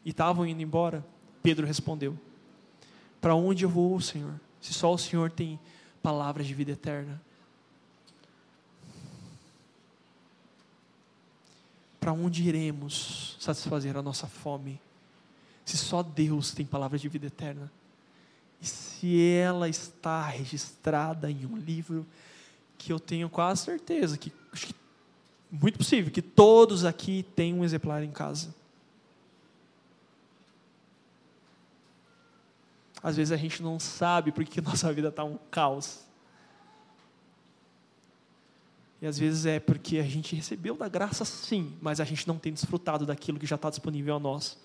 e 0.06 0.12
estavam 0.12 0.46
indo 0.46 0.62
embora, 0.62 1.04
Pedro 1.42 1.66
respondeu: 1.66 2.18
Para 3.22 3.36
onde 3.36 3.66
eu 3.66 3.70
vou, 3.70 4.00
Senhor? 4.00 4.40
Se 4.62 4.74
só 4.74 4.94
o 4.94 4.98
Senhor 4.98 5.32
tem 5.32 5.60
palavras 6.02 6.48
de 6.48 6.54
vida 6.54 6.72
eterna. 6.72 7.22
Para 12.00 12.14
onde 12.14 12.44
iremos 12.44 13.38
satisfazer 13.40 13.98
a 13.98 14.02
nossa 14.02 14.28
fome? 14.28 14.80
Se 15.66 15.78
só 15.78 16.02
Deus 16.02 16.52
tem 16.52 16.66
palavras 16.66 17.02
de 17.02 17.10
vida 17.10 17.28
eterna. 17.28 17.72
E 18.62 18.66
se 18.66 19.22
ela 19.22 19.70
está 19.70 20.26
registrada 20.26 21.30
em 21.30 21.46
um 21.46 21.58
livro 21.58 22.06
que 22.78 22.92
eu 22.92 23.00
tenho 23.00 23.30
quase 23.30 23.66
certeza 23.66 24.18
que, 24.18 24.32
que 24.54 24.74
muito 25.52 25.78
possível 25.78 26.12
que 26.12 26.22
todos 26.22 26.86
aqui 26.86 27.26
têm 27.36 27.54
um 27.54 27.64
exemplar 27.64 28.04
em 28.04 28.12
casa. 28.12 28.54
Às 33.02 33.16
vezes 33.16 33.32
a 33.32 33.38
gente 33.38 33.64
não 33.64 33.80
sabe 33.80 34.32
porque 34.32 34.60
nossa 34.62 34.92
vida 34.92 35.10
está 35.10 35.24
um 35.24 35.38
caos. 35.50 36.02
E 39.02 39.08
às 39.08 39.18
vezes 39.18 39.46
é 39.46 39.60
porque 39.60 39.98
a 39.98 40.04
gente 40.04 40.36
recebeu 40.36 40.76
da 40.76 40.90
graça 40.90 41.24
sim, 41.24 41.78
mas 41.82 42.02
a 42.02 42.06
gente 42.06 42.28
não 42.28 42.38
tem 42.38 42.52
desfrutado 42.52 43.06
daquilo 43.06 43.40
que 43.40 43.46
já 43.46 43.56
está 43.56 43.70
disponível 43.70 44.16
a 44.16 44.20
nós. 44.20 44.58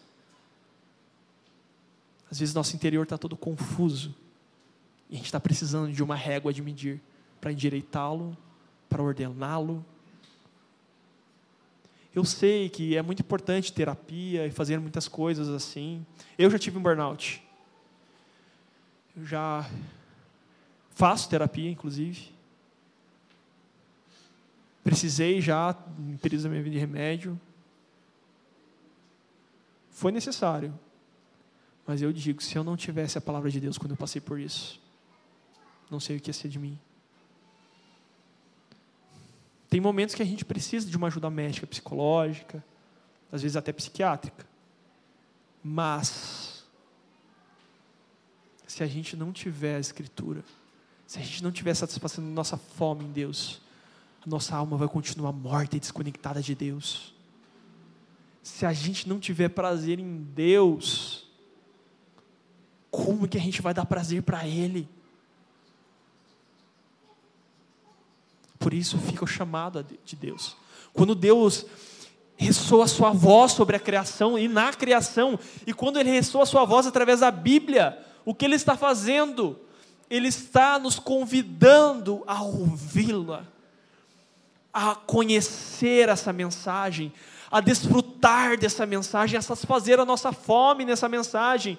Às 2.29 2.41
vezes 2.41 2.53
nosso 2.53 2.75
interior 2.75 3.05
está 3.05 3.17
todo 3.17 3.37
confuso. 3.37 4.13
E 5.09 5.15
a 5.15 5.17
gente 5.19 5.27
está 5.27 5.39
precisando 5.39 5.93
de 5.93 6.03
uma 6.03 6.17
régua 6.17 6.53
de 6.53 6.61
medir 6.63 7.01
para 7.41 7.53
endireitá-lo, 7.53 8.37
para 8.89 9.01
ordená-lo. 9.03 9.85
Eu 12.13 12.25
sei 12.25 12.69
que 12.69 12.97
é 12.97 13.03
muito 13.03 13.21
importante 13.21 13.73
terapia 13.73 14.47
e 14.47 14.51
fazer 14.51 14.81
muitas 14.81 15.07
coisas 15.07 15.49
assim. 15.49 16.05
Eu 16.37 16.51
já 16.51 16.59
tive 16.59 16.77
um 16.77 16.83
burnout. 16.83 17.44
Eu 19.17 19.25
já 19.25 19.69
faço 20.91 21.29
terapia, 21.29 21.71
inclusive. 21.71 22.33
Precisei 24.83 25.41
já, 25.41 25.77
em 25.99 26.17
períodos 26.17 26.45
da 26.45 26.51
minha 26.51 26.63
vida 26.63 26.75
de 26.75 26.81
remédio. 26.81 27.41
Foi 29.91 30.13
necessário. 30.13 30.79
Mas 31.87 32.03
eu 32.03 32.13
digo, 32.13 32.43
se 32.43 32.57
eu 32.57 32.65
não 32.65 32.77
tivesse 32.77 33.17
a 33.17 33.21
palavra 33.21 33.51
de 33.51 33.61
Deus 33.61 33.79
quando 33.79 33.93
eu 33.93 33.97
passei 33.97 34.21
por 34.21 34.39
isso, 34.39 34.81
não 35.91 36.01
sei 36.01 36.17
o 36.17 36.21
que 36.21 36.31
ia 36.31 36.35
ser 36.35 36.49
de 36.49 36.59
mim. 36.59 36.79
Tem 39.69 39.81
momentos 39.81 40.15
que 40.15 40.23
a 40.23 40.25
gente 40.25 40.45
precisa 40.45 40.89
de 40.89 40.97
uma 40.97 41.09
ajuda 41.09 41.29
médica, 41.29 41.67
psicológica, 41.67 42.65
às 43.33 43.43
vezes 43.43 43.57
até 43.57 43.73
psiquiátrica. 43.73 44.47
Mas, 45.63 46.54
se 48.75 48.83
a 48.83 48.89
gente 48.89 49.17
não 49.17 49.31
tiver 49.31 49.77
a 49.77 49.79
Escritura, 49.79 50.43
se 51.07 51.21
a 51.21 51.23
gente 51.23 51.45
não 51.45 51.53
tiver 51.53 51.73
satisfação 51.75 52.25
da 52.25 52.31
nossa 52.31 52.57
fome 52.57 53.05
em 53.05 53.13
Deus, 53.13 53.61
a 54.27 54.29
nossa 54.29 54.57
alma 54.57 54.77
vai 54.77 54.89
continuar 54.89 55.31
morta 55.31 55.77
e 55.77 55.79
desconectada 55.79 56.43
de 56.43 56.57
Deus. 56.57 57.15
Se 58.43 58.67
a 58.67 58.73
gente 58.73 59.09
não 59.09 59.21
tiver 59.21 59.51
prazer 59.51 60.01
em 60.01 60.17
Deus, 60.35 61.25
como 62.91 63.29
que 63.29 63.39
a 63.39 63.41
gente 63.41 63.63
vai 63.63 63.73
dar 63.73 63.87
prazer 63.87 64.25
para 64.25 64.45
Ele? 64.45 64.89
Por 68.59 68.75
isso 68.75 68.99
fica 68.99 69.23
o 69.23 69.29
chamado 69.29 69.87
de 70.05 70.17
Deus. 70.17 70.57
Quando 70.93 71.15
Deus 71.15 71.65
ressoa 72.35 72.87
a 72.87 72.89
sua 72.89 73.13
voz 73.13 73.53
sobre 73.53 73.77
a 73.77 73.81
criação 73.81 74.37
e 74.37 74.49
na 74.49 74.73
criação, 74.73 75.39
e 75.65 75.73
quando 75.73 76.01
Ele 76.01 76.11
ressoa 76.11 76.43
a 76.43 76.47
sua 76.47 76.65
voz 76.65 76.89
através 76.89 77.21
da 77.21 77.31
Bíblia, 77.31 78.05
o 78.25 78.35
que 78.35 78.45
Ele 78.45 78.57
está 78.57 78.77
fazendo? 78.77 79.59
Ele 80.09 80.29
está 80.29 80.79
nos 80.79 80.99
convidando 80.99 82.23
a 82.27 82.43
ouvi-la 82.43 83.47
a 84.73 84.97
conhecer 84.97 86.09
essa 86.09 86.33
mensagem, 86.33 87.13
a 87.49 87.61
desfrutar 87.61 88.59
dessa 88.59 88.85
mensagem, 88.85 89.39
a 89.39 89.43
satisfazer 89.43 90.01
a 90.01 90.05
nossa 90.05 90.33
fome 90.33 90.85
nessa 90.85 91.09
mensagem. 91.09 91.79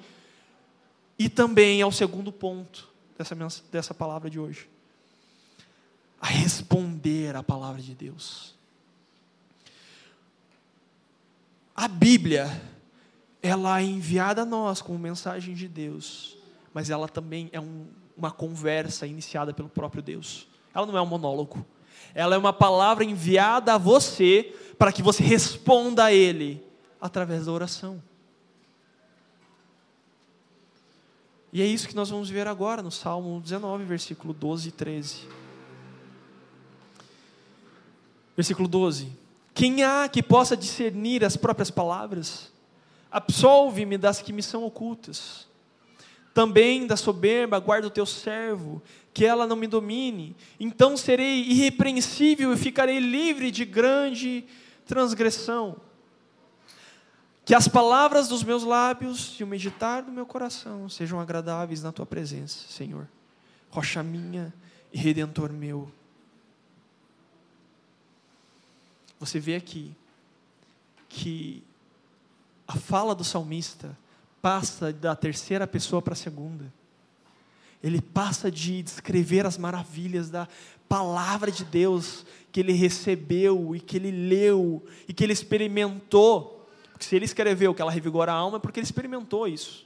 E 1.20 1.28
também 1.28 1.82
ao 1.82 1.91
segundo 1.91 2.32
ponto 2.32 2.88
dessa, 3.18 3.36
dessa 3.70 3.93
palavra 3.93 4.30
de 4.30 4.39
hoje, 4.39 4.70
a 6.22 6.28
responder 6.28 7.36
à 7.36 7.43
palavra 7.43 7.82
de 7.82 7.93
Deus. 7.93 8.56
A 11.76 11.89
Bíblia, 11.89 12.50
ela 13.46 13.80
é 13.80 13.84
enviada 13.84 14.41
a 14.41 14.46
nós 14.46 14.82
como 14.82 14.98
mensagem 14.98 15.54
de 15.54 15.68
Deus, 15.68 16.38
mas 16.74 16.89
ela 16.89 17.08
também 17.08 17.50
é 17.52 17.60
um, 17.60 17.88
uma 18.18 18.32
conversa 18.32 19.06
iniciada 19.06 19.54
pelo 19.54 19.70
próprio 19.70 20.02
Deus. 20.02 20.48
Ela 20.74 20.86
não 20.86 20.98
é 20.98 21.02
um 21.02 21.06
monólogo 21.06 21.66
ela 22.16 22.34
é 22.34 22.38
uma 22.38 22.54
palavra 22.54 23.04
enviada 23.04 23.74
a 23.74 23.78
você 23.78 24.56
para 24.78 24.91
que 24.91 25.04
você 25.04 25.22
responda 25.22 26.06
a 26.06 26.14
Ele 26.14 26.66
através 27.00 27.46
da 27.46 27.52
oração. 27.52 28.02
E 31.52 31.62
é 31.62 31.66
isso 31.66 31.88
que 31.88 31.96
nós 31.96 32.10
vamos 32.10 32.30
ver 32.30 32.48
agora 32.48 32.82
no 32.82 32.91
Salmo 32.91 33.39
19, 33.41 33.84
versículo 33.84 34.34
12 34.34 34.70
e 34.70 34.72
13. 34.72 35.28
Versículo 38.36 38.68
12: 38.68 39.12
Quem 39.54 39.84
há 39.84 40.08
que 40.08 40.24
possa 40.24 40.56
discernir 40.56 41.24
as 41.24 41.36
próprias 41.36 41.70
palavras? 41.70 42.52
Absolve-me 43.16 43.97
das 43.97 44.22
que 44.22 44.34
me 44.34 44.43
são 44.43 44.66
ocultas. 44.66 45.47
Também 46.34 46.86
da 46.86 46.97
soberba 46.97 47.57
guarda 47.59 47.88
o 47.88 47.89
teu 47.89 48.05
servo, 48.05 48.82
que 49.13 49.24
ela 49.24 49.47
não 49.47 49.55
me 49.55 49.68
domine. 49.68 50.36
Então 50.59 50.97
serei 50.97 51.43
irrepreensível 51.43 52.51
e 52.51 52.57
ficarei 52.57 52.99
livre 52.99 53.51
de 53.51 53.63
grande 53.63 54.43
transgressão. 54.86 55.78
Que 57.45 57.55
as 57.55 57.70
palavras 57.70 58.28
dos 58.28 58.43
meus 58.43 58.63
lábios 58.66 59.39
e 59.39 59.45
o 59.45 59.47
meditar 59.47 60.03
do 60.03 60.11
meu 60.11 60.26
coração 60.26 60.89
sejam 60.89 61.18
agradáveis 61.18 61.82
na 61.82 61.93
tua 61.93 62.05
presença, 62.05 62.68
Senhor. 62.68 63.07
Rocha 63.70 64.03
minha 64.03 64.53
e 64.91 64.97
redentor 64.97 65.53
meu. 65.53 65.89
Você 69.18 69.39
vê 69.39 69.55
aqui 69.55 69.95
que 71.07 71.63
a 72.68 72.76
fala 72.76 73.13
do 73.13 73.24
salmista 73.24 73.97
passa 74.41 74.91
da 74.91 75.16
terceira 75.16 75.66
pessoa 75.68 76.01
para 76.01 76.13
a 76.13 76.16
segunda. 76.16 76.72
Ele 77.84 78.01
passa 78.01 78.49
de 78.51 78.82
descrever 78.82 79.45
as 79.45 79.57
maravilhas 79.57 80.30
da 80.30 80.47
palavra 80.89 81.51
de 81.51 81.63
Deus 81.63 82.26
que 82.51 82.59
ele 82.59 82.72
recebeu 82.72 83.76
e 83.76 83.80
que 83.80 83.97
ele 83.97 84.11
leu 84.11 84.84
e 85.07 85.13
que 85.13 85.24
ele 85.24 85.34
experimentou. 85.34 86.68
Porque 86.91 87.05
se 87.05 87.16
ele 87.16 87.26
escreveu 87.26 87.74
que 87.74 87.82
ela 87.82 87.91
revigora 87.91 88.32
a 88.32 88.36
alma 88.36 88.57
é 88.57 88.59
porque 88.59 88.80
ele 88.80 88.86
experimentou 88.86 89.47
isso. 89.47 89.86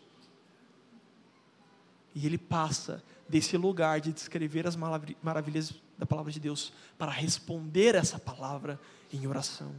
E 2.15 2.25
ele 2.25 2.37
passa 2.37 3.03
desse 3.27 3.57
lugar 3.57 3.99
de 3.99 4.11
descrever 4.11 4.65
as 4.67 4.75
maravilhas 4.75 5.73
da 5.97 6.05
palavra 6.05 6.31
de 6.31 6.39
Deus 6.39 6.73
para 6.97 7.11
responder 7.11 7.95
essa 7.95 8.17
palavra 8.17 8.79
em 9.11 9.27
oração. 9.27 9.73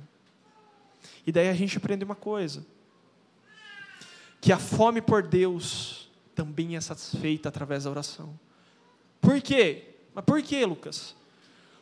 E 1.26 1.32
daí 1.32 1.48
a 1.48 1.54
gente 1.54 1.76
aprende 1.76 2.04
uma 2.04 2.14
coisa 2.14 2.64
que 4.40 4.52
a 4.52 4.58
fome 4.58 5.00
por 5.02 5.22
Deus 5.22 6.10
também 6.34 6.76
é 6.76 6.80
satisfeita 6.80 7.48
através 7.48 7.84
da 7.84 7.90
oração. 7.90 8.38
Por 9.20 9.40
quê? 9.42 9.96
Mas 10.14 10.24
por 10.24 10.42
quê, 10.42 10.64
Lucas? 10.64 11.14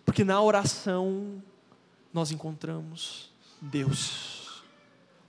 Porque 0.05 0.25
na 0.25 0.41
oração 0.43 1.43
nós 2.13 2.31
encontramos 2.31 3.31
Deus. 3.61 4.63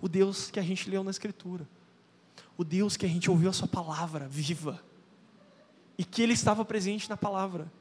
O 0.01 0.07
Deus 0.07 0.49
que 0.49 0.59
a 0.59 0.63
gente 0.63 0.89
leu 0.89 1.03
na 1.03 1.11
Escritura. 1.11 1.67
o 2.59 2.63
Deus 2.65 2.97
que 2.97 3.05
a 3.05 3.09
gente 3.09 3.32
ouviu 3.32 3.49
a 3.49 3.53
Sua 3.53 3.69
palavra 3.69 4.27
viva 4.27 4.84
e 5.97 6.03
que 6.03 6.21
Ele 6.21 6.34
estava 6.34 6.65
presente 6.65 7.09
na 7.09 7.15
palavra. 7.15 7.71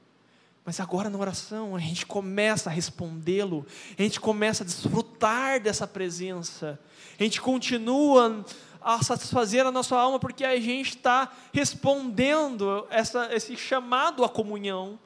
Mas 0.64 0.78
agora 0.78 1.10
na 1.10 1.18
oração 1.18 1.74
a 1.74 1.80
gente 1.80 2.06
começa 2.06 2.70
a 2.70 2.72
respondê-lo, 2.72 3.66
a 3.98 4.02
gente 4.02 4.20
começa 4.20 4.62
a 4.62 4.66
desfrutar 4.66 5.60
dessa 5.60 5.84
presença, 5.84 6.78
a 7.18 7.22
gente 7.24 7.40
continua 7.40 8.44
a 8.88 9.02
satisfazer 9.02 9.66
a 9.66 9.70
nossa 9.70 9.94
alma 9.94 10.18
porque 10.18 10.42
a 10.42 10.58
gente 10.58 10.96
está 10.96 11.30
respondendo 11.52 12.86
essa, 12.88 13.28
esse 13.34 13.54
chamado 13.54 14.24
à 14.24 14.30
comunhão 14.30 14.98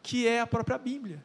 que 0.00 0.28
é 0.28 0.40
a 0.40 0.46
própria 0.46 0.78
Bíblia. 0.78 1.20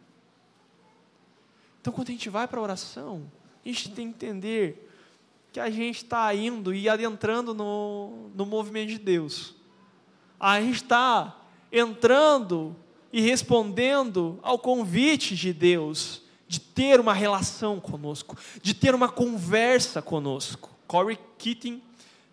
Então 1.79 1.93
quando 1.93 2.09
a 2.09 2.11
gente 2.13 2.31
vai 2.31 2.47
para 2.47 2.59
a 2.59 2.63
oração, 2.63 3.31
a 3.63 3.67
gente 3.67 3.91
tem 3.91 4.11
que 4.11 4.25
entender 4.25 4.89
que 5.51 5.59
a 5.59 5.69
gente 5.69 5.97
está 5.97 6.33
indo 6.33 6.73
e 6.73 6.89
adentrando 6.89 7.53
no, 7.53 8.31
no 8.33 8.43
movimento 8.43 8.89
de 8.89 8.97
Deus. 8.97 9.53
A 10.39 10.59
gente 10.59 10.77
está 10.77 11.37
entrando 11.71 12.75
e 13.11 13.21
respondendo 13.21 14.39
ao 14.41 14.57
convite 14.57 15.35
de 15.35 15.53
Deus 15.53 16.23
de 16.47 16.59
ter 16.59 16.99
uma 16.99 17.13
relação 17.13 17.79
conosco, 17.79 18.35
de 18.63 18.73
ter 18.73 18.95
uma 18.95 19.09
conversa 19.09 20.01
conosco. 20.01 20.72
Corey 20.87 21.17
Keating 21.37 21.81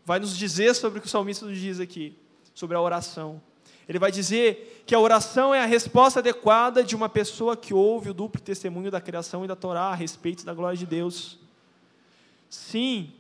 vai 0.05 0.19
nos 0.19 0.37
dizer 0.37 0.75
sobre 0.75 0.99
o 0.99 1.03
que 1.03 1.09
o 1.09 1.11
salmista 1.11 1.47
nos 1.47 1.59
diz 1.59 1.81
aqui, 1.81 2.17
sobre 2.55 2.77
a 2.77 2.81
oração. 2.81 3.41
Ele 3.89 3.99
vai 3.99 4.13
dizer 4.13 4.85
que 4.87 4.95
a 4.95 5.01
oração 5.01 5.55
é 5.55 5.61
a 5.61 5.67
resposta 5.67 6.21
adequada 6.21 6.85
de 6.85 6.95
uma 6.95 7.09
pessoa 7.09 7.57
que 7.57 7.75
ouve 7.75 8.11
o 8.11 8.15
duplo 8.15 8.41
testemunho 8.41 8.91
da 8.91 9.01
criação 9.01 9.45
e 9.45 9.49
da 9.49 9.57
Torá 9.57 9.87
a 9.87 9.95
respeito 9.95 10.45
da 10.45 10.55
glória 10.55 10.79
de 10.79 10.87
Deus. 10.87 11.39
Sim. 12.49 13.13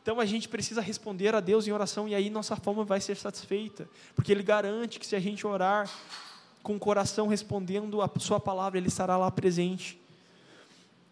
Então 0.00 0.20
a 0.20 0.24
gente 0.24 0.48
precisa 0.48 0.80
responder 0.80 1.34
a 1.34 1.40
Deus 1.40 1.66
em 1.66 1.72
oração 1.72 2.08
e 2.08 2.14
aí 2.14 2.30
nossa 2.30 2.56
fome 2.56 2.84
vai 2.84 3.00
ser 3.00 3.16
satisfeita, 3.16 3.88
porque 4.14 4.32
Ele 4.32 4.42
garante 4.42 4.98
que 4.98 5.06
se 5.06 5.16
a 5.16 5.20
gente 5.20 5.46
orar 5.46 5.90
com 6.62 6.76
o 6.76 6.78
coração 6.78 7.26
respondendo 7.26 8.00
a 8.00 8.10
Sua 8.18 8.38
palavra, 8.38 8.78
Ele 8.78 8.88
estará 8.88 9.16
lá 9.16 9.30
presente. 9.30 10.00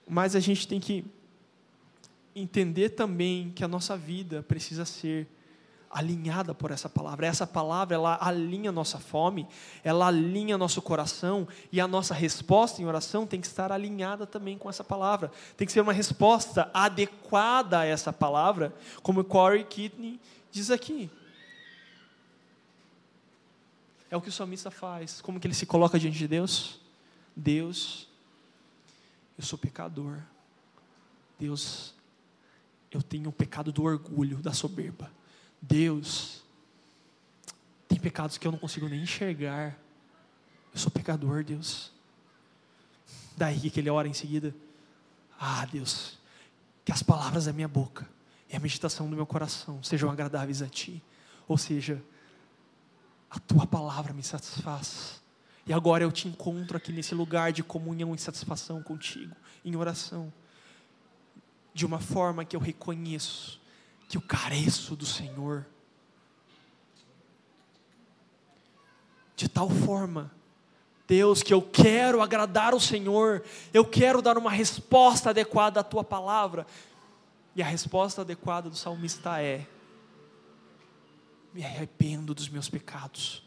Mas 0.09 0.37
a 0.37 0.41
gente 0.41 0.69
tem 0.69 0.79
que 0.79 1.05
entender 2.37 2.91
também 2.91 3.51
que 3.55 3.65
a 3.65 3.69
nossa 3.69 3.97
vida 3.97 4.43
precisa 4.43 4.85
ser 4.85 5.27
alinhada 5.91 6.55
por 6.55 6.71
essa 6.71 6.89
palavra. 6.89 7.27
Essa 7.27 7.47
palavra, 7.47 7.95
ela 7.95 8.19
alinha 8.21 8.71
nossa 8.71 8.99
fome, 8.99 9.49
ela 9.83 10.09
alinha 10.09 10.59
nosso 10.59 10.83
coração, 10.83 11.49
e 11.73 11.81
a 11.81 11.89
nossa 11.89 12.13
resposta 12.13 12.83
em 12.83 12.85
oração 12.85 13.27
tem 13.27 13.41
que 13.41 13.47
estar 13.47 13.73
alinhada 13.73 14.27
também 14.27 14.59
com 14.59 14.69
essa 14.69 14.85
palavra. 14.85 15.33
Tem 15.57 15.67
que 15.67 15.73
ser 15.73 15.81
uma 15.81 15.95
resposta 15.95 16.71
adequada 16.75 17.81
a 17.81 17.87
essa 17.87 18.13
palavra, 18.13 18.75
como 19.03 19.25
Corey 19.25 19.65
Kidney 19.65 20.21
diz 20.53 20.71
aqui. 20.71 21.11
É 24.11 24.17
o 24.17 24.21
que 24.21 24.29
o 24.29 24.33
salmista 24.33 24.71
faz. 24.71 25.23
Como 25.23 25.41
que 25.41 25.47
ele 25.47 25.55
se 25.55 25.65
coloca 25.65 25.99
diante 25.99 26.19
de 26.19 26.29
Deus? 26.29 26.79
Deus, 27.35 28.07
eu 29.39 29.45
sou 29.45 29.59
pecador. 29.59 30.19
Deus, 31.39 31.93
eu 32.97 33.03
tenho 33.03 33.29
o 33.29 33.33
pecado 33.33 33.71
do 33.71 33.83
orgulho, 33.83 34.39
da 34.39 34.53
soberba. 34.53 35.11
Deus, 35.61 36.43
tem 37.87 37.99
pecados 37.99 38.39
que 38.39 38.47
eu 38.47 38.53
não 38.53 38.59
consigo 38.59 38.89
nem 38.89 39.03
enxergar. 39.03 39.79
Eu 40.73 40.79
sou 40.79 40.91
pecador, 40.91 41.45
Deus. 41.45 41.93
Daí 43.37 43.71
que 43.71 43.81
ele 43.81 43.91
ora 43.91 44.09
em 44.09 44.15
seguida: 44.15 44.55
Ah, 45.39 45.67
Deus, 45.67 46.19
que 46.85 46.93
as 46.93 47.03
palavras 47.03 47.45
da 47.45 47.53
minha 47.53 47.69
boca 47.69 48.09
e 48.49 48.57
a 48.57 48.61
meditação 48.61 49.11
do 49.11 49.17
meu 49.17 49.27
coração 49.27 49.83
sejam 49.83 50.11
agradáveis 50.11 50.63
a 50.63 50.69
Ti. 50.69 51.03
Ou 51.47 51.59
seja, 51.59 52.03
a 53.31 53.39
Tua 53.39 53.67
palavra 53.67 54.15
me 54.15 54.23
satisfaz. 54.23 55.21
E 55.67 55.73
agora 55.73 56.03
eu 56.03 56.13
te 56.13 56.29
encontro 56.29 56.77
aqui 56.77 56.93
nesse 56.93 57.15
lugar 57.15 57.53
de 57.53 57.63
comunhão 57.63 58.15
e 58.15 58.19
satisfação 58.19 58.83
contigo, 58.83 59.37
em 59.65 59.75
oração, 59.75 60.33
de 61.77 61.85
uma 61.85 62.01
forma 62.01 62.43
que 62.43 62.57
eu 62.57 62.61
reconheço 62.61 63.61
que 64.09 64.17
eu 64.17 64.23
careço 64.23 64.95
do 64.97 65.05
Senhor. 65.05 65.67
De 69.35 69.49
tal 69.49 69.69
forma, 69.69 70.33
Deus, 71.07 71.43
que 71.43 71.53
eu 71.53 71.61
quero 71.61 72.23
agradar 72.23 72.75
o 72.75 72.81
Senhor, 72.81 73.45
eu 73.75 73.85
quero 73.85 74.23
dar 74.23 74.39
uma 74.39 74.51
resposta 74.51 75.31
adequada 75.31 75.81
à 75.81 75.85
tua 75.85 76.03
palavra. 76.03 76.67
E 77.55 77.63
a 77.63 77.67
resposta 77.67 78.23
adequada 78.23 78.71
do 78.71 78.77
salmista 78.77 79.43
é: 79.43 79.67
me 81.53 81.63
arrependo 81.63 82.35
dos 82.35 82.49
meus 82.49 82.71
pecados, 82.71 83.43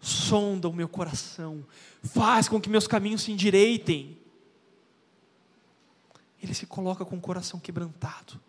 sonda 0.00 0.68
o 0.68 0.72
meu 0.72 0.88
coração, 0.88 1.66
faz 2.04 2.48
com 2.48 2.60
que 2.60 2.70
meus 2.70 2.86
caminhos 2.86 3.22
se 3.22 3.32
endireitem. 3.32 4.16
Ele 6.44 6.54
se 6.54 6.66
coloca 6.66 7.04
com 7.04 7.16
o 7.16 7.20
coração 7.20 7.58
quebrantado 7.58 8.40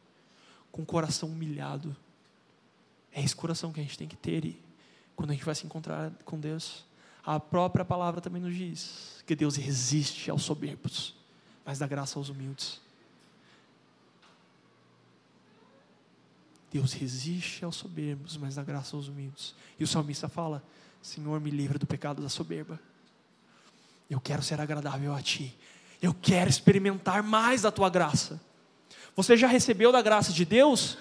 com 0.75 0.81
o 0.81 0.85
coração 0.85 1.29
humilhado. 1.29 1.95
É 3.09 3.23
esse 3.23 3.33
coração 3.33 3.71
que 3.71 3.79
a 3.79 3.83
gente 3.83 3.97
tem 3.97 4.09
que 4.09 4.17
ter 4.17 4.43
e 4.43 4.61
quando 5.15 5.29
a 5.29 5.33
gente 5.33 5.45
vai 5.45 5.55
se 5.55 5.65
encontrar 5.65 6.11
com 6.25 6.37
Deus. 6.37 6.83
A 7.23 7.39
própria 7.39 7.85
palavra 7.85 8.19
também 8.19 8.41
nos 8.41 8.53
diz 8.53 9.23
que 9.25 9.37
Deus 9.37 9.55
resiste 9.55 10.29
aos 10.29 10.43
soberbos, 10.43 11.15
mas 11.63 11.79
dá 11.79 11.87
graça 11.87 12.19
aos 12.19 12.27
humildes. 12.27 12.81
Deus 16.69 16.91
resiste 16.91 17.63
aos 17.63 17.77
soberbos, 17.77 18.35
mas 18.35 18.55
dá 18.55 18.63
graça 18.63 18.97
aos 18.97 19.07
humildes. 19.07 19.55
E 19.79 19.83
o 19.85 19.87
salmista 19.87 20.27
fala: 20.27 20.61
Senhor, 21.01 21.39
me 21.39 21.51
livra 21.51 21.79
do 21.79 21.87
pecado 21.87 22.21
da 22.21 22.27
soberba. 22.27 22.77
Eu 24.09 24.19
quero 24.19 24.43
ser 24.43 24.59
agradável 24.59 25.15
a 25.15 25.21
Ti. 25.21 25.57
Eu 26.05 26.13
quero 26.13 26.47
experimentar 26.47 27.23
mais 27.23 27.63
da 27.63 27.71
Tua 27.71 27.89
graça. 27.89 28.39
Você 29.15 29.35
já 29.35 29.47
recebeu 29.47 29.91
da 29.91 30.03
graça 30.03 30.31
de 30.31 30.45
Deus? 30.45 30.99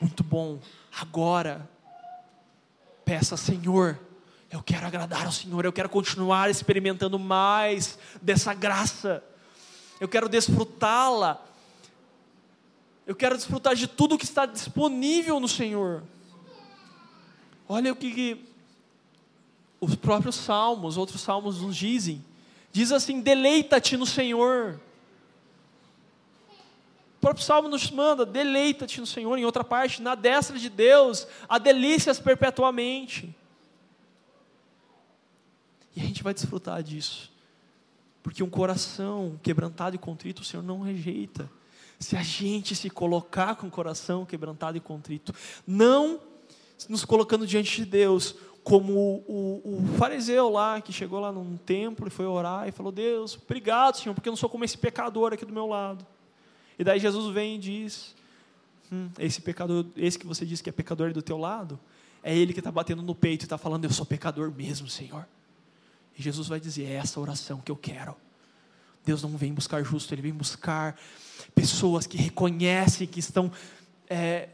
Muito 0.00 0.24
bom. 0.24 0.58
Agora, 1.00 1.70
peça, 3.04 3.36
Senhor, 3.36 3.96
eu 4.50 4.60
quero 4.64 4.84
agradar 4.84 5.26
ao 5.26 5.30
Senhor, 5.30 5.64
eu 5.64 5.72
quero 5.72 5.88
continuar 5.88 6.50
experimentando 6.50 7.20
mais 7.20 8.00
dessa 8.20 8.52
graça, 8.52 9.22
eu 10.00 10.08
quero 10.08 10.28
desfrutá-la, 10.28 11.40
eu 13.06 13.14
quero 13.14 13.36
desfrutar 13.36 13.76
de 13.76 13.86
tudo 13.86 14.18
que 14.18 14.24
está 14.24 14.44
disponível 14.44 15.38
no 15.38 15.46
Senhor. 15.46 16.02
Olha 17.68 17.92
o 17.92 17.96
que, 17.96 18.44
os 19.80 19.94
próprios 19.94 20.34
salmos, 20.34 20.96
outros 20.96 21.20
salmos 21.20 21.62
nos 21.62 21.76
dizem. 21.76 22.24
Diz 22.72 22.92
assim: 22.92 23.20
deleita-te 23.20 23.96
no 23.96 24.06
Senhor. 24.06 24.80
O 27.16 27.20
próprio 27.20 27.44
Salmo 27.44 27.68
nos 27.68 27.90
manda: 27.90 28.24
deleita-te 28.24 29.00
no 29.00 29.06
Senhor. 29.06 29.36
Em 29.36 29.44
outra 29.44 29.64
parte, 29.64 30.00
na 30.00 30.14
destra 30.14 30.58
de 30.58 30.70
Deus, 30.70 31.26
há 31.48 31.58
delícias 31.58 32.18
perpetuamente. 32.18 33.34
E 35.94 36.00
a 36.00 36.04
gente 36.04 36.22
vai 36.22 36.32
desfrutar 36.32 36.82
disso. 36.82 37.30
Porque 38.22 38.42
um 38.42 38.50
coração 38.50 39.38
quebrantado 39.42 39.96
e 39.96 39.98
contrito, 39.98 40.42
o 40.42 40.44
Senhor 40.44 40.62
não 40.62 40.80
rejeita. 40.80 41.50
Se 41.98 42.16
a 42.16 42.22
gente 42.22 42.74
se 42.74 42.88
colocar 42.88 43.56
com 43.56 43.66
o 43.66 43.70
coração 43.70 44.24
quebrantado 44.24 44.78
e 44.78 44.80
contrito, 44.80 45.34
não 45.66 46.20
nos 46.88 47.04
colocando 47.04 47.46
diante 47.46 47.76
de 47.76 47.84
Deus, 47.84 48.34
como 48.62 48.92
o, 49.26 49.62
o, 49.64 49.96
fariseu 49.96 50.50
lá, 50.50 50.80
que 50.80 50.92
chegou 50.92 51.20
lá 51.20 51.32
num 51.32 51.56
templo 51.56 52.06
e 52.06 52.10
foi 52.10 52.26
orar 52.26 52.68
e 52.68 52.72
falou: 52.72 52.92
Deus, 52.92 53.38
obrigado, 53.42 53.96
Senhor, 53.96 54.14
porque 54.14 54.28
eu 54.28 54.32
não 54.32 54.36
sou 54.36 54.48
como 54.48 54.64
esse 54.64 54.76
pecador 54.76 55.32
aqui 55.32 55.44
do 55.44 55.52
meu 55.52 55.66
lado. 55.66 56.06
E 56.78 56.84
daí 56.84 57.00
Jesus 57.00 57.32
vem 57.32 57.56
e 57.56 57.58
diz: 57.58 58.14
hum, 58.92 59.08
esse 59.18 59.40
pecador, 59.40 59.86
esse 59.96 60.18
que 60.18 60.26
você 60.26 60.44
diz 60.44 60.60
que 60.60 60.68
é 60.68 60.72
pecador 60.72 61.12
do 61.12 61.22
teu 61.22 61.38
lado, 61.38 61.78
é 62.22 62.36
ele 62.36 62.52
que 62.52 62.60
está 62.60 62.70
batendo 62.70 63.02
no 63.02 63.14
peito 63.14 63.42
e 63.42 63.46
está 63.46 63.58
falando: 63.58 63.84
eu 63.84 63.90
sou 63.90 64.04
pecador 64.04 64.52
mesmo, 64.52 64.88
Senhor. 64.88 65.26
E 66.18 66.22
Jesus 66.22 66.48
vai 66.48 66.60
dizer: 66.60 66.84
é 66.84 66.94
essa 66.94 67.18
oração 67.18 67.60
que 67.60 67.70
eu 67.70 67.76
quero. 67.76 68.14
Deus 69.04 69.22
não 69.22 69.36
vem 69.36 69.52
buscar 69.52 69.82
justo, 69.82 70.12
Ele 70.12 70.22
vem 70.22 70.32
buscar 70.32 70.94
pessoas 71.54 72.06
que 72.06 72.18
reconhecem 72.18 73.06
que 73.06 73.18
estão 73.18 73.50
é, 74.08 74.50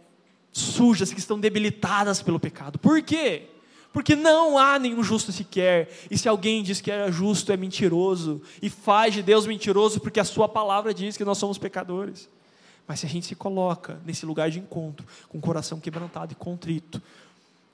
sujas, 0.53 1.13
que 1.13 1.19
estão 1.19 1.39
debilitadas 1.39 2.23
pelo 2.23 2.39
pecado. 2.39 2.79
Por 2.79 3.03
quê? 3.03 3.51
Porque 3.97 4.15
não 4.15 4.59
há 4.59 4.79
nenhum 4.79 5.03
justo 5.03 5.33
sequer. 5.33 5.89
E 6.11 6.19
se 6.19 6.29
alguém 6.29 6.63
diz 6.63 6.83
que 6.83 6.91
é 6.91 7.11
justo, 7.11 7.51
é 7.51 7.57
mentiroso. 7.57 8.43
E 8.61 8.69
faz 8.69 9.15
de 9.15 9.23
Deus 9.23 9.47
mentiroso, 9.47 10.01
porque 10.01 10.21
a 10.21 10.25
Sua 10.25 10.47
palavra 10.47 10.93
diz 10.93 11.17
que 11.17 11.25
nós 11.25 11.39
somos 11.39 11.57
pecadores. 11.57 12.29
Mas 12.87 13.01
se 13.01 13.07
a 13.07 13.09
gente 13.09 13.25
se 13.25 13.35
coloca 13.35 13.99
nesse 14.05 14.27
lugar 14.27 14.51
de 14.51 14.59
encontro, 14.59 15.07
com 15.31 15.39
o 15.39 15.41
coração 15.41 15.81
quebrantado 15.81 16.33
e 16.33 16.35
contrito, 16.35 17.01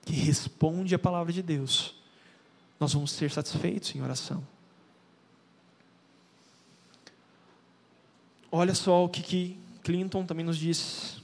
que 0.05 0.13
responde 0.13 0.95
a 0.95 0.99
palavra 0.99 1.33
de 1.33 1.43
Deus, 1.43 1.97
nós 2.79 2.93
vamos 2.93 3.11
ser 3.11 3.29
satisfeitos 3.33 3.93
em 3.97 4.01
oração. 4.01 4.47
Olha 8.53 8.77
só 8.77 9.05
o 9.05 9.09
que, 9.09 9.23
que 9.23 9.59
Clinton 9.83 10.25
também 10.25 10.47
nos 10.47 10.57
diz. 10.57 11.21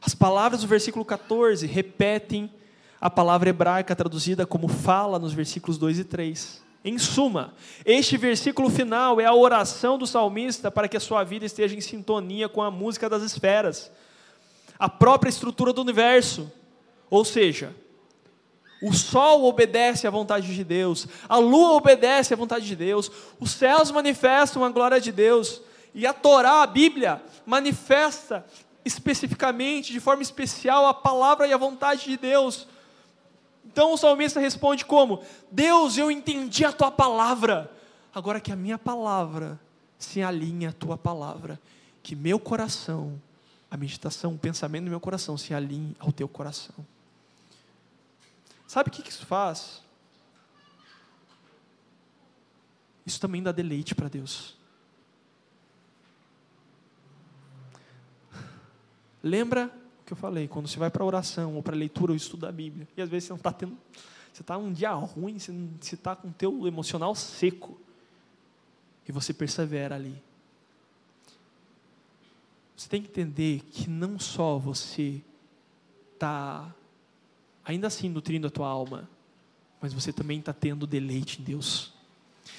As 0.00 0.14
palavras 0.14 0.62
do 0.62 0.66
versículo 0.66 1.04
14 1.04 1.66
repetem 1.66 2.50
a 3.00 3.08
palavra 3.08 3.48
hebraica 3.48 3.96
traduzida 3.96 4.46
como 4.46 4.68
fala 4.68 5.18
nos 5.18 5.32
versículos 5.32 5.78
2 5.78 6.00
e 6.00 6.04
3. 6.04 6.62
Em 6.84 6.98
suma, 6.98 7.54
este 7.84 8.16
versículo 8.16 8.70
final 8.70 9.20
é 9.20 9.24
a 9.24 9.34
oração 9.34 9.98
do 9.98 10.06
salmista 10.06 10.70
para 10.70 10.88
que 10.88 10.96
a 10.96 11.00
sua 11.00 11.22
vida 11.24 11.44
esteja 11.44 11.74
em 11.74 11.80
sintonia 11.80 12.48
com 12.48 12.62
a 12.62 12.70
música 12.70 13.08
das 13.08 13.22
esferas, 13.22 13.90
a 14.78 14.88
própria 14.88 15.30
estrutura 15.30 15.72
do 15.72 15.82
universo. 15.82 16.50
Ou 17.10 17.24
seja, 17.24 17.74
o 18.82 18.94
sol 18.94 19.44
obedece 19.44 20.06
à 20.06 20.10
vontade 20.10 20.54
de 20.54 20.64
Deus, 20.64 21.06
a 21.28 21.36
lua 21.36 21.72
obedece 21.72 22.32
à 22.32 22.36
vontade 22.36 22.66
de 22.66 22.76
Deus, 22.76 23.10
os 23.38 23.50
céus 23.50 23.90
manifestam 23.90 24.64
a 24.64 24.70
glória 24.70 25.00
de 25.00 25.12
Deus, 25.12 25.60
e 25.94 26.06
a 26.06 26.12
Torá, 26.12 26.62
a 26.62 26.66
Bíblia, 26.66 27.22
manifesta 27.44 28.46
especificamente, 28.84 29.92
de 29.92 30.00
forma 30.00 30.22
especial, 30.22 30.86
a 30.86 30.94
palavra 30.94 31.46
e 31.46 31.52
a 31.52 31.58
vontade 31.58 32.04
de 32.04 32.16
Deus. 32.16 32.66
Então 33.64 33.92
o 33.92 33.96
salmista 33.96 34.40
responde 34.40 34.84
como: 34.84 35.22
Deus, 35.50 35.96
eu 35.96 36.10
entendi 36.10 36.64
a 36.64 36.72
tua 36.72 36.90
palavra, 36.90 37.70
agora 38.14 38.40
que 38.40 38.52
a 38.52 38.56
minha 38.56 38.78
palavra 38.78 39.58
se 39.98 40.22
alinhe 40.22 40.66
à 40.66 40.72
tua 40.72 40.96
palavra, 40.96 41.60
que 42.02 42.16
meu 42.16 42.38
coração, 42.38 43.20
a 43.70 43.76
meditação, 43.76 44.34
o 44.34 44.38
pensamento 44.38 44.84
do 44.84 44.90
meu 44.90 45.00
coração 45.00 45.36
se 45.36 45.54
alinhe 45.54 45.94
ao 45.98 46.10
teu 46.10 46.26
coração. 46.28 46.74
Sabe 48.66 48.88
o 48.88 48.92
que 48.92 49.08
isso 49.08 49.26
faz? 49.26 49.82
Isso 53.04 53.20
também 53.20 53.42
dá 53.42 53.50
deleite 53.50 53.94
para 53.94 54.08
Deus. 54.08 54.56
Lembra 59.22 59.70
que 60.10 60.14
eu 60.14 60.18
falei, 60.18 60.48
quando 60.48 60.66
você 60.66 60.76
vai 60.76 60.90
para 60.90 61.04
a 61.04 61.06
oração, 61.06 61.54
ou 61.54 61.62
para 61.62 61.76
a 61.76 61.78
leitura, 61.78 62.10
ou 62.10 62.16
estudo 62.16 62.40
da 62.40 62.50
Bíblia, 62.50 62.88
e 62.96 63.00
às 63.00 63.08
vezes 63.08 63.28
você 63.28 63.32
não 63.32 63.36
está 63.36 63.52
tendo. 63.52 63.78
Você 64.32 64.42
está 64.42 64.58
um 64.58 64.72
dia 64.72 64.90
ruim, 64.92 65.38
você 65.38 65.94
está 65.94 66.16
com 66.16 66.28
o 66.28 66.32
teu 66.32 66.66
emocional 66.66 67.14
seco. 67.14 67.80
E 69.08 69.12
você 69.12 69.32
persevera 69.32 69.94
ali. 69.94 70.20
Você 72.76 72.88
tem 72.88 73.00
que 73.02 73.08
entender 73.08 73.62
que 73.70 73.88
não 73.88 74.18
só 74.18 74.58
você 74.58 75.22
está, 76.14 76.74
ainda 77.64 77.86
assim, 77.86 78.08
nutrindo 78.08 78.48
a 78.48 78.50
tua 78.50 78.68
alma, 78.68 79.08
mas 79.80 79.92
você 79.92 80.12
também 80.12 80.40
está 80.40 80.52
tendo 80.52 80.88
deleite 80.88 81.40
em 81.40 81.44
Deus. 81.44 81.92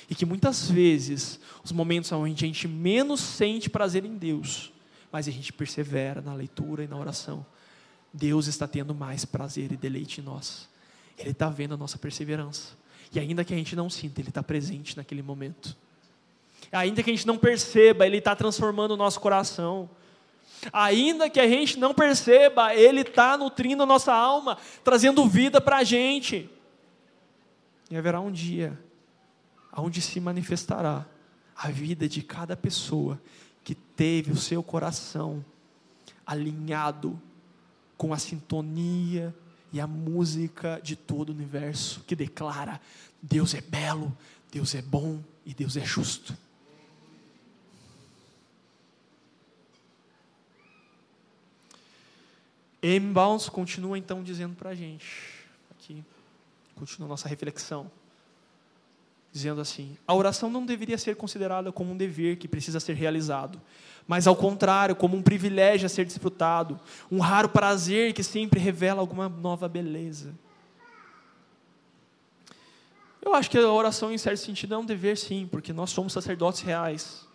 E 0.10 0.16
que 0.16 0.26
muitas 0.26 0.70
vezes, 0.72 1.40
os 1.64 1.72
momentos 1.74 2.12
onde 2.14 2.46
a 2.46 2.48
gente 2.48 2.68
menos 2.68 3.20
sente 3.20 3.70
prazer 3.70 4.06
em 4.06 4.18
Deus, 4.18 4.71
mas 5.12 5.28
a 5.28 5.32
gente 5.32 5.52
persevera 5.52 6.22
na 6.22 6.34
leitura 6.34 6.84
e 6.84 6.88
na 6.88 6.98
oração. 6.98 7.46
Deus 8.14 8.48
está 8.48 8.68
tendo 8.68 8.94
mais 8.94 9.26
prazer 9.26 9.72
e 9.72 9.78
deleite 9.78 10.22
em 10.22 10.24
nós. 10.24 10.70
Ele 11.18 11.32
está 11.32 11.50
vendo 11.50 11.74
a 11.74 11.78
nossa 11.78 11.98
perseverança. 11.98 12.74
E 13.14 13.20
ainda 13.20 13.44
que 13.44 13.54
a 13.54 13.58
gente 13.58 13.76
não 13.76 13.90
sinta, 13.90 14.22
Ele 14.22 14.30
está 14.30 14.42
presente 14.42 14.96
naquele 14.96 15.22
momento. 15.22 15.76
Ainda 16.72 17.04
que 17.04 17.10
a 17.10 17.14
gente 17.14 17.28
não 17.28 17.38
perceba, 17.38 18.06
Ele 18.06 18.18
está 18.18 18.36
transformando 18.36 18.92
o 18.92 18.98
nosso 18.98 19.20
coração. 19.20 19.90
Ainda 20.72 21.30
que 21.30 21.40
a 21.40 21.48
gente 21.48 21.78
não 21.78 21.94
perceba, 21.94 22.74
Ele 22.74 23.02
está 23.02 23.38
nutrindo 23.38 23.84
a 23.84 23.86
nossa 23.86 24.14
alma, 24.14 24.58
trazendo 24.84 25.28
vida 25.28 25.60
para 25.60 25.78
a 25.78 25.84
gente. 25.84 26.50
E 27.90 27.98
haverá 27.98 28.22
um 28.22 28.32
dia 28.32 28.80
onde 29.76 30.02
se 30.02 30.20
manifestará 30.20 31.06
a 31.56 31.70
vida 31.70 32.08
de 32.08 32.22
cada 32.22 32.56
pessoa 32.56 33.22
que 33.64 33.76
teve 33.76 34.32
o 34.32 34.38
seu 34.38 34.64
coração 34.64 35.44
alinhado 36.26 37.22
com 37.98 38.14
a 38.14 38.18
sintonia 38.18 39.36
e 39.72 39.80
a 39.80 39.88
música 39.88 40.80
de 40.84 40.96
todo 40.96 41.30
o 41.30 41.34
universo, 41.34 42.04
que 42.08 42.16
declara: 42.16 42.82
Deus 43.22 43.54
é 43.54 43.62
belo, 43.62 44.16
Deus 44.52 44.76
é 44.76 44.82
bom 44.82 45.24
e 45.46 45.54
Deus 45.54 45.78
é 45.78 45.86
justo. 45.86 46.36
M. 52.82 53.14
Continua 53.52 53.98
então 53.98 54.24
dizendo 54.24 54.56
para 54.56 54.72
a 54.72 54.76
gente, 54.76 55.46
aqui, 55.70 56.04
continua 56.76 57.08
nossa 57.08 57.30
reflexão 57.30 57.92
dizendo 59.32 59.62
assim: 59.62 59.98
a 60.06 60.14
oração 60.14 60.50
não 60.50 60.66
deveria 60.66 60.98
ser 60.98 61.16
considerada 61.16 61.72
como 61.72 61.92
um 61.92 61.98
dever 61.98 62.38
que 62.38 62.48
precisa 62.48 62.80
ser 62.80 62.94
realizado, 62.94 63.62
mas 64.08 64.28
ao 64.28 64.36
contrário, 64.36 64.96
como 64.96 65.16
um 65.16 65.22
privilégio 65.22 65.86
a 65.86 65.90
ser 65.90 66.06
desfrutado, 66.06 66.80
um 67.12 67.20
raro 67.20 67.50
prazer 67.50 68.14
que 68.14 68.24
sempre 68.24 68.60
revela 68.60 69.00
alguma 69.00 69.30
nova 69.30 69.68
beleza. 69.68 70.34
Eu 73.22 73.36
acho 73.36 73.50
que 73.50 73.58
a 73.58 73.72
oração, 73.72 74.12
em 74.12 74.18
certo 74.18 74.40
sentido, 74.40 74.74
é 74.74 74.78
um 74.78 74.86
dever, 74.86 75.16
sim, 75.16 75.48
porque 75.50 75.72
nós 75.72 75.92
somos 75.92 76.12
sacerdotes 76.12 76.62
reais. 76.62 77.26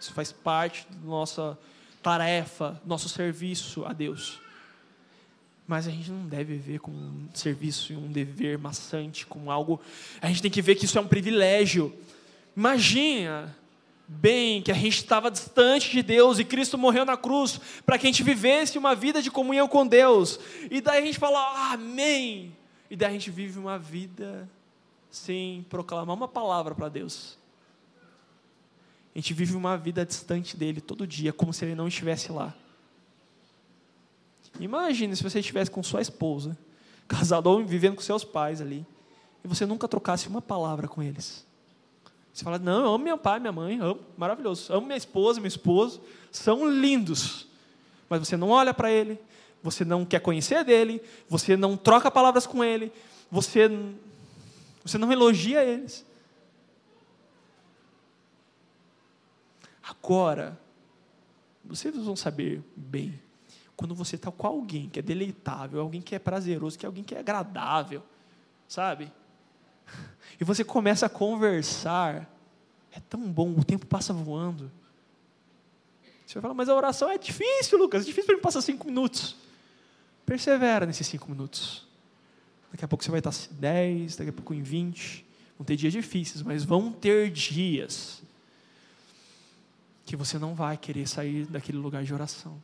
Isso 0.00 0.12
faz 0.12 0.32
parte 0.32 0.86
da 0.90 1.06
nossa 1.06 1.58
tarefa, 2.02 2.80
nosso 2.86 3.08
serviço 3.08 3.84
a 3.84 3.92
Deus. 3.92 4.40
Mas 5.68 5.86
a 5.86 5.90
gente 5.90 6.10
não 6.10 6.26
deve 6.26 6.56
ver 6.56 6.80
como 6.80 6.96
um 6.96 7.28
serviço 7.34 7.92
e 7.92 7.96
um 7.96 8.10
dever 8.10 8.56
maçante, 8.56 9.26
como 9.26 9.50
algo. 9.50 9.78
A 10.18 10.28
gente 10.28 10.40
tem 10.40 10.50
que 10.50 10.62
ver 10.62 10.76
que 10.76 10.86
isso 10.86 10.96
é 10.96 11.00
um 11.00 11.06
privilégio. 11.06 11.94
Imagina 12.56 13.54
bem 14.08 14.62
que 14.62 14.72
a 14.72 14.74
gente 14.74 14.96
estava 14.96 15.30
distante 15.30 15.90
de 15.90 16.02
Deus 16.02 16.38
e 16.38 16.44
Cristo 16.44 16.78
morreu 16.78 17.04
na 17.04 17.18
cruz 17.18 17.60
para 17.84 17.98
que 17.98 18.06
a 18.06 18.10
gente 18.10 18.22
vivesse 18.22 18.78
uma 18.78 18.94
vida 18.94 19.20
de 19.20 19.30
comunhão 19.30 19.68
com 19.68 19.86
Deus. 19.86 20.40
E 20.70 20.80
daí 20.80 21.02
a 21.02 21.06
gente 21.06 21.18
fala, 21.18 21.72
amém. 21.74 22.56
E 22.90 22.96
daí 22.96 23.10
a 23.10 23.12
gente 23.12 23.30
vive 23.30 23.58
uma 23.58 23.78
vida 23.78 24.48
sem 25.10 25.66
proclamar 25.68 26.16
uma 26.16 26.28
palavra 26.28 26.74
para 26.74 26.88
Deus. 26.88 27.36
A 29.14 29.18
gente 29.18 29.34
vive 29.34 29.54
uma 29.54 29.76
vida 29.76 30.06
distante 30.06 30.56
dele 30.56 30.80
todo 30.80 31.06
dia, 31.06 31.30
como 31.30 31.52
se 31.52 31.66
ele 31.66 31.74
não 31.74 31.88
estivesse 31.88 32.32
lá. 32.32 32.54
Imagine 34.58 35.14
se 35.14 35.22
você 35.22 35.40
estivesse 35.40 35.70
com 35.70 35.82
sua 35.82 36.00
esposa, 36.00 36.56
casado 37.06 37.46
ou 37.46 37.64
vivendo 37.64 37.96
com 37.96 38.02
seus 38.02 38.24
pais 38.24 38.60
ali, 38.60 38.86
e 39.44 39.48
você 39.48 39.64
nunca 39.64 39.86
trocasse 39.86 40.28
uma 40.28 40.42
palavra 40.42 40.88
com 40.88 41.02
eles. 41.02 41.46
Você 42.32 42.44
fala, 42.44 42.58
não, 42.58 42.84
eu 42.84 42.94
amo 42.94 43.04
meu 43.04 43.18
pai, 43.18 43.40
minha 43.40 43.52
mãe, 43.52 43.80
amo, 43.80 44.00
maravilhoso. 44.16 44.72
Amo 44.72 44.86
minha 44.86 44.96
esposa, 44.96 45.40
meu 45.40 45.48
esposo, 45.48 46.00
são 46.30 46.68
lindos. 46.70 47.48
Mas 48.08 48.20
você 48.20 48.36
não 48.36 48.50
olha 48.50 48.72
para 48.72 48.90
ele, 48.90 49.18
você 49.62 49.84
não 49.84 50.04
quer 50.04 50.20
conhecer 50.20 50.64
dele, 50.64 51.02
você 51.28 51.56
não 51.56 51.76
troca 51.76 52.10
palavras 52.10 52.46
com 52.46 52.62
ele, 52.62 52.92
você, 53.30 53.68
você 54.84 54.98
não 54.98 55.12
elogia 55.12 55.64
eles. 55.64 56.06
Agora, 59.82 60.58
vocês 61.64 61.94
vão 61.96 62.14
saber 62.14 62.62
bem 62.76 63.18
quando 63.78 63.94
você 63.94 64.16
está 64.16 64.28
com 64.32 64.44
alguém 64.44 64.88
que 64.88 64.98
é 64.98 65.02
deleitável, 65.02 65.80
alguém 65.80 66.02
que 66.02 66.12
é 66.12 66.18
prazeroso, 66.18 66.76
que 66.76 66.84
é 66.84 66.88
alguém 66.88 67.04
que 67.04 67.14
é 67.14 67.20
agradável, 67.20 68.02
sabe? 68.66 69.10
E 70.40 70.44
você 70.44 70.62
começa 70.62 71.06
a 71.06 71.08
conversar, 71.08 72.28
é 72.92 73.00
tão 73.00 73.20
bom, 73.32 73.54
o 73.56 73.64
tempo 73.64 73.86
passa 73.86 74.12
voando. 74.12 74.70
Você 76.26 76.34
vai 76.34 76.42
falar, 76.42 76.54
mas 76.54 76.68
a 76.68 76.74
oração 76.74 77.08
é 77.10 77.18
difícil, 77.18 77.78
Lucas, 77.78 78.02
é 78.02 78.06
difícil 78.06 78.26
para 78.26 78.36
mim 78.36 78.42
passar 78.42 78.62
cinco 78.62 78.86
minutos. 78.86 79.36
Persevera 80.26 80.84
nesses 80.84 81.06
cinco 81.06 81.30
minutos. 81.30 81.86
Daqui 82.70 82.84
a 82.84 82.88
pouco 82.88 83.02
você 83.02 83.10
vai 83.10 83.20
estar 83.20 83.32
em 83.32 83.54
dez, 83.54 84.16
daqui 84.16 84.30
a 84.30 84.32
pouco 84.32 84.52
em 84.54 84.62
vinte. 84.62 85.24
Vão 85.56 85.64
ter 85.64 85.76
dias 85.76 85.92
difíceis, 85.92 86.42
mas 86.42 86.64
vão 86.64 86.92
ter 86.92 87.30
dias 87.30 88.22
que 90.04 90.16
você 90.16 90.38
não 90.38 90.54
vai 90.54 90.76
querer 90.76 91.08
sair 91.08 91.46
daquele 91.46 91.78
lugar 91.78 92.04
de 92.04 92.12
oração. 92.12 92.60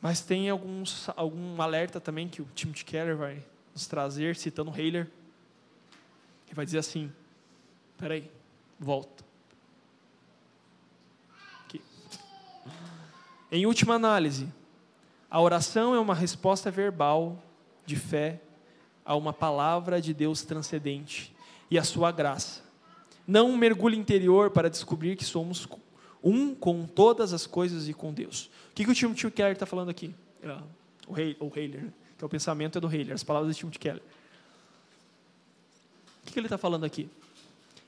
Mas 0.00 0.20
tem 0.20 0.48
alguns, 0.48 1.08
algum 1.16 1.60
alerta 1.60 2.00
também 2.00 2.28
que 2.28 2.40
o 2.40 2.48
Timothy 2.54 2.84
Keller 2.84 3.16
vai 3.16 3.44
nos 3.74 3.86
trazer, 3.86 4.36
citando 4.36 4.72
Heiler. 4.76 5.10
Ele 6.46 6.54
vai 6.54 6.64
dizer 6.64 6.78
assim: 6.78 7.12
peraí, 7.96 8.30
volta. 8.78 9.24
Aqui. 11.64 11.82
Em 13.50 13.66
última 13.66 13.94
análise, 13.94 14.48
a 15.30 15.40
oração 15.40 15.94
é 15.94 16.00
uma 16.00 16.14
resposta 16.14 16.70
verbal 16.70 17.42
de 17.84 17.96
fé 17.96 18.40
a 19.04 19.16
uma 19.16 19.32
palavra 19.32 20.00
de 20.00 20.14
Deus 20.14 20.42
transcendente 20.42 21.34
e 21.70 21.78
a 21.78 21.82
sua 21.82 22.12
graça. 22.12 22.62
Não 23.26 23.50
um 23.50 23.56
mergulho 23.56 23.94
interior 23.94 24.50
para 24.50 24.70
descobrir 24.70 25.16
que 25.16 25.24
somos 25.24 25.66
um 26.22 26.54
com 26.54 26.86
todas 26.86 27.32
as 27.32 27.46
coisas 27.46 27.88
e 27.88 27.94
com 27.94 28.12
Deus. 28.12 28.50
O 28.70 28.74
que, 28.74 28.84
que 28.84 28.90
o 28.90 28.94
Timothy 28.94 29.30
Keller 29.30 29.52
está 29.52 29.66
falando 29.66 29.90
aqui? 29.90 30.14
É, 30.42 30.56
o, 31.06 31.18
He, 31.18 31.36
o 31.40 31.52
Heiler, 31.54 31.84
né? 31.84 31.92
que 32.16 32.24
é 32.24 32.26
o 32.26 32.28
pensamento 32.28 32.78
é 32.78 32.80
do 32.80 32.92
Heiler, 32.92 33.14
as 33.14 33.22
palavras 33.22 33.54
de 33.54 33.60
Timothy 33.60 33.78
Keller. 33.78 34.02
O 36.22 36.26
que, 36.26 36.32
que 36.32 36.38
ele 36.38 36.46
está 36.46 36.58
falando 36.58 36.84
aqui? 36.84 37.08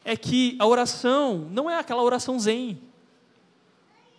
É 0.04 0.16
que 0.16 0.56
a 0.58 0.66
oração 0.66 1.48
não 1.50 1.70
é 1.70 1.78
aquela 1.78 2.02
oração 2.02 2.38
zen. 2.38 2.80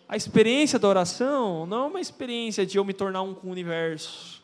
A 0.08 0.16
experiência 0.16 0.78
da 0.78 0.86
oração 0.86 1.66
não 1.66 1.84
é 1.84 1.86
uma 1.86 2.00
experiência 2.00 2.66
de 2.66 2.76
eu 2.76 2.84
me 2.84 2.92
tornar 2.92 3.22
um 3.22 3.34
com 3.34 3.48
o 3.48 3.50
universo. 3.50 4.42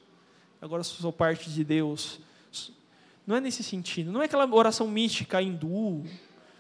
Agora 0.61 0.83
sou 0.83 1.13
parte 1.13 1.51
de 1.51 1.63
Deus. 1.63 2.19
Não 3.27 3.37
é 3.37 3.41
nesse 3.41 3.63
sentido. 3.63 4.11
Não 4.11 4.23
é 4.23 4.25
aquela 4.25 4.47
oração 4.53 4.89
mística 4.89 5.41
hindu, 5.43 6.03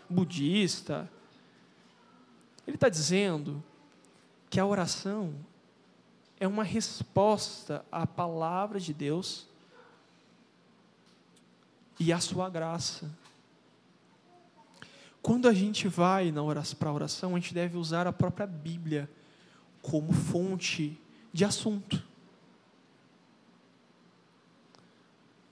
budista. 0.08 1.10
Ele 2.68 2.74
está 2.74 2.90
dizendo 2.90 3.64
que 4.50 4.60
a 4.60 4.66
oração 4.66 5.34
é 6.38 6.46
uma 6.46 6.62
resposta 6.62 7.82
à 7.90 8.06
palavra 8.06 8.78
de 8.78 8.92
Deus 8.92 9.48
e 11.98 12.12
à 12.12 12.20
sua 12.20 12.50
graça. 12.50 13.10
Quando 15.22 15.48
a 15.48 15.54
gente 15.54 15.88
vai 15.88 16.30
para 16.78 16.90
a 16.90 16.92
oração, 16.92 17.34
a 17.34 17.38
gente 17.40 17.54
deve 17.54 17.78
usar 17.78 18.06
a 18.06 18.12
própria 18.12 18.46
Bíblia 18.46 19.08
como 19.80 20.12
fonte 20.12 21.00
de 21.32 21.46
assunto. 21.46 22.04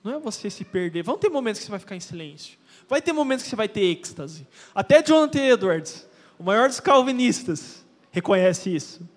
Não 0.05 0.13
é 0.13 0.19
você 0.19 0.51
se 0.51 0.67
perder. 0.67 1.03
Vão 1.03 1.17
ter 1.17 1.31
momentos 1.31 1.61
que 1.61 1.65
você 1.65 1.71
vai 1.71 1.81
ficar 1.81 1.97
em 1.97 2.01
silêncio. 2.01 2.59
Vai 2.87 3.01
ter 3.01 3.15
momentos 3.15 3.43
que 3.43 3.49
você 3.49 3.57
vai 3.57 3.71
ter 3.71 3.81
êxtase. 3.81 4.47
Até 4.75 5.03
Jonathan 5.03 5.41
Edwards, 5.41 6.07
o 6.39 6.45
maior 6.45 6.69
dos 6.69 6.81
calvinistas, 6.81 7.85
reconhece 8.11 8.75
isso. 8.75 9.09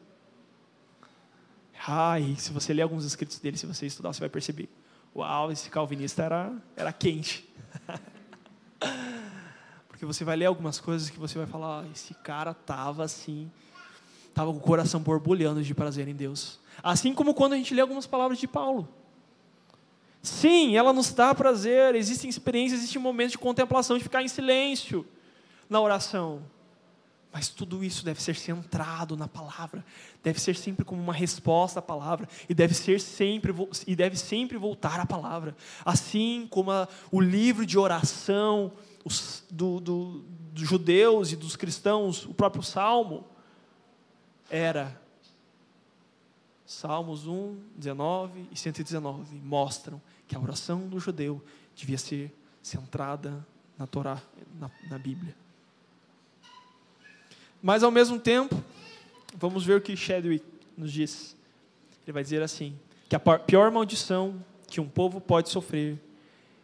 E 2.21 2.39
se 2.39 2.51
você 2.51 2.73
ler 2.73 2.83
alguns 2.83 3.03
escritos 3.03 3.39
dele, 3.39 3.57
se 3.57 3.65
você 3.65 3.85
estudar, 3.85 4.13
você 4.13 4.19
vai 4.19 4.29
perceber. 4.29 4.69
Uau, 5.15 5.51
esse 5.51 5.69
calvinista 5.69 6.23
era, 6.23 6.53
era 6.75 6.93
quente. 6.93 7.49
Porque 9.87 10.05
você 10.05 10.23
vai 10.23 10.35
ler 10.35 10.45
algumas 10.45 10.79
coisas 10.79 11.09
que 11.09 11.17
você 11.17 11.37
vai 11.37 11.47
falar, 11.47 11.81
ah, 11.81 11.87
esse 11.91 12.13
cara 12.13 12.53
tava 12.53 13.03
assim, 13.03 13.51
tava 14.33 14.51
com 14.51 14.57
o 14.57 14.61
coração 14.61 15.01
borbulhando 15.01 15.63
de 15.63 15.73
prazer 15.73 16.07
em 16.07 16.15
Deus. 16.15 16.59
Assim 16.83 17.13
como 17.13 17.33
quando 17.33 17.53
a 17.53 17.57
gente 17.57 17.73
lê 17.73 17.81
algumas 17.81 18.05
palavras 18.05 18.37
de 18.37 18.47
Paulo. 18.47 18.87
Sim, 20.21 20.75
ela 20.75 20.93
nos 20.93 21.13
dá 21.13 21.33
prazer, 21.33 21.95
existem 21.95 22.29
experiências, 22.29 22.81
existem 22.81 23.01
momentos 23.01 23.31
de 23.31 23.37
contemplação, 23.37 23.97
de 23.97 24.03
ficar 24.03 24.21
em 24.21 24.27
silêncio 24.27 25.05
na 25.69 25.81
oração. 25.81 26.43
Mas 27.31 27.47
tudo 27.47 27.83
isso 27.83 28.03
deve 28.03 28.21
ser 28.21 28.35
centrado 28.35 29.15
na 29.15 29.27
palavra, 29.27 29.85
deve 30.23 30.39
ser 30.41 30.55
sempre 30.55 30.83
como 30.83 31.01
uma 31.01 31.13
resposta 31.13 31.79
à 31.79 31.81
palavra 31.81 32.27
e 32.47 32.55
deve 32.55 32.73
ser 32.73 32.99
sempre 32.99 33.53
e 33.85 33.95
deve 33.95 34.17
sempre 34.17 34.57
voltar 34.57 34.99
à 34.99 35.05
palavra. 35.05 35.55
Assim 35.85 36.47
como 36.49 36.71
a, 36.71 36.87
o 37.11 37.21
livro 37.21 37.65
de 37.65 37.77
oração 37.77 38.71
os, 39.05 39.43
do, 39.49 39.79
do, 39.79 40.23
dos 40.51 40.67
judeus 40.67 41.31
e 41.31 41.35
dos 41.35 41.55
cristãos, 41.55 42.25
o 42.25 42.33
próprio 42.33 42.63
Salmo 42.63 43.25
era 44.49 44.99
Salmos 46.65 47.27
1, 47.27 47.57
19 47.75 48.49
e 48.51 48.57
119 48.57 49.35
mostram 49.37 50.01
que 50.27 50.35
a 50.35 50.39
oração 50.39 50.87
do 50.87 50.99
judeu 50.99 51.43
devia 51.75 51.97
ser 51.97 52.35
centrada 52.61 53.45
na 53.77 53.87
Torá, 53.87 54.21
na, 54.59 54.69
na 54.89 54.99
Bíblia. 54.99 55.35
Mas 57.61 57.83
ao 57.83 57.91
mesmo 57.91 58.17
tempo, 58.17 58.63
vamos 59.35 59.65
ver 59.65 59.75
o 59.75 59.81
que 59.81 59.95
Chadwick 59.95 60.45
nos 60.77 60.91
diz. 60.91 61.35
Ele 62.05 62.13
vai 62.13 62.23
dizer 62.23 62.41
assim: 62.41 62.73
que 63.09 63.15
a 63.15 63.19
pior 63.19 63.69
maldição 63.69 64.43
que 64.67 64.79
um 64.79 64.87
povo 64.87 65.19
pode 65.19 65.49
sofrer 65.49 65.97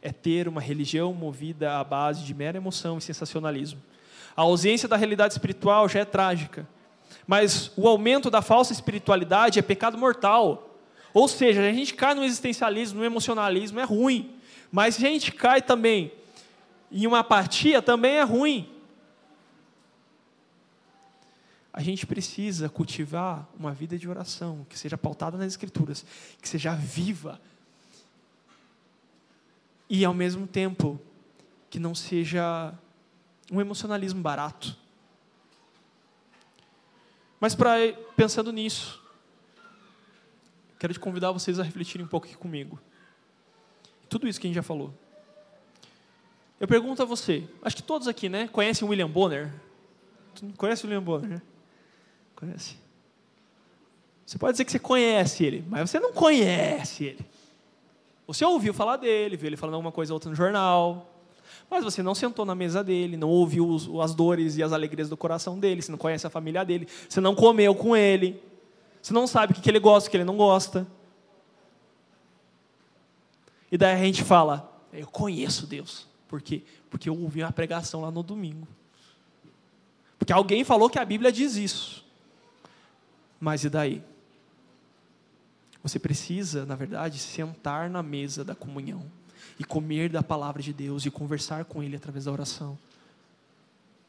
é 0.01 0.11
ter 0.11 0.47
uma 0.47 0.61
religião 0.61 1.13
movida 1.13 1.77
à 1.77 1.83
base 1.83 2.23
de 2.23 2.33
mera 2.33 2.57
emoção 2.57 2.97
e 2.97 3.01
sensacionalismo. 3.01 3.81
A 4.37 4.43
ausência 4.43 4.87
da 4.87 4.95
realidade 4.95 5.33
espiritual 5.33 5.89
já 5.89 5.99
é 5.99 6.05
trágica, 6.05 6.67
mas 7.27 7.71
o 7.75 7.87
aumento 7.87 8.29
da 8.29 8.41
falsa 8.41 8.71
espiritualidade 8.71 9.59
é 9.59 9.61
pecado 9.61 9.97
mortal. 9.97 10.77
Ou 11.13 11.27
seja, 11.27 11.61
a 11.61 11.71
gente 11.73 11.93
cai 11.93 12.13
no 12.13 12.23
existencialismo, 12.23 12.99
no 12.99 13.05
emocionalismo, 13.05 13.79
é 13.79 13.83
ruim. 13.83 14.35
Mas 14.71 14.95
se 14.95 15.05
a 15.05 15.09
gente 15.09 15.31
cai 15.31 15.61
também 15.61 16.11
em 16.91 17.07
uma 17.07 17.19
apatia, 17.19 17.81
também 17.81 18.15
é 18.15 18.23
ruim 18.23 18.74
a 21.77 21.81
gente 21.81 22.07
precisa 22.07 22.69
cultivar 22.69 23.49
uma 23.59 23.73
vida 23.73 23.97
de 23.97 24.07
oração 24.07 24.65
que 24.69 24.79
seja 24.79 24.97
pautada 24.97 25.37
nas 25.37 25.47
Escrituras, 25.47 26.05
que 26.41 26.47
seja 26.47 26.73
viva 26.73 27.37
e, 29.89 30.05
ao 30.05 30.13
mesmo 30.13 30.47
tempo, 30.47 30.97
que 31.69 31.77
não 31.77 31.93
seja 31.93 32.73
um 33.51 33.59
emocionalismo 33.59 34.21
barato. 34.21 34.77
Mas, 37.41 37.53
para 37.53 37.75
pensando 38.15 38.53
nisso, 38.53 39.03
quero 40.79 40.93
te 40.93 40.99
convidar 40.99 41.33
vocês 41.33 41.59
a 41.59 41.63
refletirem 41.63 42.05
um 42.05 42.09
pouco 42.09 42.25
aqui 42.25 42.37
comigo. 42.37 42.79
Tudo 44.07 44.29
isso 44.29 44.39
que 44.39 44.47
a 44.47 44.49
gente 44.49 44.55
já 44.55 44.63
falou. 44.63 44.93
Eu 46.57 46.69
pergunto 46.69 47.03
a 47.03 47.05
você, 47.05 47.45
acho 47.61 47.75
que 47.75 47.83
todos 47.83 48.07
aqui, 48.07 48.29
né, 48.29 48.47
conhecem 48.47 48.87
William 48.87 49.09
Bonner? 49.09 49.53
Conhece 50.55 50.85
o 50.85 50.87
William 50.87 51.03
Bonner, 51.03 51.29
né? 51.31 51.41
Conhece? 52.35 52.77
Você 54.25 54.37
pode 54.37 54.53
dizer 54.53 54.65
que 54.65 54.71
você 54.71 54.79
conhece 54.79 55.43
ele, 55.43 55.63
mas 55.67 55.89
você 55.89 55.99
não 55.99 56.11
conhece 56.11 57.05
ele. 57.05 57.25
Você 58.27 58.43
ouviu 58.43 58.73
falar 58.73 58.97
dele, 58.97 59.37
viu 59.37 59.47
ele 59.47 59.57
falando 59.57 59.75
alguma 59.75 59.91
coisa 59.91 60.11
ou 60.11 60.15
outra 60.15 60.29
no 60.29 60.35
jornal, 60.35 61.11
mas 61.69 61.83
você 61.83 62.01
não 62.01 62.15
sentou 62.15 62.43
na 62.45 62.55
mesa 62.55 62.83
dele, 62.83 63.17
não 63.17 63.29
ouviu 63.29 64.01
as 64.01 64.15
dores 64.15 64.57
e 64.57 64.63
as 64.63 64.73
alegrias 64.73 65.09
do 65.09 65.17
coração 65.17 65.59
dele, 65.59 65.81
você 65.81 65.91
não 65.91 65.97
conhece 65.97 66.25
a 66.25 66.29
família 66.29 66.65
dele, 66.65 66.87
você 67.07 67.21
não 67.21 67.35
comeu 67.35 67.75
com 67.75 67.95
ele, 67.95 68.41
você 69.01 69.13
não 69.13 69.27
sabe 69.27 69.53
o 69.53 69.55
que 69.55 69.69
ele 69.69 69.79
gosta, 69.79 70.07
o 70.07 70.11
que 70.11 70.17
ele 70.17 70.23
não 70.23 70.37
gosta. 70.37 70.87
E 73.71 73.77
daí 73.77 73.93
a 73.93 74.03
gente 74.03 74.23
fala, 74.23 74.71
eu 74.93 75.07
conheço 75.07 75.67
Deus. 75.67 76.07
Por 76.27 76.41
quê? 76.41 76.63
Porque 76.89 77.09
eu 77.09 77.19
ouvi 77.19 77.43
uma 77.43 77.51
pregação 77.51 78.01
lá 78.01 78.09
no 78.09 78.23
domingo. 78.23 78.67
Porque 80.17 80.31
alguém 80.31 80.63
falou 80.63 80.89
que 80.89 80.97
a 80.97 81.05
Bíblia 81.05 81.31
diz 81.31 81.55
isso. 81.55 82.04
Mas 83.45 83.63
e 83.63 83.69
daí? 83.69 84.03
Você 85.83 85.99
precisa, 85.99 86.65
na 86.65 86.75
verdade, 86.75 87.19
sentar 87.19 87.91
na 87.91 88.01
mesa 88.01 88.43
da 88.43 88.55
comunhão 88.55 89.05
e 89.59 89.63
comer 89.63 90.09
da 90.09 90.23
palavra 90.23 90.63
de 90.63 90.73
Deus 90.73 91.05
e 91.05 91.11
conversar 91.11 91.63
com 91.65 91.83
Ele 91.83 91.95
através 91.95 92.25
da 92.25 92.31
oração. 92.31 92.75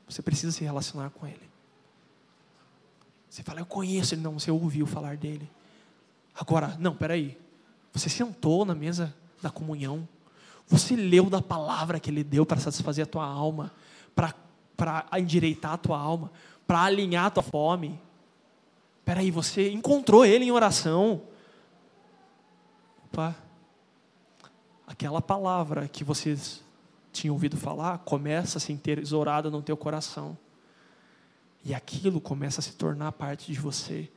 Você 0.09 0.23
precisa 0.23 0.53
se 0.53 0.65
relacionar 0.65 1.11
com 1.11 1.27
Ele. 1.27 1.51
Você 3.29 3.43
fala, 3.43 3.61
eu 3.61 3.67
conheço 3.67 4.15
Ele. 4.15 4.23
Não, 4.23 4.39
você 4.39 4.51
ouviu 4.51 4.87
falar 4.87 5.19
dele. 5.19 5.51
Agora, 6.35 6.75
não, 6.81 6.97
peraí. 6.97 7.37
Você 7.93 8.09
sentou 8.09 8.65
na 8.65 8.75
mesa 8.75 9.15
da 9.43 9.51
comunhão. 9.51 10.09
Você 10.67 10.97
leu 10.97 11.29
da 11.29 11.43
palavra 11.43 12.01
que 12.01 12.09
Ele 12.09 12.25
deu 12.25 12.47
para 12.47 12.59
satisfazer 12.59 13.05
a 13.05 13.07
tua 13.07 13.27
alma, 13.27 13.71
para 14.15 15.05
endireitar 15.19 15.75
a 15.75 15.77
tua 15.77 15.99
alma, 15.99 16.33
para 16.67 16.85
alinhar 16.85 17.27
a 17.27 17.31
tua 17.31 17.43
fome, 17.43 18.01
Peraí, 19.07 19.31
você 19.31 19.71
encontrou 19.71 20.27
ele 20.27 20.45
em 20.45 20.51
oração. 20.51 21.23
Opa. 23.05 23.37
Aquela 24.85 25.23
palavra 25.23 25.87
que 25.87 26.03
vocês 26.03 26.61
tinham 27.13 27.33
ouvido 27.33 27.57
falar 27.57 27.99
começa 27.99 28.59
a 28.59 28.61
se 28.61 28.73
entesourada 28.73 29.49
no 29.49 29.63
teu 29.63 29.77
coração. 29.77 30.37
E 31.65 31.73
aquilo 31.73 32.21
começa 32.21 32.61
a 32.61 32.65
se 32.65 32.73
tornar 32.73 33.13
parte 33.13 33.53
de 33.53 33.61
você. 33.61 34.11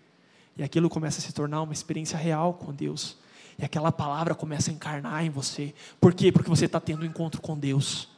E 0.58 0.64
aquilo 0.64 0.90
começa 0.90 1.20
a 1.20 1.22
se 1.22 1.34
tornar 1.34 1.62
uma 1.62 1.74
experiência 1.74 2.18
real 2.18 2.56
com 2.56 2.74
Deus. 2.74 3.16
E 3.60 3.64
aquela 3.64 3.92
palavra 3.92 4.34
começa 4.34 4.72
a 4.72 4.74
encarnar 4.74 5.24
em 5.24 5.30
você. 5.30 5.72
Por 6.02 6.16
quê? 6.16 6.32
Porque 6.32 6.50
você 6.50 6.66
está 6.66 6.80
tendo 6.80 7.04
um 7.04 7.06
encontro 7.06 7.42
com 7.42 7.56
Deus. 7.56 8.10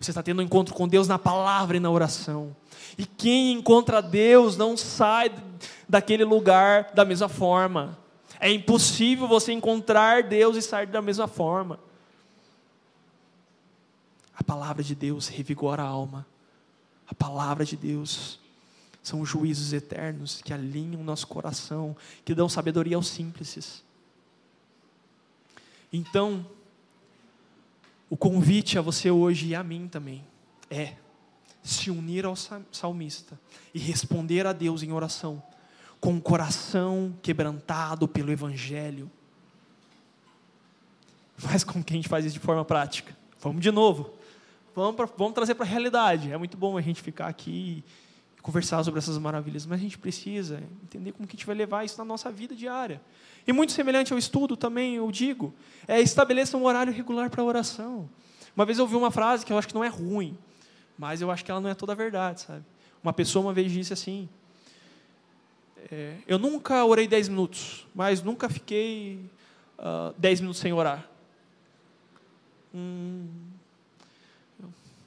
Você 0.00 0.10
está 0.10 0.22
tendo 0.22 0.40
um 0.40 0.44
encontro 0.44 0.74
com 0.74 0.86
Deus 0.86 1.08
na 1.08 1.18
palavra 1.18 1.76
e 1.76 1.80
na 1.80 1.90
oração. 1.90 2.54
E 2.96 3.06
quem 3.06 3.52
encontra 3.52 4.00
Deus 4.00 4.56
não 4.56 4.76
sai 4.76 5.32
daquele 5.88 6.24
lugar 6.24 6.92
da 6.94 7.04
mesma 7.04 7.28
forma. 7.28 7.98
É 8.38 8.50
impossível 8.50 9.26
você 9.26 9.52
encontrar 9.52 10.22
Deus 10.22 10.56
e 10.56 10.62
sair 10.62 10.86
da 10.86 11.00
mesma 11.00 11.26
forma. 11.26 11.78
A 14.36 14.42
palavra 14.42 14.82
de 14.82 14.94
Deus 14.94 15.28
revigora 15.28 15.82
a 15.82 15.86
alma. 15.86 16.26
A 17.06 17.14
palavra 17.14 17.64
de 17.64 17.76
Deus 17.76 18.38
são 19.02 19.24
juízos 19.24 19.72
eternos 19.72 20.40
que 20.42 20.52
alinham 20.52 21.02
nosso 21.04 21.26
coração, 21.26 21.96
que 22.24 22.34
dão 22.34 22.48
sabedoria 22.48 22.96
aos 22.96 23.08
simples. 23.08 23.84
Então, 25.92 26.44
o 28.08 28.16
convite 28.16 28.78
a 28.78 28.82
você 28.82 29.10
hoje 29.10 29.48
e 29.48 29.54
a 29.54 29.62
mim 29.62 29.88
também 29.88 30.24
é 30.70 30.94
se 31.62 31.90
unir 31.90 32.26
ao 32.26 32.34
salmista 32.70 33.40
e 33.72 33.78
responder 33.78 34.46
a 34.46 34.52
Deus 34.52 34.82
em 34.82 34.92
oração, 34.92 35.42
com 35.98 36.16
o 36.16 36.20
coração 36.20 37.14
quebrantado 37.22 38.06
pelo 38.06 38.30
Evangelho. 38.30 39.10
Mas 41.42 41.64
como 41.64 41.82
que 41.82 41.94
a 41.94 41.96
gente 41.96 42.08
faz 42.08 42.24
isso 42.24 42.34
de 42.34 42.40
forma 42.40 42.64
prática? 42.64 43.16
Vamos 43.40 43.62
de 43.62 43.70
novo. 43.70 44.12
Vamos, 44.74 44.96
pra, 44.96 45.06
vamos 45.06 45.34
trazer 45.34 45.54
para 45.54 45.64
a 45.64 45.68
realidade. 45.68 46.30
É 46.30 46.36
muito 46.36 46.56
bom 46.56 46.76
a 46.76 46.80
gente 46.80 47.00
ficar 47.00 47.28
aqui 47.28 47.82
e 48.36 48.42
conversar 48.42 48.84
sobre 48.84 48.98
essas 48.98 49.16
maravilhas, 49.16 49.64
mas 49.64 49.80
a 49.80 49.82
gente 49.82 49.96
precisa 49.96 50.62
entender 50.82 51.12
como 51.12 51.26
que 51.26 51.34
a 51.34 51.36
gente 51.36 51.46
vai 51.46 51.56
levar 51.56 51.84
isso 51.84 51.96
na 51.96 52.04
nossa 52.04 52.30
vida 52.30 52.54
diária. 52.54 53.00
E 53.46 53.52
muito 53.52 53.72
semelhante 53.72 54.12
ao 54.12 54.18
estudo 54.18 54.56
também, 54.56 54.96
eu 54.96 55.10
digo, 55.10 55.54
é 55.86 56.00
estabeleça 56.00 56.56
um 56.56 56.64
horário 56.64 56.92
regular 56.92 57.28
para 57.28 57.44
oração. 57.44 58.08
Uma 58.56 58.64
vez 58.64 58.78
eu 58.78 58.84
ouvi 58.84 58.96
uma 58.96 59.10
frase 59.10 59.44
que 59.44 59.52
eu 59.52 59.58
acho 59.58 59.68
que 59.68 59.74
não 59.74 59.84
é 59.84 59.88
ruim, 59.88 60.36
mas 60.98 61.20
eu 61.20 61.30
acho 61.30 61.44
que 61.44 61.50
ela 61.50 61.60
não 61.60 61.68
é 61.68 61.74
toda 61.74 61.92
a 61.92 61.94
verdade, 61.94 62.40
sabe? 62.40 62.64
Uma 63.02 63.12
pessoa 63.12 63.44
uma 63.44 63.52
vez 63.52 63.70
disse 63.70 63.92
assim: 63.92 64.28
é, 65.90 66.16
Eu 66.26 66.38
nunca 66.38 66.84
orei 66.84 67.06
10 67.06 67.28
minutos, 67.28 67.86
mas 67.94 68.22
nunca 68.22 68.48
fiquei 68.48 69.20
uh, 69.78 70.10
ah, 70.10 70.14
10 70.16 70.40
minutos 70.40 70.60
sem 70.60 70.72
orar. 70.72 71.06
Hum, 72.74 73.26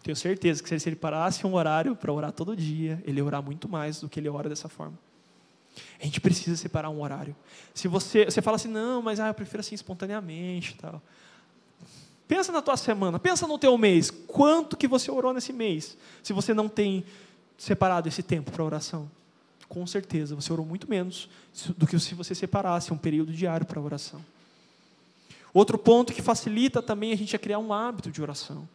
tenho 0.03 0.15
certeza 0.15 0.63
que 0.63 0.79
se 0.79 0.87
ele 0.87 0.95
parasse 0.95 1.45
um 1.45 1.53
horário 1.55 1.95
para 1.95 2.13
orar 2.13 2.31
todo 2.31 2.55
dia, 2.55 3.01
ele 3.05 3.19
ia 3.19 3.25
orar 3.25 3.41
muito 3.41 3.67
mais 3.67 3.99
do 3.99 4.07
que 4.07 4.19
ele 4.19 4.29
ora 4.29 4.47
dessa 4.47 4.69
forma. 4.69 4.97
A 5.99 6.05
gente 6.05 6.21
precisa 6.21 6.55
separar 6.55 6.89
um 6.89 7.01
horário. 7.01 7.35
Se 7.73 7.87
você, 7.87 8.25
você 8.25 8.41
fala 8.41 8.55
assim, 8.55 8.67
não, 8.67 9.01
mas 9.01 9.19
ah, 9.19 9.27
eu 9.27 9.33
prefiro 9.33 9.61
assim 9.61 9.75
espontaneamente, 9.75 10.75
tal. 10.75 11.01
Pensa 12.27 12.51
na 12.51 12.61
tua 12.61 12.75
semana, 12.75 13.17
pensa 13.17 13.47
no 13.47 13.57
teu 13.57 13.77
mês. 13.77 14.11
Quanto 14.11 14.75
que 14.75 14.87
você 14.87 15.09
orou 15.09 15.33
nesse 15.33 15.53
mês? 15.53 15.97
Se 16.21 16.33
você 16.33 16.53
não 16.53 16.67
tem 16.67 17.05
separado 17.57 18.07
esse 18.07 18.21
tempo 18.21 18.51
para 18.51 18.63
oração, 18.63 19.09
com 19.69 19.85
certeza 19.87 20.35
você 20.35 20.51
orou 20.51 20.65
muito 20.65 20.89
menos 20.89 21.29
do 21.77 21.87
que 21.87 21.97
se 21.99 22.13
você 22.13 22.35
separasse 22.35 22.91
um 22.93 22.97
período 22.97 23.31
diário 23.31 23.65
para 23.65 23.79
oração. 23.79 24.23
Outro 25.53 25.77
ponto 25.77 26.13
que 26.13 26.21
facilita 26.21 26.81
também 26.81 27.13
a 27.13 27.17
gente 27.17 27.35
a 27.35 27.39
criar 27.39 27.59
um 27.59 27.73
hábito 27.73 28.11
de 28.11 28.21
oração 28.21 28.67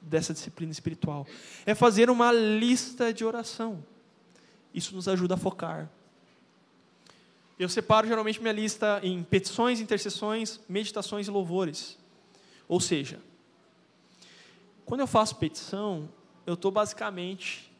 dessa 0.00 0.32
disciplina 0.32 0.72
espiritual 0.72 1.26
é 1.66 1.74
fazer 1.74 2.08
uma 2.08 2.32
lista 2.32 3.12
de 3.12 3.24
oração. 3.24 3.84
Isso 4.74 4.94
nos 4.94 5.08
ajuda 5.08 5.34
a 5.34 5.36
focar. 5.36 5.88
Eu 7.58 7.68
separo 7.68 8.06
geralmente 8.06 8.40
minha 8.40 8.52
lista 8.52 9.00
em 9.02 9.22
petições, 9.22 9.80
intercessões, 9.80 10.60
meditações 10.68 11.28
e 11.28 11.30
louvores. 11.30 11.98
Ou 12.68 12.80
seja, 12.80 13.20
quando 14.84 15.00
eu 15.00 15.06
faço 15.06 15.36
petição, 15.36 16.08
eu 16.46 16.54
estou 16.54 16.70
basicamente 16.70 17.70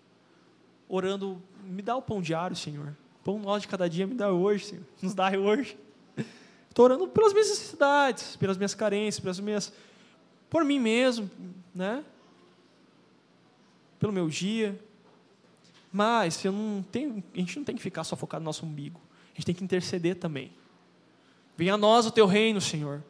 orando, 0.88 1.42
me 1.64 1.82
dá 1.82 1.96
o 1.96 2.02
pão 2.02 2.20
diário, 2.20 2.54
Senhor. 2.54 2.96
Pão 3.24 3.38
nosso 3.38 3.60
de 3.60 3.68
cada 3.68 3.88
dia 3.88 4.06
me 4.06 4.14
dá 4.14 4.30
hoje, 4.30 4.66
Senhor. 4.66 4.84
Nos 5.00 5.14
dá 5.14 5.30
hoje. 5.30 5.78
Estou 6.68 6.84
orando 6.84 7.08
pelas 7.08 7.32
minhas 7.32 7.50
necessidades, 7.50 8.36
pelas 8.36 8.56
minhas 8.56 8.74
carências, 8.74 9.20
pelas 9.20 9.40
minhas, 9.40 9.72
por 10.48 10.64
mim 10.64 10.78
mesmo, 10.78 11.30
né? 11.74 12.04
Pelo 13.98 14.12
meu 14.12 14.28
dia. 14.28 14.78
Mas 15.92 16.42
eu 16.44 16.52
não 16.52 16.82
tenho, 16.82 17.22
a 17.34 17.38
gente 17.38 17.58
não 17.58 17.64
tem 17.64 17.76
que 17.76 17.82
ficar 17.82 18.04
só 18.04 18.16
focado 18.16 18.42
no 18.42 18.46
nosso 18.46 18.64
umbigo. 18.64 19.00
A 19.32 19.36
gente 19.36 19.46
tem 19.46 19.54
que 19.54 19.64
interceder 19.64 20.16
também. 20.16 20.52
Venha 21.56 21.74
a 21.74 21.78
nós 21.78 22.06
o 22.06 22.10
teu 22.10 22.26
reino, 22.26 22.60
Senhor 22.60 23.02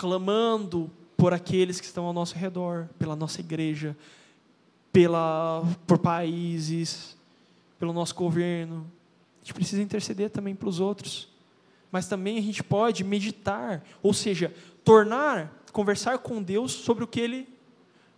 clamando 0.00 0.90
por 1.14 1.34
aqueles 1.34 1.78
que 1.78 1.84
estão 1.84 2.06
ao 2.06 2.12
nosso 2.14 2.34
redor, 2.34 2.88
pela 2.98 3.14
nossa 3.14 3.40
igreja, 3.40 3.94
pela, 4.90 5.62
por 5.86 5.98
países, 5.98 7.14
pelo 7.78 7.92
nosso 7.92 8.14
governo. 8.14 8.90
A 9.36 9.44
gente 9.44 9.52
precisa 9.52 9.82
interceder 9.82 10.30
também 10.30 10.54
para 10.54 10.70
os 10.70 10.80
outros. 10.80 11.28
Mas 11.92 12.08
também 12.08 12.38
a 12.38 12.40
gente 12.40 12.64
pode 12.64 13.04
meditar, 13.04 13.84
ou 14.02 14.14
seja, 14.14 14.54
tornar, 14.82 15.52
conversar 15.70 16.16
com 16.20 16.42
Deus 16.42 16.72
sobre 16.72 17.04
o 17.04 17.06
que 17.06 17.20
Ele 17.20 17.46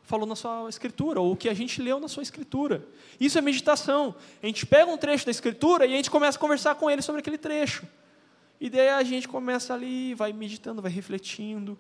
falou 0.03 0.27
na 0.27 0.37
sua 0.37 0.69
escritura, 0.69 1.21
ou 1.21 1.33
o 1.33 1.37
que 1.37 1.49
a 1.49 1.55
gente 1.55 1.81
leu 1.81 1.99
na 2.01 2.09
sua 2.09 2.23
escritura. 2.23 2.87
Isso 3.19 3.39
é 3.39 3.41
meditação. 3.41 4.15
A 4.43 4.47
gente 4.47 4.67
pega 4.67 4.91
um 4.91 4.97
trecho 4.97 5.25
da 5.25 5.31
escritura 5.31 5.87
e 5.87 5.93
a 5.93 5.97
gente 5.97 6.11
começa 6.11 6.37
a 6.37 6.41
conversar 6.41 6.75
com 6.75 6.91
Ele 6.91 7.03
sobre 7.03 7.21
aquele 7.21 7.39
trecho. 7.39 7.87
E 8.61 8.69
daí 8.69 8.89
a 8.91 9.03
gente 9.03 9.27
começa 9.27 9.75
ali, 9.75 10.15
vai 10.15 10.33
meditando, 10.33 10.83
vai 10.83 10.91
refletindo, 10.91 11.79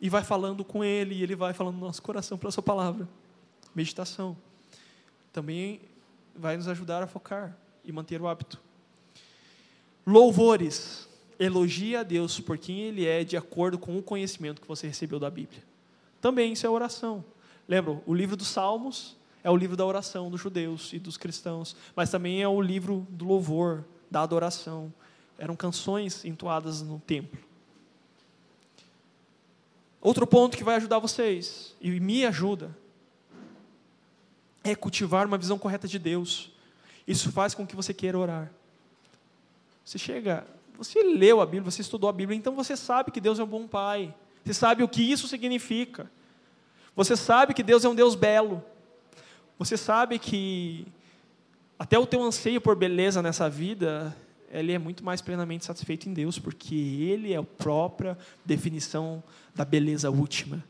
e 0.00 0.08
vai 0.08 0.22
falando 0.22 0.64
com 0.64 0.84
Ele, 0.84 1.14
e 1.14 1.22
Ele 1.22 1.34
vai 1.34 1.52
falando 1.52 1.74
no 1.74 1.86
nosso 1.86 2.02
coração 2.02 2.38
pela 2.38 2.50
Sua 2.50 2.62
palavra. 2.62 3.08
Meditação. 3.74 4.36
Também 5.32 5.80
vai 6.34 6.56
nos 6.56 6.68
ajudar 6.68 7.02
a 7.02 7.06
focar 7.06 7.56
e 7.84 7.92
manter 7.92 8.20
o 8.20 8.28
hábito. 8.28 8.60
Louvores. 10.06 11.08
Elogia 11.36 12.00
a 12.00 12.02
Deus 12.04 12.38
por 12.38 12.56
quem 12.56 12.82
Ele 12.82 13.04
é, 13.04 13.24
de 13.24 13.36
acordo 13.36 13.76
com 13.76 13.98
o 13.98 14.02
conhecimento 14.02 14.60
que 14.60 14.68
você 14.68 14.86
recebeu 14.86 15.18
da 15.18 15.28
Bíblia. 15.28 15.62
Também 16.20 16.52
isso 16.52 16.64
é 16.64 16.70
oração. 16.70 17.24
Lembra, 17.68 18.00
o 18.06 18.14
livro 18.14 18.36
dos 18.36 18.48
Salmos 18.48 19.16
é 19.42 19.50
o 19.50 19.56
livro 19.56 19.76
da 19.76 19.84
oração 19.84 20.30
dos 20.30 20.40
judeus 20.40 20.92
e 20.92 20.98
dos 20.98 21.16
cristãos, 21.16 21.76
mas 21.94 22.10
também 22.10 22.42
é 22.42 22.48
o 22.48 22.60
livro 22.60 23.06
do 23.10 23.24
louvor, 23.24 23.84
da 24.10 24.22
adoração 24.22 24.92
eram 25.38 25.56
canções 25.56 26.24
entoadas 26.24 26.82
no 26.82 27.00
templo. 27.00 27.38
Outro 30.00 30.26
ponto 30.26 30.56
que 30.56 30.64
vai 30.64 30.76
ajudar 30.76 30.98
vocês, 30.98 31.74
e 31.80 31.98
me 31.98 32.26
ajuda, 32.26 32.76
é 34.62 34.74
cultivar 34.74 35.26
uma 35.26 35.38
visão 35.38 35.58
correta 35.58 35.88
de 35.88 35.98
Deus. 35.98 36.50
Isso 37.06 37.32
faz 37.32 37.54
com 37.54 37.66
que 37.66 37.76
você 37.76 37.92
queira 37.92 38.18
orar. 38.18 38.50
Você 39.84 39.98
chega, 39.98 40.46
você 40.76 41.02
leu 41.02 41.40
a 41.40 41.46
Bíblia, 41.46 41.70
você 41.70 41.82
estudou 41.82 42.08
a 42.08 42.12
Bíblia, 42.12 42.36
então 42.36 42.54
você 42.54 42.76
sabe 42.76 43.10
que 43.10 43.20
Deus 43.20 43.38
é 43.38 43.44
um 43.44 43.48
bom 43.48 43.66
pai. 43.66 44.14
Você 44.44 44.54
sabe 44.54 44.82
o 44.82 44.88
que 44.88 45.02
isso 45.02 45.26
significa. 45.26 46.10
Você 46.96 47.16
sabe 47.16 47.54
que 47.54 47.62
Deus 47.62 47.84
é 47.84 47.88
um 47.88 47.94
Deus 47.94 48.14
belo. 48.14 48.62
Você 49.58 49.76
sabe 49.76 50.18
que 50.18 50.86
até 51.78 51.98
o 51.98 52.06
teu 52.06 52.22
anseio 52.22 52.60
por 52.60 52.76
beleza 52.76 53.20
nessa 53.20 53.48
vida 53.48 54.16
ele 54.54 54.72
é 54.72 54.78
muito 54.78 55.04
mais 55.04 55.20
plenamente 55.20 55.64
satisfeito 55.64 56.08
em 56.08 56.14
Deus, 56.14 56.38
porque 56.38 56.74
Ele 56.74 57.32
é 57.32 57.36
a 57.36 57.42
própria 57.42 58.16
definição 58.44 59.20
da 59.52 59.64
beleza 59.64 60.08
última. 60.10 60.62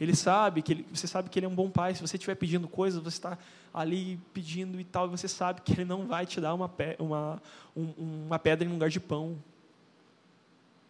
Ele 0.00 0.14
sabe 0.14 0.62
que 0.62 0.72
ele, 0.72 0.86
você 0.90 1.06
sabe 1.06 1.28
que 1.28 1.38
ele 1.38 1.44
é 1.44 1.48
um 1.48 1.54
bom 1.54 1.68
pai. 1.68 1.94
Se 1.94 2.00
você 2.00 2.16
estiver 2.16 2.34
pedindo 2.34 2.66
coisas, 2.66 3.02
você 3.02 3.18
está 3.18 3.36
ali 3.74 4.18
pedindo 4.32 4.80
e 4.80 4.84
tal, 4.84 5.06
e 5.06 5.10
você 5.10 5.28
sabe 5.28 5.60
que 5.60 5.72
ele 5.72 5.84
não 5.84 6.06
vai 6.06 6.24
te 6.24 6.40
dar 6.40 6.54
uma, 6.54 6.72
uma, 6.98 7.42
um, 7.76 8.24
uma 8.26 8.38
pedra 8.38 8.66
em 8.66 8.72
lugar 8.72 8.88
de 8.88 8.98
pão. 8.98 9.36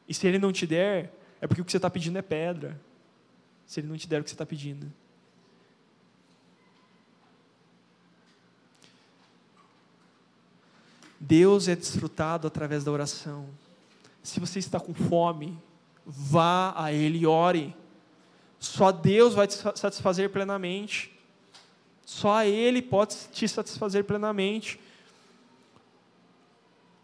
E 0.07 0.15
se 0.15 0.29
ele 0.29 0.39
não 0.39 0.53
te 0.53 0.65
der, 0.65 1.13
é 1.41 1.47
porque 1.49 1.61
o 1.61 1.65
que 1.65 1.73
você 1.73 1.79
está 1.79 1.91
pedindo 1.91 2.19
é 2.19 2.23
pedra. 2.23 2.79
Se 3.71 3.79
ele 3.79 3.87
não 3.87 3.97
te 3.97 4.09
der 4.09 4.21
o 4.21 4.25
que 4.25 4.31
você 4.31 4.35
está 4.35 4.45
pedindo. 4.45 4.93
Deus 11.21 11.69
é 11.69 11.77
desfrutado 11.77 12.49
através 12.49 12.83
da 12.83 12.91
oração. 12.91 13.49
Se 14.25 14.41
você 14.41 14.59
está 14.59 14.81
com 14.81 14.93
fome, 14.93 15.57
vá 16.05 16.75
a 16.77 16.93
Ele 16.93 17.19
e 17.19 17.27
ore. 17.27 17.73
Só 18.59 18.91
Deus 18.91 19.35
vai 19.35 19.47
te 19.47 19.55
satisfazer 19.55 20.31
plenamente. 20.31 21.17
Só 22.05 22.43
Ele 22.43 22.83
pode 22.83 23.15
te 23.31 23.47
satisfazer 23.47 24.03
plenamente. 24.03 24.81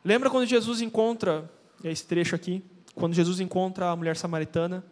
Lembra 0.04 0.28
quando 0.30 0.48
Jesus 0.48 0.80
encontra, 0.80 1.48
é 1.84 1.92
esse 1.92 2.04
trecho 2.04 2.34
aqui, 2.34 2.60
quando 2.96 3.14
Jesus 3.14 3.38
encontra 3.38 3.88
a 3.88 3.94
mulher 3.94 4.16
samaritana, 4.16 4.84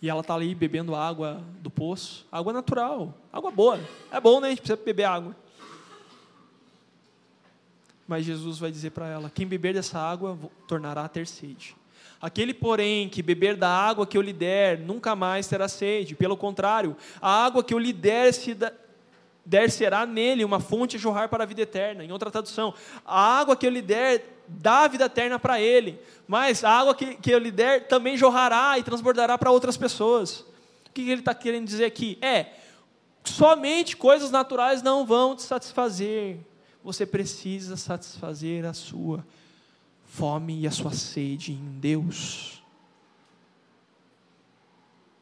e 0.00 0.10
ela 0.10 0.20
está 0.20 0.34
ali 0.34 0.54
bebendo 0.54 0.94
água 0.94 1.42
do 1.60 1.70
poço, 1.70 2.26
água 2.30 2.52
natural, 2.52 3.14
água 3.32 3.50
boa. 3.50 3.80
É 4.10 4.20
bom, 4.20 4.40
né? 4.40 4.48
A 4.48 4.50
gente 4.50 4.60
precisa 4.60 4.80
beber 4.84 5.04
água. 5.04 5.34
Mas 8.06 8.24
Jesus 8.24 8.58
vai 8.58 8.70
dizer 8.70 8.90
para 8.90 9.08
ela: 9.08 9.30
quem 9.30 9.46
beber 9.46 9.74
dessa 9.74 9.98
água 9.98 10.38
tornará 10.68 11.04
a 11.04 11.08
ter 11.08 11.26
sede. 11.26 11.74
Aquele, 12.20 12.54
porém, 12.54 13.08
que 13.08 13.22
beber 13.22 13.56
da 13.56 13.68
água 13.68 14.06
que 14.06 14.16
eu 14.16 14.22
lhe 14.22 14.32
der, 14.32 14.78
nunca 14.78 15.14
mais 15.14 15.46
terá 15.46 15.68
sede. 15.68 16.14
Pelo 16.14 16.36
contrário, 16.36 16.96
a 17.20 17.44
água 17.44 17.62
que 17.62 17.74
eu 17.74 17.78
lhe 17.78 17.92
der, 17.92 18.32
se 18.32 18.56
der 19.44 19.70
será 19.70 20.06
nele 20.06 20.44
uma 20.44 20.58
fonte 20.58 20.96
a 20.96 20.98
jorrar 20.98 21.28
para 21.28 21.44
a 21.44 21.46
vida 21.46 21.62
eterna. 21.62 22.04
Em 22.04 22.12
outra 22.12 22.30
tradução, 22.30 22.72
a 23.04 23.38
água 23.38 23.56
que 23.56 23.66
eu 23.66 23.70
lhe 23.70 23.82
der 23.82 24.35
dá 24.48 24.84
a 24.84 24.88
vida 24.88 25.04
eterna 25.04 25.38
para 25.38 25.60
ele, 25.60 26.00
mas 26.26 26.64
a 26.64 26.70
água 26.70 26.94
que, 26.94 27.14
que 27.16 27.30
eu 27.30 27.38
lhe 27.38 27.50
der 27.50 27.88
também 27.88 28.16
jorrará 28.16 28.78
e 28.78 28.82
transbordará 28.82 29.36
para 29.38 29.50
outras 29.50 29.76
pessoas. 29.76 30.40
O 30.88 30.92
que 30.94 31.10
ele 31.10 31.20
está 31.20 31.34
querendo 31.34 31.66
dizer 31.66 31.84
aqui? 31.84 32.18
É, 32.20 32.54
somente 33.24 33.96
coisas 33.96 34.30
naturais 34.30 34.82
não 34.82 35.04
vão 35.04 35.36
te 35.36 35.42
satisfazer 35.42 36.38
você 36.86 37.04
precisa 37.04 37.76
satisfazer 37.76 38.64
a 38.64 38.72
sua 38.72 39.26
fome 40.04 40.60
e 40.60 40.68
a 40.68 40.70
sua 40.70 40.92
sede 40.92 41.50
em 41.50 41.80
Deus. 41.80 42.62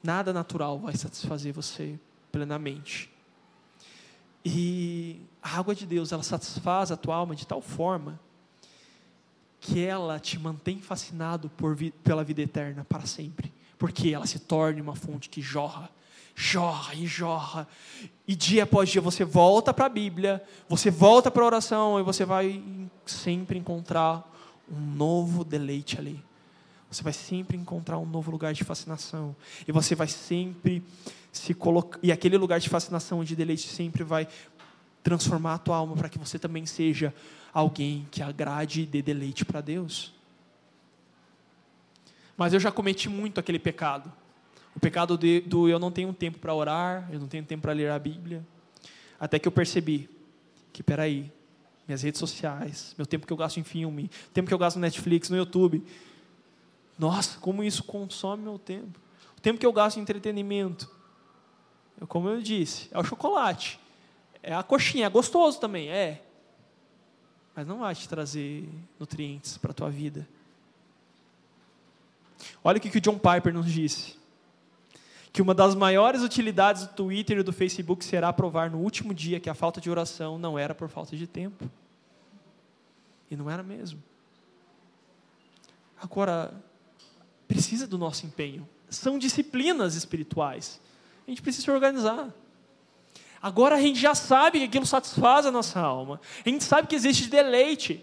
Nada 0.03 0.31
natural 0.31 0.79
vai 0.79 0.95
satisfazer 0.95 1.55
você 1.55 1.99
plenamente. 2.31 3.11
E 4.45 5.22
a 5.43 5.59
água 5.59 5.75
de 5.75 5.87
Deus, 5.87 6.12
ela 6.12 6.22
satisfaz 6.22 6.93
a 6.93 6.99
tua 6.99 7.16
alma 7.16 7.35
de 7.35 7.47
tal 7.47 7.62
forma 7.62 8.20
que 9.65 9.83
ela 9.83 10.21
te 10.21 10.39
mantém 10.39 10.79
fascinado 10.79 11.49
por, 11.49 11.75
pela 12.05 12.23
vida 12.23 12.43
eterna 12.43 12.85
para 12.85 13.07
sempre. 13.07 13.51
Porque 13.79 14.11
ela 14.11 14.27
se 14.27 14.39
torna 14.39 14.83
uma 14.83 14.95
fonte 14.95 15.31
que 15.31 15.41
jorra 15.41 15.91
jorra 16.35 16.95
e 16.95 17.07
jorra. 17.07 17.69
E 18.27 18.35
dia 18.35 18.65
após 18.65 18.89
dia 18.89 19.01
você 19.01 19.25
volta 19.25 19.73
para 19.73 19.87
a 19.87 19.89
Bíblia, 19.89 20.43
você 20.69 20.91
volta 20.91 21.31
para 21.31 21.43
a 21.43 21.47
oração 21.47 22.01
e 22.01 22.03
você 22.03 22.25
vai 22.25 22.62
sempre 23.07 23.57
encontrar 23.57 24.29
um 24.69 24.81
novo 24.81 25.45
deleite 25.45 25.97
ali. 25.97 26.21
Você 26.91 27.03
vai 27.03 27.12
sempre 27.12 27.57
encontrar 27.57 27.99
um 27.99 28.07
novo 28.07 28.31
lugar 28.31 28.53
de 28.53 28.65
fascinação. 28.65 29.35
E 29.67 29.73
você 29.73 29.95
vai 29.95 30.09
sempre 30.09 30.83
se 31.33 31.55
colocar. 31.55 31.99
E 32.03 32.12
aquele 32.12 32.37
lugar 32.37 32.61
de 32.61 32.69
fascinação 32.69 33.23
e 33.23 33.27
de 33.27 33.37
deleite 33.37 33.69
sempre 33.69 34.03
vai 34.03 34.29
transformar 35.03 35.55
a 35.55 35.59
tua 35.59 35.77
alma 35.77 35.95
para 35.95 36.09
que 36.09 36.19
você 36.19 36.39
também 36.39 36.65
seja 36.67 37.15
alguém 37.55 38.07
que 38.11 38.21
agrade 38.21 38.83
e 38.83 38.87
dê 38.87 39.01
deleite 39.01 39.45
para 39.45 39.61
Deus. 39.61 40.13
Mas 42.37 42.53
eu 42.53 42.59
já 42.59 42.73
cometi 42.73 43.09
muito 43.09 43.39
aquele 43.39 43.61
pecado. 43.61 44.13
O 44.75 44.81
pecado 44.81 45.17
de, 45.17 45.41
do 45.43 45.69
eu 45.69 45.79
não 45.79 45.93
tenho 45.93 46.13
tempo 46.13 46.41
para 46.41 46.53
orar, 46.53 47.09
eu 47.13 47.21
não 47.21 47.29
tenho 47.29 47.45
tempo 47.45 47.63
para 47.63 47.73
ler 47.73 47.93
a 47.93 47.99
Bíblia. 47.99 48.45
Até 49.21 49.39
que 49.39 49.47
eu 49.47 49.53
percebi 49.53 50.11
que, 50.73 50.83
peraí, 50.83 51.33
minhas 51.87 52.03
redes 52.03 52.19
sociais, 52.19 52.93
meu 52.99 53.07
tempo 53.07 53.25
que 53.25 53.33
eu 53.33 53.37
gasto 53.37 53.59
em 53.59 53.63
filme, 53.63 54.11
tempo 54.33 54.49
que 54.49 54.55
eu 54.55 54.59
gasto 54.59 54.77
no 54.77 54.83
Netflix, 54.83 55.31
no 55.31 55.37
YouTube. 55.37 55.85
Nossa, 56.99 57.39
como 57.39 57.63
isso 57.63 57.85
consome 57.85 58.43
meu 58.43 58.59
tempo. 58.59 58.99
O 59.39 59.41
tempo 59.41 59.61
que 59.61 59.67
eu 59.67 59.73
gasto 59.73 59.99
em 59.99 60.01
entretenimento. 60.01 60.91
Eu, 62.01 62.09
como 62.09 62.29
eu 62.29 62.43
disse, 62.43 62.89
é 62.91 62.99
o 62.99 63.05
chocolate. 63.05 63.79
É 64.43 64.53
a 64.53 64.63
coxinha, 64.65 65.07
é 65.07 65.09
gostoso 65.09 65.61
também, 65.61 65.89
é. 65.89 66.25
Mas 67.55 67.67
não 67.67 67.79
vai 67.79 67.95
te 67.95 68.09
trazer 68.09 68.69
nutrientes 68.99 69.57
para 69.57 69.71
a 69.71 69.75
tua 69.75 69.91
vida. 69.91 70.27
Olha 72.63 72.79
o 72.79 72.81
que 72.81 72.99
o 72.99 73.01
John 73.01 73.19
Piper 73.19 73.53
nos 73.55 73.71
disse. 73.71 74.17
Que 75.33 75.43
uma 75.43 75.55
das 75.55 75.75
maiores 75.75 76.23
utilidades 76.23 76.87
do 76.87 76.95
Twitter 76.95 77.39
e 77.39 77.43
do 77.43 77.53
Facebook 77.53 78.05
será 78.05 78.33
provar 78.33 78.71
no 78.71 78.79
último 78.79 79.13
dia 79.15 79.41
que 79.41 79.51
a 79.51 79.55
falta 79.55 79.81
de 79.81 79.91
oração 79.91 80.39
não 80.39 80.59
era 80.59 80.75
por 80.75 80.89
falta 80.89 81.17
de 81.17 81.27
tempo. 81.27 81.69
E 83.31 83.37
não 83.37 83.51
era 83.51 83.63
mesmo. 83.63 84.03
Agora, 86.01 86.53
precisa 87.49 87.87
do 87.87 87.97
nosso 87.97 88.27
empenho. 88.27 88.69
São 88.91 89.19
disciplinas 89.19 89.95
espirituais. 89.95 90.81
A 91.27 91.31
gente 91.31 91.43
precisa 91.43 91.65
se 91.65 91.71
organizar. 91.71 92.33
Agora 93.45 93.75
a 93.75 93.79
gente 93.79 94.01
já 94.01 94.15
sabe 94.15 94.59
que 94.59 94.65
aquilo 94.65 94.87
satisfaz 94.87 95.45
a 95.45 95.51
nossa 95.51 95.79
alma. 95.79 96.19
A 96.43 96.49
gente 96.49 96.65
sabe 96.65 96.89
que 96.89 96.95
existe 96.95 97.29
deleite. 97.29 98.03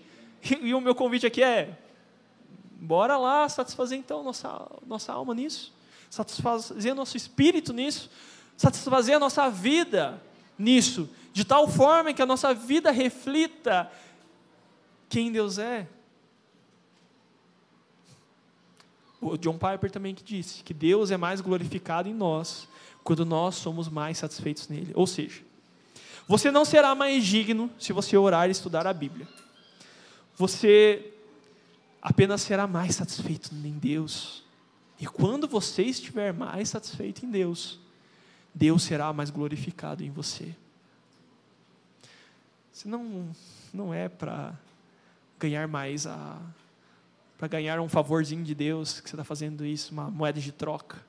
E 0.62 0.72
o 0.72 0.80
meu 0.80 0.94
convite 0.94 1.26
aqui 1.26 1.42
é: 1.42 1.80
Bora 2.80 3.18
lá 3.18 3.50
satisfazer 3.50 3.98
então 3.98 4.22
nossa, 4.22 4.68
nossa 4.86 5.12
alma 5.12 5.34
nisso, 5.34 5.74
satisfazer 6.12 6.94
nosso 6.94 7.18
espírito 7.18 7.74
nisso, 7.74 8.08
satisfazer 8.56 9.16
a 9.16 9.20
nossa 9.20 9.50
vida 9.50 10.22
nisso, 10.60 11.10
de 11.34 11.44
tal 11.44 11.68
forma 11.68 12.14
que 12.14 12.22
a 12.22 12.26
nossa 12.28 12.54
vida 12.54 12.92
reflita 12.92 13.92
quem 15.10 15.32
Deus 15.32 15.58
é. 15.58 15.88
O 19.20 19.36
John 19.38 19.58
Piper 19.58 19.89
também 19.89 20.14
que 20.14 20.24
disse 20.24 20.62
que 20.62 20.74
Deus 20.74 21.10
é 21.10 21.18
mais 21.18 21.42
glorificado 21.42 22.08
em 22.08 22.14
nós 22.14 22.70
quando 23.04 23.26
nós 23.26 23.56
somos 23.56 23.89
mais 23.89 24.18
satisfeitos 24.18 24.68
nele. 24.68 24.91
Ou 24.95 25.08
seja, 25.08 25.41
você 26.28 26.52
não 26.52 26.64
será 26.64 26.95
mais 26.95 27.26
digno 27.26 27.70
se 27.80 27.93
você 27.93 28.16
orar 28.16 28.47
e 28.47 28.52
estudar 28.52 28.86
a 28.88 28.93
Bíblia. 28.93 29.28
Você 30.38 31.14
apenas 32.02 32.41
será 32.41 32.66
mais 32.68 32.95
satisfeito 32.95 33.54
em 33.54 33.78
Deus. 33.78 34.43
E 34.99 35.06
quando 35.06 35.47
você 35.47 35.84
estiver 35.84 36.34
mais 36.34 36.70
satisfeito 36.70 37.26
em 37.26 37.32
Deus, 37.32 37.80
Deus 38.54 38.84
será 38.84 39.12
mais 39.12 39.30
glorificado 39.30 40.04
em 40.04 40.12
você. 40.12 40.56
Você 42.72 42.88
não, 42.88 43.30
não 43.74 43.93
é 43.93 44.08
para 44.08 44.54
ganhar 45.39 45.68
mais 45.68 46.06
a 46.06 46.39
para 47.38 47.47
ganhar 47.47 47.80
um 47.80 47.89
favorzinho 47.89 48.43
de 48.43 48.54
Deus 48.54 49.02
que 49.02 49.10
você 49.10 49.16
está 49.16 49.24
fazendo 49.24 49.66
isso, 49.66 49.91
uma 49.91 50.12
moeda 50.12 50.39
de 50.39 50.52
troca. 50.52 51.04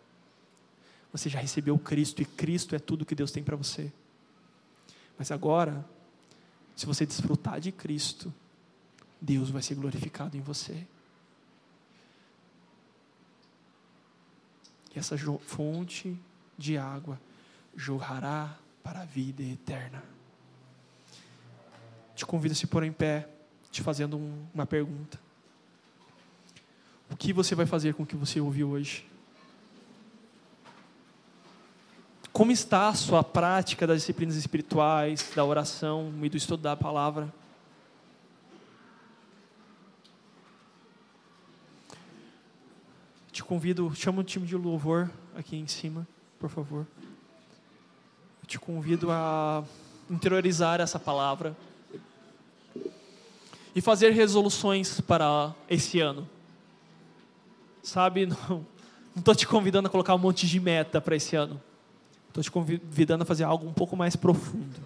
Você 1.12 1.28
já 1.28 1.38
recebeu 1.38 1.78
Cristo 1.78 2.22
e 2.22 2.24
Cristo 2.24 2.74
é 2.74 2.78
tudo 2.78 3.04
que 3.04 3.14
Deus 3.14 3.30
tem 3.30 3.42
para 3.42 3.56
você. 3.56 3.92
Mas 5.18 5.30
agora, 5.30 5.84
se 6.74 6.86
você 6.86 7.04
desfrutar 7.04 7.60
de 7.60 7.70
Cristo, 7.70 8.32
Deus 9.20 9.50
vai 9.50 9.62
ser 9.62 9.74
glorificado 9.74 10.36
em 10.36 10.40
você. 10.40 10.86
E 14.94 14.98
essa 14.98 15.16
fonte 15.40 16.18
de 16.56 16.76
água 16.76 17.20
jorrará 17.76 18.58
para 18.82 19.02
a 19.02 19.04
vida 19.04 19.42
eterna. 19.42 20.02
Te 22.14 22.26
convido 22.26 22.52
a 22.52 22.56
se 22.56 22.66
pôr 22.66 22.84
em 22.84 22.92
pé, 22.92 23.28
te 23.70 23.82
fazendo 23.82 24.16
um, 24.16 24.46
uma 24.52 24.66
pergunta. 24.66 25.20
O 27.10 27.16
que 27.16 27.32
você 27.32 27.54
vai 27.54 27.66
fazer 27.66 27.94
com 27.94 28.02
o 28.02 28.06
que 28.06 28.16
você 28.16 28.40
ouviu 28.40 28.70
hoje? 28.70 29.11
Como 32.42 32.50
está 32.50 32.88
a 32.88 32.94
sua 32.94 33.22
prática 33.22 33.86
das 33.86 33.98
disciplinas 33.98 34.34
espirituais, 34.34 35.30
da 35.32 35.44
oração 35.44 36.12
e 36.22 36.28
do 36.28 36.36
estudo 36.36 36.60
da 36.60 36.76
palavra? 36.76 37.32
te 43.30 43.44
convido, 43.44 43.94
chama 43.94 44.22
o 44.22 44.24
time 44.24 44.44
de 44.44 44.56
louvor 44.56 45.08
aqui 45.36 45.54
em 45.54 45.68
cima, 45.68 46.04
por 46.40 46.50
favor. 46.50 46.84
Eu 48.42 48.48
te 48.48 48.58
convido 48.58 49.12
a 49.12 49.62
interiorizar 50.10 50.80
essa 50.80 50.98
palavra 50.98 51.56
e 53.72 53.80
fazer 53.80 54.10
resoluções 54.10 55.00
para 55.00 55.54
esse 55.70 56.00
ano. 56.00 56.28
Sabe, 57.84 58.26
não 58.50 58.66
estou 59.16 59.32
te 59.32 59.46
convidando 59.46 59.86
a 59.86 59.90
colocar 59.92 60.16
um 60.16 60.18
monte 60.18 60.44
de 60.44 60.58
meta 60.58 61.00
para 61.00 61.14
esse 61.14 61.36
ano. 61.36 61.62
Estou 62.32 62.42
te 62.42 62.50
convidando 62.50 63.24
a 63.24 63.26
fazer 63.26 63.44
algo 63.44 63.68
um 63.68 63.74
pouco 63.74 63.94
mais 63.94 64.16
profundo. 64.16 64.80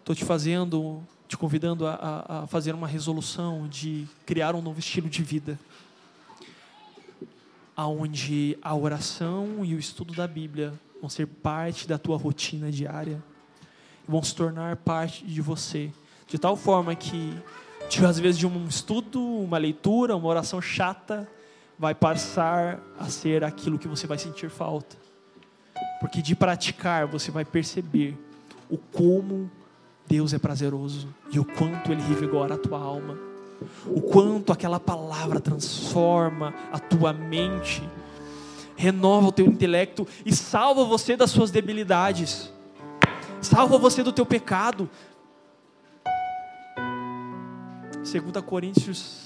Estou 0.00 0.14
te 0.14 0.26
fazendo, 0.26 1.02
te 1.26 1.38
convidando 1.38 1.86
a, 1.86 2.42
a 2.42 2.46
fazer 2.46 2.74
uma 2.74 2.86
resolução 2.86 3.66
de 3.66 4.06
criar 4.26 4.54
um 4.54 4.60
novo 4.60 4.78
estilo 4.78 5.08
de 5.08 5.22
vida 5.22 5.58
aonde 7.74 8.58
a 8.60 8.74
oração 8.76 9.64
e 9.64 9.74
o 9.74 9.78
estudo 9.78 10.12
da 10.12 10.28
Bíblia 10.28 10.74
vão 11.00 11.08
ser 11.08 11.26
parte 11.26 11.88
da 11.88 11.96
tua 11.96 12.18
rotina 12.18 12.70
diária, 12.70 13.22
vão 14.06 14.22
se 14.22 14.34
tornar 14.34 14.76
parte 14.76 15.24
de 15.24 15.40
você, 15.40 15.90
de 16.26 16.38
tal 16.38 16.56
forma 16.56 16.94
que, 16.94 17.34
às 18.06 18.18
vezes, 18.18 18.38
de 18.38 18.46
um 18.46 18.66
estudo, 18.66 19.22
uma 19.22 19.56
leitura, 19.56 20.14
uma 20.14 20.28
oração 20.28 20.60
chata, 20.60 21.26
vai 21.78 21.94
passar 21.94 22.82
a 22.98 23.08
ser 23.08 23.42
aquilo 23.44 23.78
que 23.78 23.88
você 23.88 24.06
vai 24.06 24.18
sentir 24.18 24.50
falta, 24.50 25.05
porque 26.06 26.22
de 26.22 26.36
praticar 26.36 27.04
você 27.04 27.32
vai 27.32 27.44
perceber 27.44 28.16
o 28.70 28.78
como 28.78 29.50
Deus 30.06 30.32
é 30.32 30.38
prazeroso 30.38 31.08
e 31.32 31.40
o 31.40 31.44
quanto 31.44 31.90
Ele 31.90 32.00
revigora 32.00 32.54
a 32.54 32.58
tua 32.58 32.78
alma 32.78 33.18
o 33.86 34.00
quanto 34.00 34.52
aquela 34.52 34.78
palavra 34.78 35.40
transforma 35.40 36.54
a 36.70 36.78
tua 36.78 37.12
mente, 37.12 37.82
renova 38.76 39.28
o 39.28 39.32
teu 39.32 39.46
intelecto 39.46 40.06
e 40.24 40.32
salva 40.32 40.84
você 40.84 41.16
das 41.16 41.30
suas 41.30 41.50
debilidades, 41.50 42.52
salva 43.40 43.78
você 43.78 44.02
do 44.02 44.12
teu 44.12 44.26
pecado. 44.26 44.88
2 48.04 48.44
Coríntios 48.44 49.25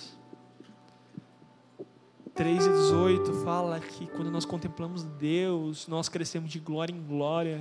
3 2.41 2.65
e 2.65 2.71
18 2.71 3.35
fala 3.45 3.79
que 3.79 4.07
quando 4.07 4.31
nós 4.31 4.47
contemplamos 4.47 5.05
Deus, 5.05 5.87
nós 5.87 6.09
crescemos 6.09 6.51
de 6.51 6.59
glória 6.59 6.91
em 6.91 7.03
glória. 7.03 7.61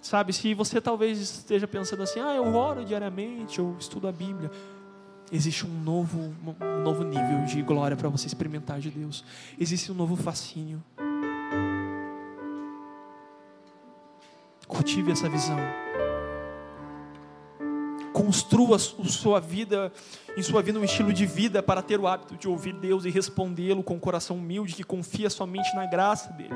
Sabe, 0.00 0.32
se 0.32 0.52
você 0.52 0.80
talvez 0.80 1.20
esteja 1.20 1.68
pensando 1.68 2.02
assim, 2.02 2.18
ah, 2.18 2.34
eu 2.34 2.56
oro 2.56 2.84
diariamente, 2.84 3.60
eu 3.60 3.76
estudo 3.78 4.08
a 4.08 4.12
Bíblia, 4.12 4.50
existe 5.30 5.64
um 5.64 5.80
novo, 5.80 6.34
um 6.60 6.82
novo 6.82 7.04
nível 7.04 7.44
de 7.44 7.62
glória 7.62 7.96
para 7.96 8.08
você 8.08 8.26
experimentar 8.26 8.80
de 8.80 8.90
Deus. 8.90 9.24
Existe 9.56 9.92
um 9.92 9.94
novo 9.94 10.16
fascínio. 10.16 10.82
Cultive 14.66 15.12
essa 15.12 15.28
visão. 15.28 15.60
Construa 18.24 18.78
sua 18.78 19.40
vida, 19.40 19.92
em 20.36 20.42
sua 20.42 20.62
vida 20.62 20.78
um 20.78 20.84
estilo 20.84 21.12
de 21.12 21.26
vida 21.26 21.60
para 21.60 21.82
ter 21.82 21.98
o 21.98 22.06
hábito 22.06 22.36
de 22.36 22.46
ouvir 22.46 22.72
Deus 22.72 23.04
e 23.04 23.10
respondê-lo 23.10 23.82
com 23.82 23.94
um 23.94 23.98
coração 23.98 24.36
humilde 24.36 24.74
que 24.74 24.84
confia 24.84 25.28
somente 25.28 25.74
na 25.74 25.86
graça 25.86 26.32
dele. 26.32 26.54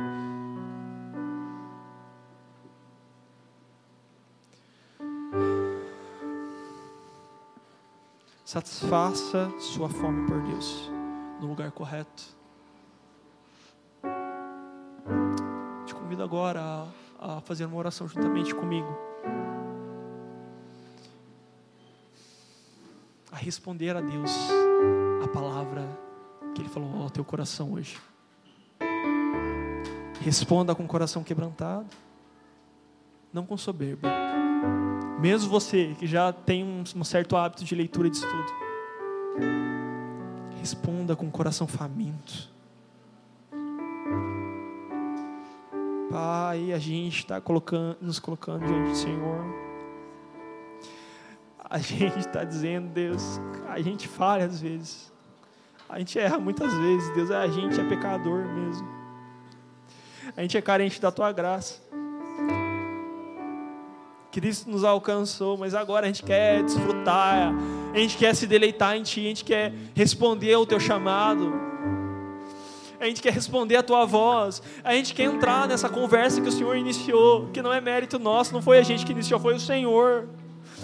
Satisfaça 8.44 9.50
sua 9.58 9.88
fome 9.88 10.24
por 10.28 10.40
Deus 10.42 10.88
no 11.40 11.48
lugar 11.48 11.72
correto. 11.72 12.36
convido 16.16 16.22
agora 16.22 16.60
a, 17.18 17.38
a 17.38 17.40
fazer 17.40 17.64
uma 17.64 17.76
oração 17.76 18.06
juntamente 18.06 18.54
comigo. 18.54 19.05
A 23.37 23.39
responder 23.39 23.95
a 23.95 24.01
Deus 24.01 24.30
a 25.22 25.28
palavra 25.28 25.87
que 26.55 26.62
Ele 26.62 26.70
falou 26.70 27.03
ao 27.03 27.11
teu 27.11 27.22
coração 27.22 27.74
hoje. 27.74 27.99
Responda 30.22 30.74
com 30.74 30.84
o 30.84 30.89
coração 30.89 31.22
quebrantado, 31.22 31.87
não 33.30 33.45
com 33.45 33.55
soberba. 33.59 34.09
Mesmo 35.20 35.51
você 35.51 35.95
que 35.99 36.07
já 36.07 36.32
tem 36.32 36.64
um, 36.64 36.82
um 36.97 37.05
certo 37.05 37.37
hábito 37.37 37.62
de 37.62 37.74
leitura 37.74 38.09
e 38.09 38.11
de 38.11 38.16
estudo, 38.16 38.53
responda 40.59 41.14
com 41.14 41.26
o 41.26 41.30
coração 41.30 41.66
faminto 41.66 42.57
Pai, 46.11 46.72
a 46.72 46.78
gente 46.78 47.18
está 47.18 47.39
colocando, 47.43 47.99
nos 48.01 48.18
colocando 48.18 48.64
diante 48.64 48.89
do 48.89 48.97
Senhor. 48.97 49.65
A 51.68 51.78
gente 51.78 52.18
está 52.18 52.44
dizendo, 52.44 52.88
Deus, 52.88 53.40
a 53.68 53.80
gente 53.80 54.06
falha 54.06 54.46
às 54.46 54.60
vezes. 54.60 55.12
A 55.88 55.98
gente 55.98 56.18
erra 56.18 56.38
muitas 56.38 56.72
vezes, 56.72 57.14
Deus, 57.14 57.30
a 57.30 57.46
gente 57.48 57.80
é 57.80 57.84
pecador 57.84 58.44
mesmo. 58.46 58.88
A 60.36 60.42
gente 60.42 60.56
é 60.56 60.62
carente 60.62 61.00
da 61.00 61.10
tua 61.10 61.32
graça. 61.32 61.80
Cristo 64.30 64.70
nos 64.70 64.84
alcançou, 64.84 65.56
mas 65.56 65.74
agora 65.74 66.04
a 66.04 66.08
gente 66.08 66.22
quer 66.22 66.62
desfrutar, 66.62 67.54
a 67.94 67.98
gente 67.98 68.16
quer 68.16 68.34
se 68.34 68.46
deleitar 68.46 68.96
em 68.96 69.02
Ti, 69.02 69.20
a 69.20 69.28
gente 69.28 69.44
quer 69.44 69.72
responder 69.94 70.52
ao 70.52 70.66
Teu 70.66 70.78
chamado 70.78 71.66
a 72.98 73.04
gente 73.06 73.20
quer 73.20 73.32
responder 73.32 73.76
a 73.76 73.82
tua 73.82 74.04
voz, 74.06 74.62
a 74.82 74.94
gente 74.94 75.14
quer 75.14 75.24
entrar 75.24 75.68
nessa 75.68 75.88
conversa 75.88 76.40
que 76.40 76.48
o 76.48 76.52
Senhor 76.52 76.76
iniciou, 76.76 77.48
que 77.52 77.60
não 77.60 77.72
é 77.72 77.80
mérito 77.80 78.18
nosso, 78.18 78.52
não 78.52 78.62
foi 78.62 78.78
a 78.78 78.82
gente 78.82 79.04
que 79.04 79.12
iniciou, 79.12 79.38
foi 79.38 79.54
o 79.54 79.60
Senhor. 79.60 80.28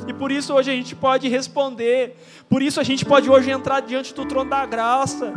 E 0.07 0.13
por 0.13 0.33
isso 0.33 0.55
hoje 0.55 0.71
a 0.71 0.75
gente 0.75 0.97
pode 0.97 1.29
responder, 1.29 2.17
por 2.49 2.63
isso 2.63 2.81
a 2.81 2.83
gente 2.83 3.05
pode 3.05 3.31
hoje 3.31 3.51
entrar 3.51 3.81
diante 3.81 4.15
do 4.15 4.25
trono 4.25 4.49
da 4.49 4.65
graça. 4.65 5.35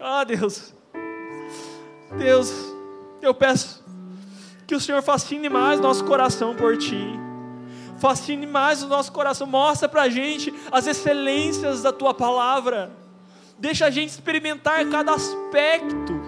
Ah, 0.00 0.24
Deus, 0.24 0.74
Deus, 2.18 2.52
eu 3.20 3.34
peço 3.34 3.82
que 4.66 4.74
o 4.74 4.80
Senhor 4.80 5.02
fascine 5.02 5.48
mais 5.48 5.80
nosso 5.80 6.04
coração 6.04 6.54
por 6.54 6.76
Ti. 6.76 7.20
Fascine 7.98 8.46
mais 8.46 8.82
o 8.82 8.88
nosso 8.88 9.12
coração, 9.12 9.46
mostra 9.46 9.88
para 9.88 10.02
a 10.02 10.08
gente 10.08 10.52
as 10.70 10.86
excelências 10.86 11.82
da 11.82 11.92
Tua 11.92 12.12
palavra. 12.12 12.90
Deixa 13.58 13.86
a 13.86 13.90
gente 13.90 14.08
experimentar 14.08 14.84
cada 14.88 15.14
aspecto 15.14 16.20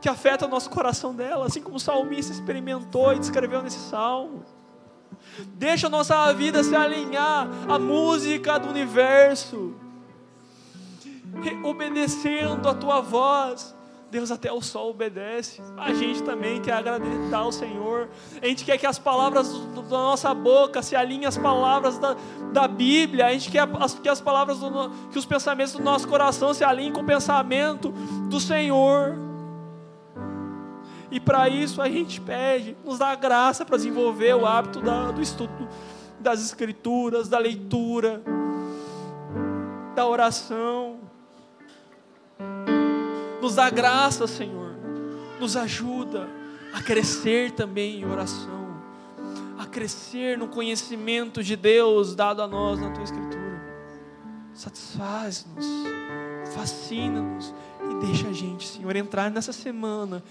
que 0.00 0.08
afeta 0.08 0.46
o 0.46 0.48
nosso 0.48 0.68
coração 0.70 1.14
dela, 1.14 1.46
assim 1.46 1.62
como 1.62 1.76
o 1.76 1.80
salmista 1.80 2.32
experimentou 2.32 3.14
e 3.14 3.18
descreveu 3.18 3.62
nesse 3.62 3.78
salmo. 3.78 4.44
Deixa 5.54 5.86
a 5.86 5.90
nossa 5.90 6.32
vida 6.32 6.62
se 6.62 6.74
alinhar 6.74 7.48
à 7.68 7.78
música 7.78 8.58
do 8.58 8.68
universo, 8.68 9.74
obedecendo 11.62 12.68
a 12.68 12.74
tua 12.74 13.00
voz, 13.00 13.74
Deus 14.10 14.30
até 14.30 14.50
o 14.50 14.62
sol 14.62 14.90
obedece. 14.90 15.60
A 15.76 15.92
gente 15.92 16.22
também 16.22 16.62
quer 16.62 16.72
agradecer 16.72 17.34
ao 17.34 17.52
Senhor. 17.52 18.08
A 18.40 18.46
gente 18.46 18.64
quer 18.64 18.78
que 18.78 18.86
as 18.86 18.98
palavras 18.98 19.52
da 19.52 19.98
nossa 19.98 20.32
boca 20.32 20.80
se 20.82 20.96
alinhem 20.96 21.26
às 21.26 21.36
palavras 21.36 21.98
da, 21.98 22.16
da 22.52 22.66
Bíblia. 22.66 23.26
A 23.26 23.32
gente 23.32 23.50
quer 23.50 23.68
que 24.02 24.08
as 24.08 24.20
palavras, 24.20 24.58
do, 24.58 24.90
que 25.10 25.18
os 25.18 25.26
pensamentos 25.26 25.74
do 25.74 25.82
nosso 25.82 26.08
coração 26.08 26.54
se 26.54 26.64
alinhem 26.64 26.92
com 26.92 27.02
o 27.02 27.04
pensamento 27.04 27.90
do 28.30 28.40
Senhor. 28.40 29.27
E 31.10 31.18
para 31.18 31.48
isso 31.48 31.80
a 31.80 31.88
gente 31.88 32.20
pede, 32.20 32.76
nos 32.84 32.98
dá 32.98 33.14
graça 33.14 33.64
para 33.64 33.76
desenvolver 33.76 34.34
o 34.34 34.46
hábito 34.46 34.80
da, 34.80 35.10
do 35.10 35.22
estudo 35.22 35.68
das 36.20 36.44
Escrituras, 36.44 37.28
da 37.28 37.38
leitura, 37.38 38.20
da 39.94 40.06
oração 40.06 40.98
nos 43.40 43.54
dá 43.54 43.70
graça, 43.70 44.26
Senhor. 44.26 44.76
Nos 45.40 45.56
ajuda 45.56 46.28
a 46.74 46.82
crescer 46.82 47.52
também 47.52 48.00
em 48.00 48.04
oração, 48.04 48.82
a 49.58 49.64
crescer 49.64 50.36
no 50.36 50.48
conhecimento 50.48 51.42
de 51.42 51.56
Deus 51.56 52.14
dado 52.14 52.42
a 52.42 52.46
nós 52.46 52.78
na 52.80 52.90
tua 52.90 53.04
Escritura. 53.04 53.38
Satisfaz-nos, 54.52 55.66
fascina-nos 56.54 57.54
deixa 58.00 58.28
a 58.28 58.32
gente, 58.32 58.66
Senhor, 58.66 58.94
entrar 58.96 59.30
nessa 59.30 59.52
semana 59.52 60.22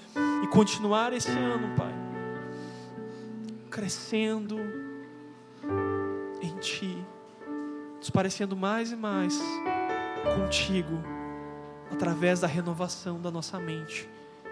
e 0.44 0.48
continuar 0.48 1.14
esse 1.14 1.32
ano, 1.32 1.76
Pai, 1.76 1.94
crescendo 3.70 4.58
em 6.42 6.56
Ti, 6.58 7.06
nos 7.98 8.10
parecendo 8.10 8.56
mais 8.56 8.92
e 8.92 8.96
mais 8.96 9.40
contigo 10.36 10.98
através 11.92 12.42
da 12.42 12.48
renovação 12.48 13.20
da 13.20 13.32
nossa 13.32 13.60
mente, 13.60 14.10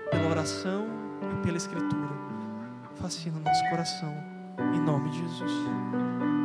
pela 0.10 0.30
oração 0.30 0.88
e 1.22 1.44
pela 1.44 1.58
Escritura. 1.58 2.16
Fascina 2.96 3.38
o 3.38 3.42
nosso 3.42 3.70
coração, 3.70 4.14
em 4.74 4.80
nome 4.80 5.10
de 5.10 5.20
Jesus. 5.20 6.45